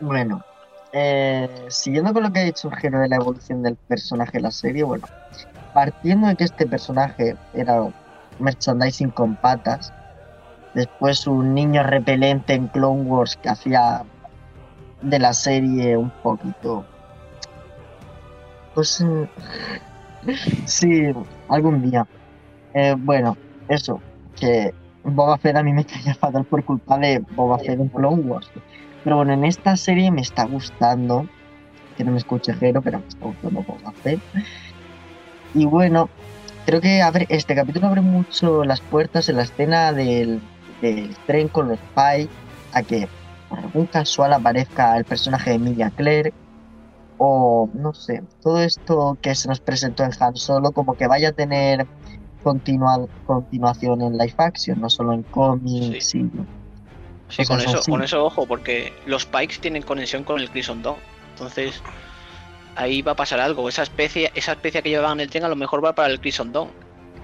[0.00, 0.44] Bueno,
[0.92, 4.50] eh, siguiendo con lo que ha dicho Jero de la evolución del personaje en la
[4.50, 5.06] serie, bueno,
[5.72, 7.88] partiendo de que este personaje era
[8.38, 9.92] merchandising con patas,
[10.74, 14.04] después un niño repelente en Clone Wars que hacía
[15.02, 16.84] de la serie un poquito.
[18.74, 19.22] Pues mm,
[20.66, 21.02] sí,
[21.48, 22.06] algún día.
[22.74, 23.36] Eh, bueno,
[23.68, 24.00] eso,
[24.38, 24.72] que
[25.04, 28.50] Boba Fett a mí me caía fatal por culpa de Boba Fett en Clone Wars.
[29.04, 31.26] Pero bueno, en esta serie me está gustando,
[31.96, 34.20] que no me escuche Jero, pero me está gustando Boba Fett.
[35.54, 36.08] Y bueno,
[36.64, 40.40] creo que abre, este capítulo abre mucho las puertas en la escena del,
[40.80, 42.30] del tren con los Pike
[42.72, 43.08] a que
[43.48, 46.32] por algún casual aparezca el personaje de Emilia Clarke
[47.24, 51.28] o no sé, todo esto que se nos presentó en Han Solo como que vaya
[51.28, 51.86] a tener
[52.42, 56.30] continua- continuación en live action, no solo en cómics y
[57.28, 57.90] Sí, con eso, así.
[57.92, 60.96] con eso ojo, porque los Pikes tienen conexión con el Crimson Dawn.
[61.34, 61.80] Entonces,
[62.74, 63.68] ahí va a pasar algo.
[63.68, 66.18] Esa especie, esa especie que llevaban en el tren a lo mejor va para el
[66.20, 66.68] Crimson Dawn.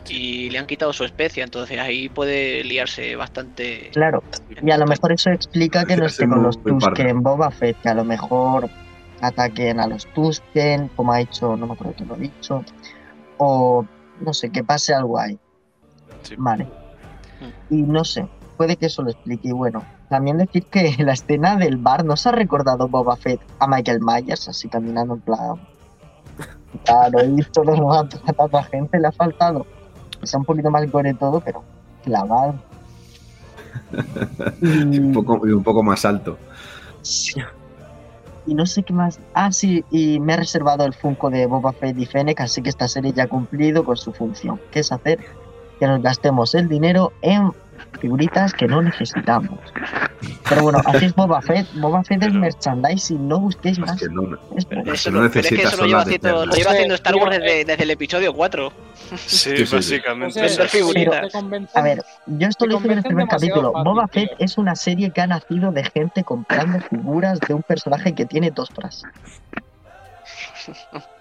[0.08, 3.90] Y le han quitado su especie, entonces ahí puede liarse bastante.
[3.92, 4.22] Claro,
[4.62, 6.56] y a lo mejor eso explica que no esté con los.
[6.62, 8.70] Tusken Boba Fett, que a lo mejor
[9.20, 12.64] ataquen a los Tusken, como ha dicho, no me acuerdo quién lo ha dicho,
[13.38, 13.84] o
[14.20, 15.38] no sé, que pase algo ahí.
[16.22, 16.34] Sí.
[16.38, 16.68] Vale.
[17.70, 18.26] Y no sé,
[18.56, 19.48] puede que eso lo explique.
[19.48, 23.66] Y bueno, también decir que la escena del bar nos ha recordado Boba Fett a
[23.66, 25.56] Michael Myers, así caminando en plan.
[26.84, 29.66] Claro, he visto los gatos a tanta gente, le ha faltado.
[30.22, 31.64] Sea un poquito más gore todo, pero
[32.04, 32.56] clavado.
[34.60, 36.36] Y un poco, y un poco más alto.
[38.48, 39.20] Y no sé qué más.
[39.34, 42.70] Ah, sí, y me he reservado el Funko de Boba Fett y Fennec, así que
[42.70, 45.18] esta serie ya ha cumplido con su función, que es hacer
[45.78, 47.52] que nos gastemos el dinero en
[48.00, 49.60] figuritas que no necesitamos.
[50.48, 51.66] Pero bueno, así es Boba Fett.
[51.74, 53.98] Boba Fett es merchandising, no busquéis más.
[53.98, 55.86] Que no, Es- Pero Lo eso que no lo- pero es que necesitas eso lo
[55.88, 58.72] lleva haciendo, lo lleva haciendo Star Wars Tío, desde, desde el episodio 4.
[59.16, 60.48] Sí, básicamente.
[60.68, 61.34] Figuritas.
[61.74, 63.72] A ver, yo esto lo dije en el primer capítulo.
[63.72, 64.22] fácil, Boba tío.
[64.22, 68.26] Fett es una serie que ha nacido de gente comprando figuras de un personaje que
[68.26, 69.04] tiene dos frases.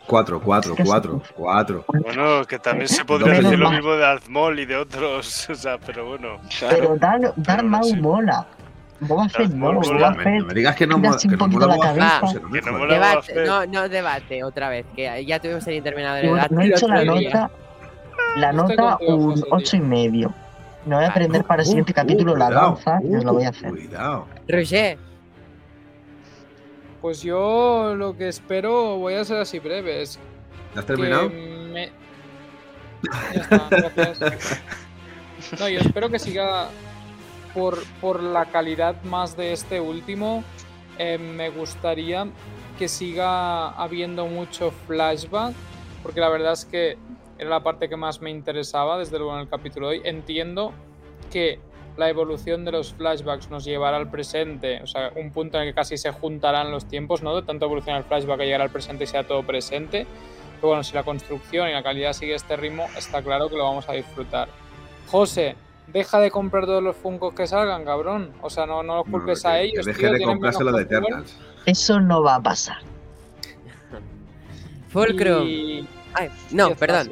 [0.06, 1.86] Cuatro, cuatro, cuatro, cuatro.
[1.88, 5.56] Bueno, que también se podría Menos decir lo mismo de Azmol y de otros, o
[5.56, 6.40] sea, pero bueno.
[6.70, 8.48] Pero Darth, Darth Pero Maul mola.
[9.00, 9.74] Boba Fett no.
[9.74, 10.40] Boba No me, Fett.
[10.40, 12.88] no me digas que no, mola- que no mola la Boba Fett, no no Boba
[12.94, 13.48] Debate, Fett.
[13.48, 16.56] no, no debate otra vez, que ya tuvimos el interminable No, debate.
[16.56, 17.52] no he hecho la nota.
[18.38, 20.34] La nota un ocho y medio.
[20.86, 23.34] Me voy a aprender para el siguiente Uh, capítulo uh, la danza y os lo
[23.34, 23.70] voy a uh, hacer.
[23.72, 24.28] Cuidado.
[24.48, 24.98] Roger,
[27.02, 30.18] Pues yo lo que espero, voy a ser así breve, es
[30.74, 31.30] ¿Ya has terminado?
[31.30, 31.92] me...
[33.34, 34.62] Ya está, gracias.
[35.60, 36.68] No, yo espero que siga
[38.02, 40.44] por, la calidad más de este último.
[41.00, 42.28] eh, me gustaría
[42.78, 45.54] que siga habiendo mucho flashback,
[46.04, 46.98] porque la verdad es que
[47.38, 50.02] era la parte que más me interesaba desde luego en el capítulo de hoy.
[50.06, 50.74] Entiendo
[51.32, 51.60] que
[51.98, 55.70] la evolución de los flashbacks nos llevará al presente, o sea, un punto en el
[55.70, 57.36] que casi se juntarán los tiempos, ¿no?
[57.36, 60.06] De tanto evolucionar el flashback a llegar al presente y sea todo presente.
[60.56, 63.64] Pero bueno, si la construcción y la calidad sigue este ritmo, está claro que lo
[63.64, 64.50] vamos a disfrutar.
[65.08, 65.56] José,
[65.88, 68.32] deja de comprar todos los Funkos que salgan, cabrón.
[68.42, 69.86] O sea, no, no los No, culpes que- a que ellos.
[69.86, 70.84] deje tío, de comprarse menos lo de.
[70.84, 71.38] Eternals.
[71.66, 72.78] Eso no va a pasar.
[74.90, 75.44] Fulcrum.
[75.48, 77.10] Y- Ay, y no, perdón.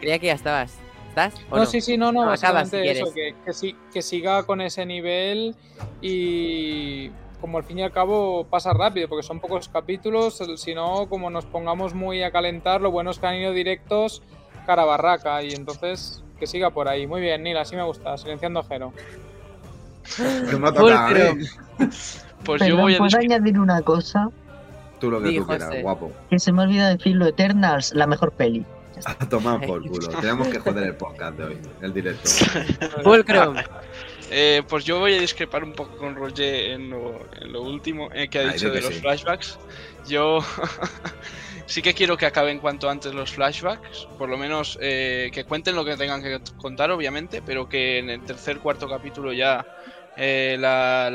[0.00, 0.76] Creía que ya estabas.
[1.10, 1.34] ¿Estás?
[1.48, 3.34] ¿O No, no, sí, sí, no, no, No, acaba si básicamente eso, quieres.
[3.36, 5.54] que, que, sí- que siga con ese nivel
[6.02, 7.08] y
[7.40, 11.30] como al fin y al cabo pasa rápido, porque son pocos capítulos, si no, como
[11.30, 14.22] nos pongamos muy a calentar, lo bueno es que han ido directos
[14.66, 17.06] cara barraca y entonces que siga por ahí.
[17.06, 18.92] Muy bien, Nila, así me gusta, silenciando a Jero.
[20.16, 21.46] Que me ha tocado a mí.
[21.46, 21.90] Fulcrum.
[22.44, 24.28] Pues yo voy a ¿puedo añadir una cosa?
[25.00, 25.82] Tú lo que tú quieras, José.
[25.82, 26.12] guapo.
[26.28, 28.62] Que se me olvida decirlo, Eternals, la mejor peli.
[29.06, 30.08] A tomar por culo.
[30.20, 32.28] Tenemos que joder el podcast de hoy, el directo.
[34.30, 38.08] Eh, pues yo voy a discrepar un poco con Roger en lo, en lo último
[38.12, 39.00] eh, que ha dicho di de los sí.
[39.00, 39.58] flashbacks.
[40.08, 40.38] Yo
[41.66, 45.74] sí que quiero que acaben cuanto antes los flashbacks, por lo menos eh, que cuenten
[45.76, 49.68] lo que tengan que contar, obviamente, pero que en el tercer, cuarto capítulo ya
[50.16, 51.10] eh, la,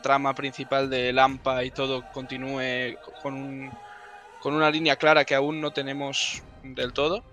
[0.00, 3.80] trama principal de Lampa y todo continúe con, un-
[4.38, 7.26] con una línea clara que aún no tenemos del todo.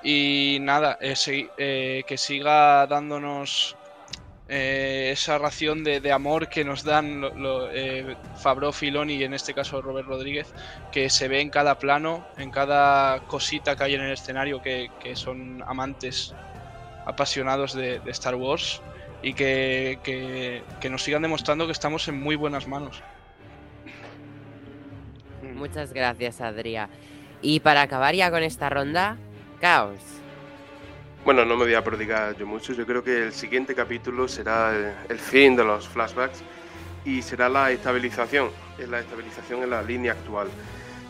[0.00, 1.16] Y nada, eh,
[1.56, 3.78] eh, que siga dándonos
[4.50, 7.22] eh, esa ración de, amor que nos dan
[7.74, 10.54] eh, Fabro Filoni y en este caso Robert Rodríguez,
[10.90, 14.90] que se ve en cada plano, en cada cosita que hay en el escenario, que,
[15.14, 16.34] son amantes
[17.04, 18.80] apasionados de, Star Wars
[19.22, 23.02] y que, nos sigan demostrando que estamos en muy buenas manos.
[25.54, 26.88] Muchas gracias, Adrià.
[27.42, 29.18] Y para acabar ya con esta ronda,
[29.60, 30.00] Caos.
[31.24, 32.72] Bueno, no me voy a prodigar yo mucho.
[32.72, 36.42] Yo creo que el siguiente capítulo será el, el fin de los flashbacks
[37.04, 40.48] y será la estabilización, es la estabilización en la línea actual.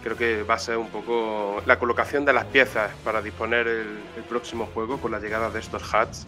[0.02, 3.98] Creo que va a ser un poco la colocación de las piezas para disponer el,
[4.16, 6.26] el próximo juego con la llegada de estos hats.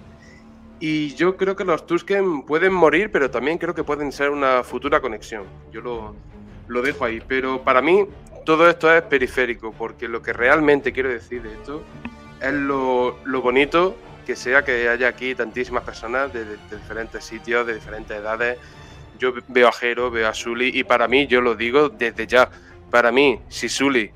[0.79, 4.63] Y yo creo que los Tusken pueden morir, pero también creo que pueden ser una
[4.65, 5.45] futura conexión.
[5.71, 6.17] Yo lo,
[6.69, 7.23] lo dejo ahí.
[7.27, 8.07] Pero para mí
[8.47, 11.83] todo esto es periférico, porque lo que realmente quiero decir de esto
[12.41, 13.97] es lo, lo bonito
[14.27, 18.59] que sea que haya aquí tantísimas personas de, de- de diferentes sitios, de diferentes edades.
[19.19, 22.51] Yo veo a Jero, veo a Sully y para mí, yo lo digo desde ya,
[22.91, 24.11] para mí, si Sully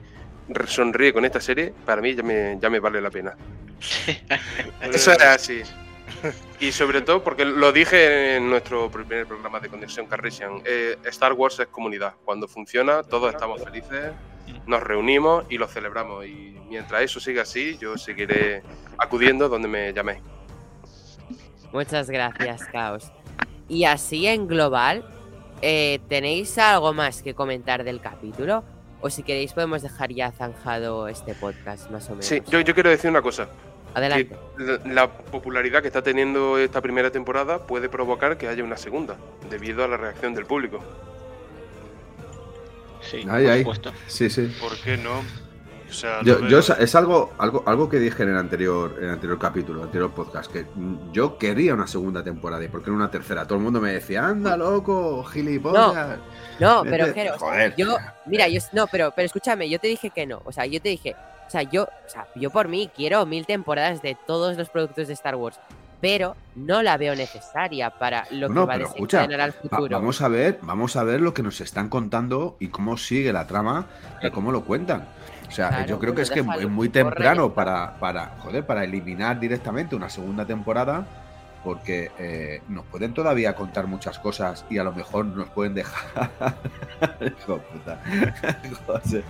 [0.66, 3.34] sonríe con esta serie, para mí ya me, ya me vale la pena.
[4.80, 5.62] Eso es así.
[6.60, 11.32] Y sobre todo porque lo dije en nuestro primer programa de Conexión Carresian, eh, Star
[11.32, 12.14] Wars es comunidad.
[12.24, 14.12] Cuando funciona, todos estamos felices,
[14.66, 16.26] nos reunimos y lo celebramos.
[16.26, 18.62] Y mientras eso siga así, yo seguiré
[18.98, 20.20] acudiendo donde me llaméis.
[21.72, 23.12] Muchas gracias, Caos.
[23.68, 25.04] Y así en global,
[25.62, 28.64] eh, ¿tenéis algo más que comentar del capítulo?
[29.04, 32.24] o si queréis podemos dejar ya zanjado este podcast, más o menos.
[32.24, 33.48] Sí, yo, yo quiero decir una cosa.
[33.92, 34.34] Adelante.
[34.56, 38.78] Que la, la popularidad que está teniendo esta primera temporada puede provocar que haya una
[38.78, 39.18] segunda,
[39.50, 40.78] debido a la reacción del público.
[43.10, 43.59] Sí, Ahí, por ahí.
[43.60, 43.93] supuesto.
[44.06, 44.52] Sí, sí.
[44.60, 45.20] ¿Por qué no?
[45.89, 46.59] O sea, Yo, veo.
[46.59, 49.81] es- es algo, algo, algo que dije en el anterior, en el anterior capítulo, en
[49.82, 50.66] el anterior podcast, que
[51.12, 53.47] yo quería una segunda temporada y por qué no una tercera.
[53.47, 56.18] Todo el mundo me decía, anda loco, gilipollas.
[56.59, 56.97] No, Vete".
[56.97, 57.74] pero Jero, o sea, Joder.
[57.76, 60.81] yo, mira, yo, no, pero, pero escúchame, yo te dije que no, o sea, yo
[60.81, 61.14] te dije,
[61.47, 65.06] o sea, yo, o sea, yo por mí quiero mil temporadas de todos los productos
[65.06, 65.60] de Star Wars,
[66.05, 69.97] pero no la veo necesaria para lo que va a desencadenar al va- futuro.
[69.98, 73.47] vamos a ver, vamos a ver lo que nos están contando y cómo sigue la
[73.47, 73.86] trama
[74.22, 75.09] y cómo lo cuentan.
[75.48, 78.66] O sea, Claro, yo creo que pues es que es muy temprano para, para, joder,
[78.66, 81.06] para eliminar directamente una segunda temporada,
[81.64, 86.31] porque eh, nos pueden todavía contar muchas cosas y a lo mejor nos pueden dejar.
[87.22, 88.01] Hijo de puta.
[88.86, 89.24] José,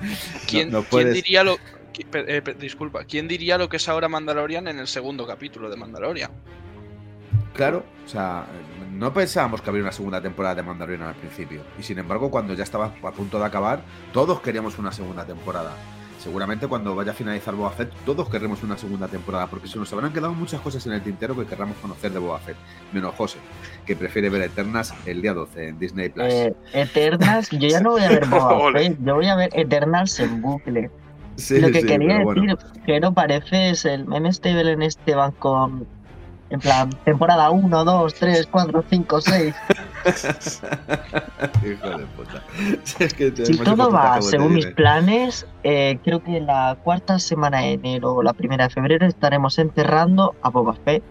[0.49, 1.57] ¿Quién, no quién puedes- diría lo.
[2.13, 6.31] eh, disculpa, ¿quién diría lo que es ahora Mandalorian en el segundo capítulo de Mandalorian?
[7.55, 8.47] Claro, o sea,
[8.93, 11.63] no pensábamos que habría una segunda temporada de Mandalorian al principio.
[11.79, 13.81] Y sin embargo, cuando ya estaba a punto de acabar,
[14.13, 15.71] todos queríamos una segunda temporada.
[16.19, 19.93] Seguramente cuando vaya a finalizar Boba Fett, todos querremos una segunda temporada, porque se nos
[19.93, 22.57] habrán quedado muchas cosas en el tintero que querramos conocer de Boba Fett.
[22.93, 23.39] Menos José,
[23.85, 26.27] que prefiere ver Eternas el día 12 en Disney Plus.
[26.27, 28.73] Eh, Eternals, yo ya no voy a ver Boba.
[28.73, 30.91] Fett, yo voy a ver Eternals en bucle.
[31.37, 32.57] Sí, Lo que sí, quería decir, bueno.
[32.87, 35.87] que no parece es el meme este Belén Esteban con.
[36.55, 39.55] En plan, temporada 1, 2, 3, 4, 5, 6.
[41.65, 42.43] Hijo de puta.
[42.85, 47.59] Si es que Si todo va según mis planes, eh, creo que la cuarta semana
[47.59, 51.03] de enero o la primera de febrero estaremos enterrando a Boba Fett.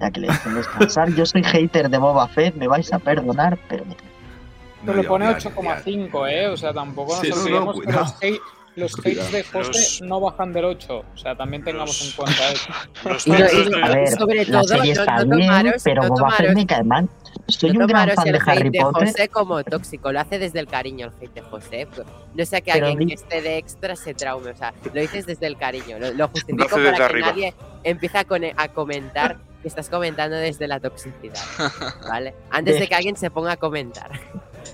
[0.00, 1.10] Ya que le dejen descansar.
[1.14, 5.08] Yo soy hater de Boba Fett, me vais a perdonar, pero me Pero No, le
[5.08, 6.48] pone ya, ya, 8,5, ¿eh?
[6.48, 8.40] O sea, tampoco nos Sí, no, no, olvidemos que los, hate-
[8.76, 11.04] los hates de José Los- no bajan del 8.
[11.14, 12.72] O sea, también tengamos Los- en cuenta eso.
[13.08, 13.34] Los Y y
[13.82, 16.38] A ver, sobre la todo, serie no- está no bien, tomaros- pero no Boba Fett
[16.38, 17.08] tomaros- me cae mal.
[17.48, 19.08] Soy no un gran fan el de hate Harry de Potter.
[19.08, 21.88] José como tóxico, lo hace desde el cariño el hate de José.
[22.34, 25.26] No sea que Pero alguien que esté de extra se traume, o sea, lo dices
[25.26, 27.26] desde el cariño, lo, lo justifico hace desde para que arriba.
[27.28, 27.54] nadie
[27.84, 31.38] empiece a, cone- a comentar que estás comentando desde la toxicidad,
[32.08, 32.34] ¿vale?
[32.50, 34.10] Antes de De- que alguien se ponga a comentar.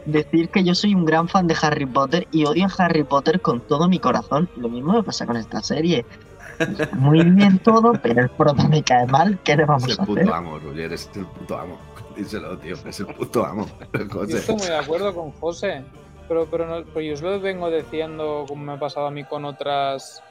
[0.06, 3.40] Decir que yo soy un gran fan de Harry Potter y odio a Harry Potter
[3.40, 4.48] con todo mi corazón.
[4.56, 6.05] Lo mismo me pasa con esta serie.
[6.94, 9.39] Muy bien todo, pero el prota me cae mal.
[9.44, 10.06] ¿Qué le Es vamos el a hacer?
[10.24, 11.78] puto amo, Roger, es el puto amo.
[12.16, 13.66] Díselo, tío, es el puto amo.
[13.93, 14.39] Yo José.
[14.39, 15.85] estoy muy de acuerdo con José.
[16.27, 19.24] Pero, pero, no, pero yo os lo vengo diciendo como me ha pasado a mí
[19.24, 20.23] con otras.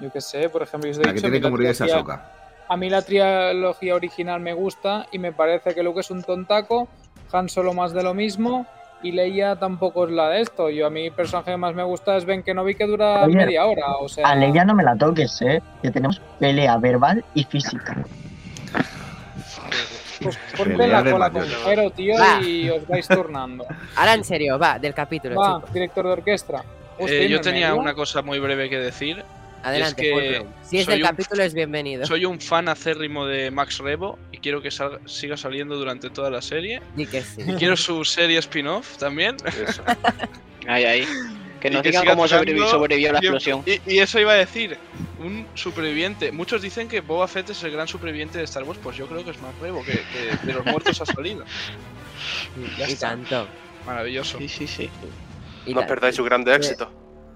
[0.00, 2.32] Yo qué sé, por ejemplo, yo os he que tiene que morir esa soca.
[2.68, 6.88] A mí la trilogía original me gusta y me parece que Luke es un tontaco,
[7.32, 8.66] Han Solo más de lo mismo
[9.02, 10.70] y Leia tampoco es la de esto.
[10.70, 13.34] Yo a mí el personaje que más me gusta es Ben Kenobi que dura Oye,
[13.36, 13.86] media hora.
[14.00, 15.62] O sea, A Leia no me la toques, ¿eh?
[15.82, 17.96] Que tenemos pelea verbal y física.
[20.22, 21.42] pues ponte pelea la cola con.
[21.46, 22.40] Jero, tío, Va.
[22.42, 23.64] y os vais turnando.
[23.96, 26.62] Ahora en serio, va, del capítulo, Va, director de orquesta.
[26.98, 27.80] Eh, ¿y yo en tenía medio?
[27.80, 29.24] una cosa muy breve que decir.
[29.62, 30.52] Adelante, que Fulcrum.
[30.62, 32.04] Si es del un- capítulo es bienvenido.
[32.06, 36.30] Soy un fan acérrimo de Max Rebo y quiero que salga- siga saliendo durante toda
[36.30, 36.82] la serie.
[36.96, 37.42] Di que sí.
[37.46, 39.36] Y quiero su serie spin-off también.
[39.44, 39.82] Eso.
[40.68, 41.06] Ahí, ahí.
[41.60, 43.36] Que Y nos digan cómo sobrevivió, sobrevivió a la tiempo.
[43.38, 43.80] explosión.
[43.86, 44.78] Y, y eso iba a decir,
[45.18, 46.30] un superviviente.
[46.32, 49.24] Muchos dicen que Boba Fett es el gran superviviente de Star Wars, pues yo creo
[49.24, 51.44] que es Max Rebo, que, que de los muertos ha salido.
[52.78, 53.08] Ya y está.
[53.10, 53.48] tanto.
[53.86, 54.38] Maravilloso.
[54.38, 54.88] Sí, sí, sí.
[55.66, 56.90] Y No perdáis su grande éxito.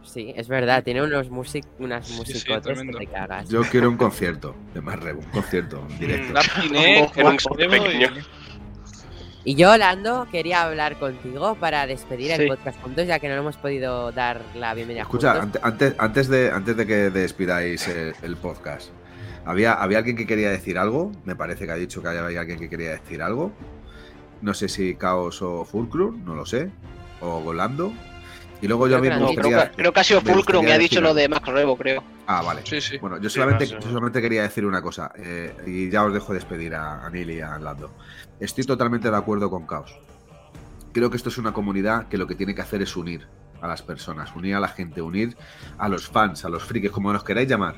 [0.06, 3.48] Sí, es verdad, tiene unos music, unas sí, musicotes que te cagas.
[3.48, 6.40] Yo quiero un concierto de más Rebo, un concierto en directo.
[6.70, 8.08] Rebo pequeño.
[9.44, 12.46] Y yo, Lando, quería hablar contigo para despedir el Sí.
[12.48, 15.62] podcast juntos, ya que no hemos podido dar la bienvenida Escucha, juntos.
[15.62, 18.90] ante- antes, antes, de, antes de que despidáis el, el podcast,
[19.44, 21.12] ¿había, ¿había alguien que quería decir algo?
[21.24, 23.52] Me parece que ha dicho que había alguien que quería decir algo.
[24.42, 26.70] No sé si Caos o Fulcrum, no lo sé.
[27.20, 27.92] O Golando.
[28.60, 30.74] Y luego yo a Creo mí que creo, que, creo que ha sido y gustaría
[30.74, 32.02] ha dicho lo de Max Rebo, creo.
[32.26, 32.62] Ah, vale.
[32.64, 32.98] Sí, sí.
[32.98, 36.32] Bueno, yo Sí, solamente, yo solamente quería decir una cosa, eh, y ya os dejo
[36.32, 37.90] despedir a, a Neil y a Lando.
[38.40, 39.94] Estoy totalmente de acuerdo con Caos.
[40.92, 43.26] Creo que esto es una comunidad que lo que tiene que hacer es unir
[43.60, 45.36] a las personas, unir a la gente, unir
[45.78, 47.76] a los fans, a los frikis, como los queráis llamar.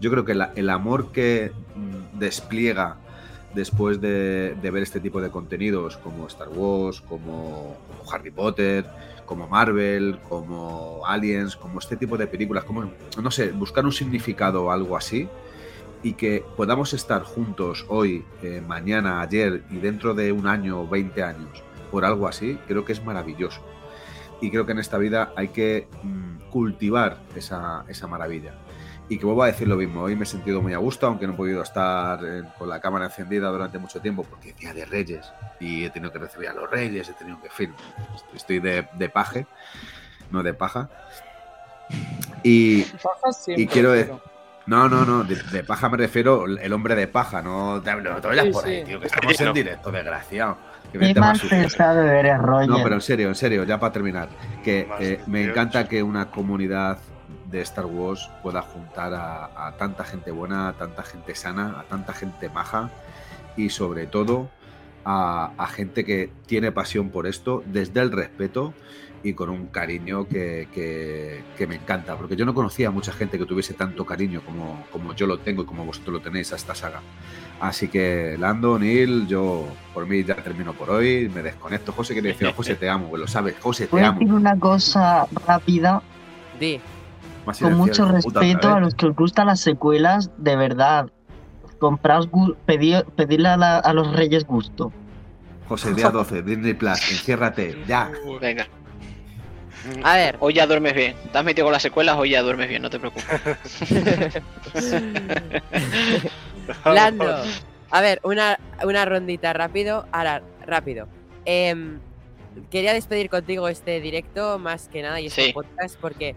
[0.00, 2.96] Yo creo que la- el amor que mm, despliega
[3.54, 8.84] después de, de ver este tipo de contenidos como Star Wars, como, como Harry Potter,
[9.26, 12.90] como Marvel, como Aliens, como este tipo de películas, como,
[13.20, 15.28] no sé, buscar un significado o algo así
[16.02, 20.88] y que podamos estar juntos hoy, eh, mañana, ayer y dentro de un año o
[20.88, 23.60] 20 años por algo así, creo que es maravilloso.
[24.40, 28.54] Y creo que en esta vida hay que mm, cultivar esa, esa maravilla.
[29.08, 31.26] Y que vuelvo a decir lo mismo, hoy me he sentido muy a gusto, aunque
[31.26, 34.72] no he podido estar eh, con la cámara encendida durante mucho tiempo, porque es día
[34.72, 37.74] de reyes y he tenido que recibir a los reyes, he tenido que, en fin,
[38.34, 39.46] estoy de, de paje,
[40.30, 40.88] no de paja.
[42.42, 44.14] Y, Paja siempre, y quiero decir...
[44.14, 44.34] pero-
[44.66, 48.20] No, no, no, de, de paja me refiero el hombre de paja, no te, no
[48.22, 48.84] te vayas Sí, por ahí, sí.
[48.86, 50.56] tío, que estamos en directo, desgraciado.
[50.90, 51.58] Que mal más sucio.
[51.58, 52.68] pensado eres, Roger.
[52.70, 54.28] No, pero en serio, en serio, ya para terminar,
[54.62, 55.50] que eh, me 18.
[55.50, 56.98] encanta que una comunidad
[57.54, 61.84] de Star Wars pueda juntar a, a tanta gente buena, a tanta gente sana, a
[61.84, 62.90] tanta gente maja
[63.56, 64.48] y sobre todo
[65.04, 68.74] a, a gente que tiene pasión por esto desde el respeto
[69.22, 73.10] y con un cariño que, que- que me encanta, porque yo no conocía a mucha
[73.12, 76.52] gente que tuviese tanto cariño como, como yo lo tengo y como vosotros lo tenéis
[76.52, 77.00] a esta saga.
[77.60, 81.92] Así que, Lando, Neil, yo por mí ya termino por hoy, me desconecto.
[81.92, 84.18] José quiere decir, José te amo, pues lo sabes, José Voy te a amo.
[84.18, 86.02] decir una cosa rápida,
[86.60, 86.78] Di.
[87.46, 88.82] Más con mucho puta, respeto a vez.
[88.84, 91.10] los que os gustan las secuelas, de verdad.
[91.78, 92.28] Compraos,
[92.66, 94.92] pedí- pedirle a, la- a los reyes gusto.
[95.68, 98.10] José, día 12, Disney Plus, enciérrate, ya.
[98.40, 98.66] Venga.
[100.02, 101.14] A ver, Hoy ya duermes bien.
[101.30, 103.26] Te has metido con las secuelas, hoy ya duermes bien, no te preocupes.
[106.84, 107.42] Lando.
[107.90, 110.06] A ver, una, una rondita rápido.
[110.12, 111.06] Ahora, rápido.
[111.44, 111.98] Em,
[112.70, 115.52] quería despedir contigo este directo, más que nada, y este Sí.
[115.52, 116.34] podcast, porque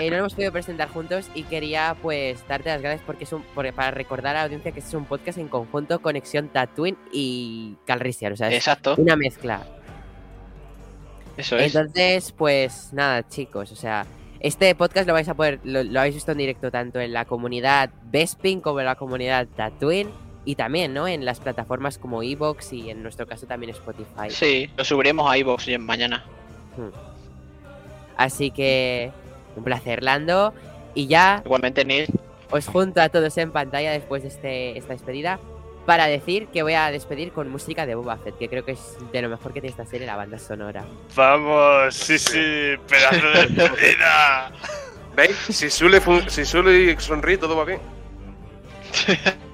[0.00, 3.32] eh, no lo hemos podido presentar juntos y quería pues darte las gracias porque es
[3.32, 6.48] un, porque- para recordar a la audiencia que este es un podcast en conjunto Conexión
[6.48, 9.62] Tatooine y Calrissian, o sea, es Exacto, una mezcla.
[11.36, 11.74] eso es.
[11.74, 14.06] Entonces, pues nada, chicos, o sea,
[14.40, 17.24] este podcast lo vais a poder, lo, lo habéis visto en directo tanto en la
[17.24, 20.10] comunidad Bespin como en la comunidad Tatooine
[20.44, 21.06] y también, ¿no?
[21.06, 24.28] En las plataformas como Evox y en nuestro caso también Spotify.
[24.30, 26.24] Sí, lo subiremos a en mañana.
[28.16, 29.12] Así que
[29.56, 30.52] un placer, Lando.
[30.94, 32.08] Y ya Igualmente, Neil.
[32.50, 35.38] os junto a todos en pantalla después de este, esta despedida
[35.86, 38.96] para decir que voy a despedir con música de Boba Fett, que creo que es
[39.12, 40.84] de lo mejor que tiene esta serie, la banda sonora.
[41.16, 44.52] Vamos, sí, sí, pedazo de despedida.
[45.16, 45.36] ¿Veis?
[45.50, 47.80] Si suele, si suele sonríe, todo va bien.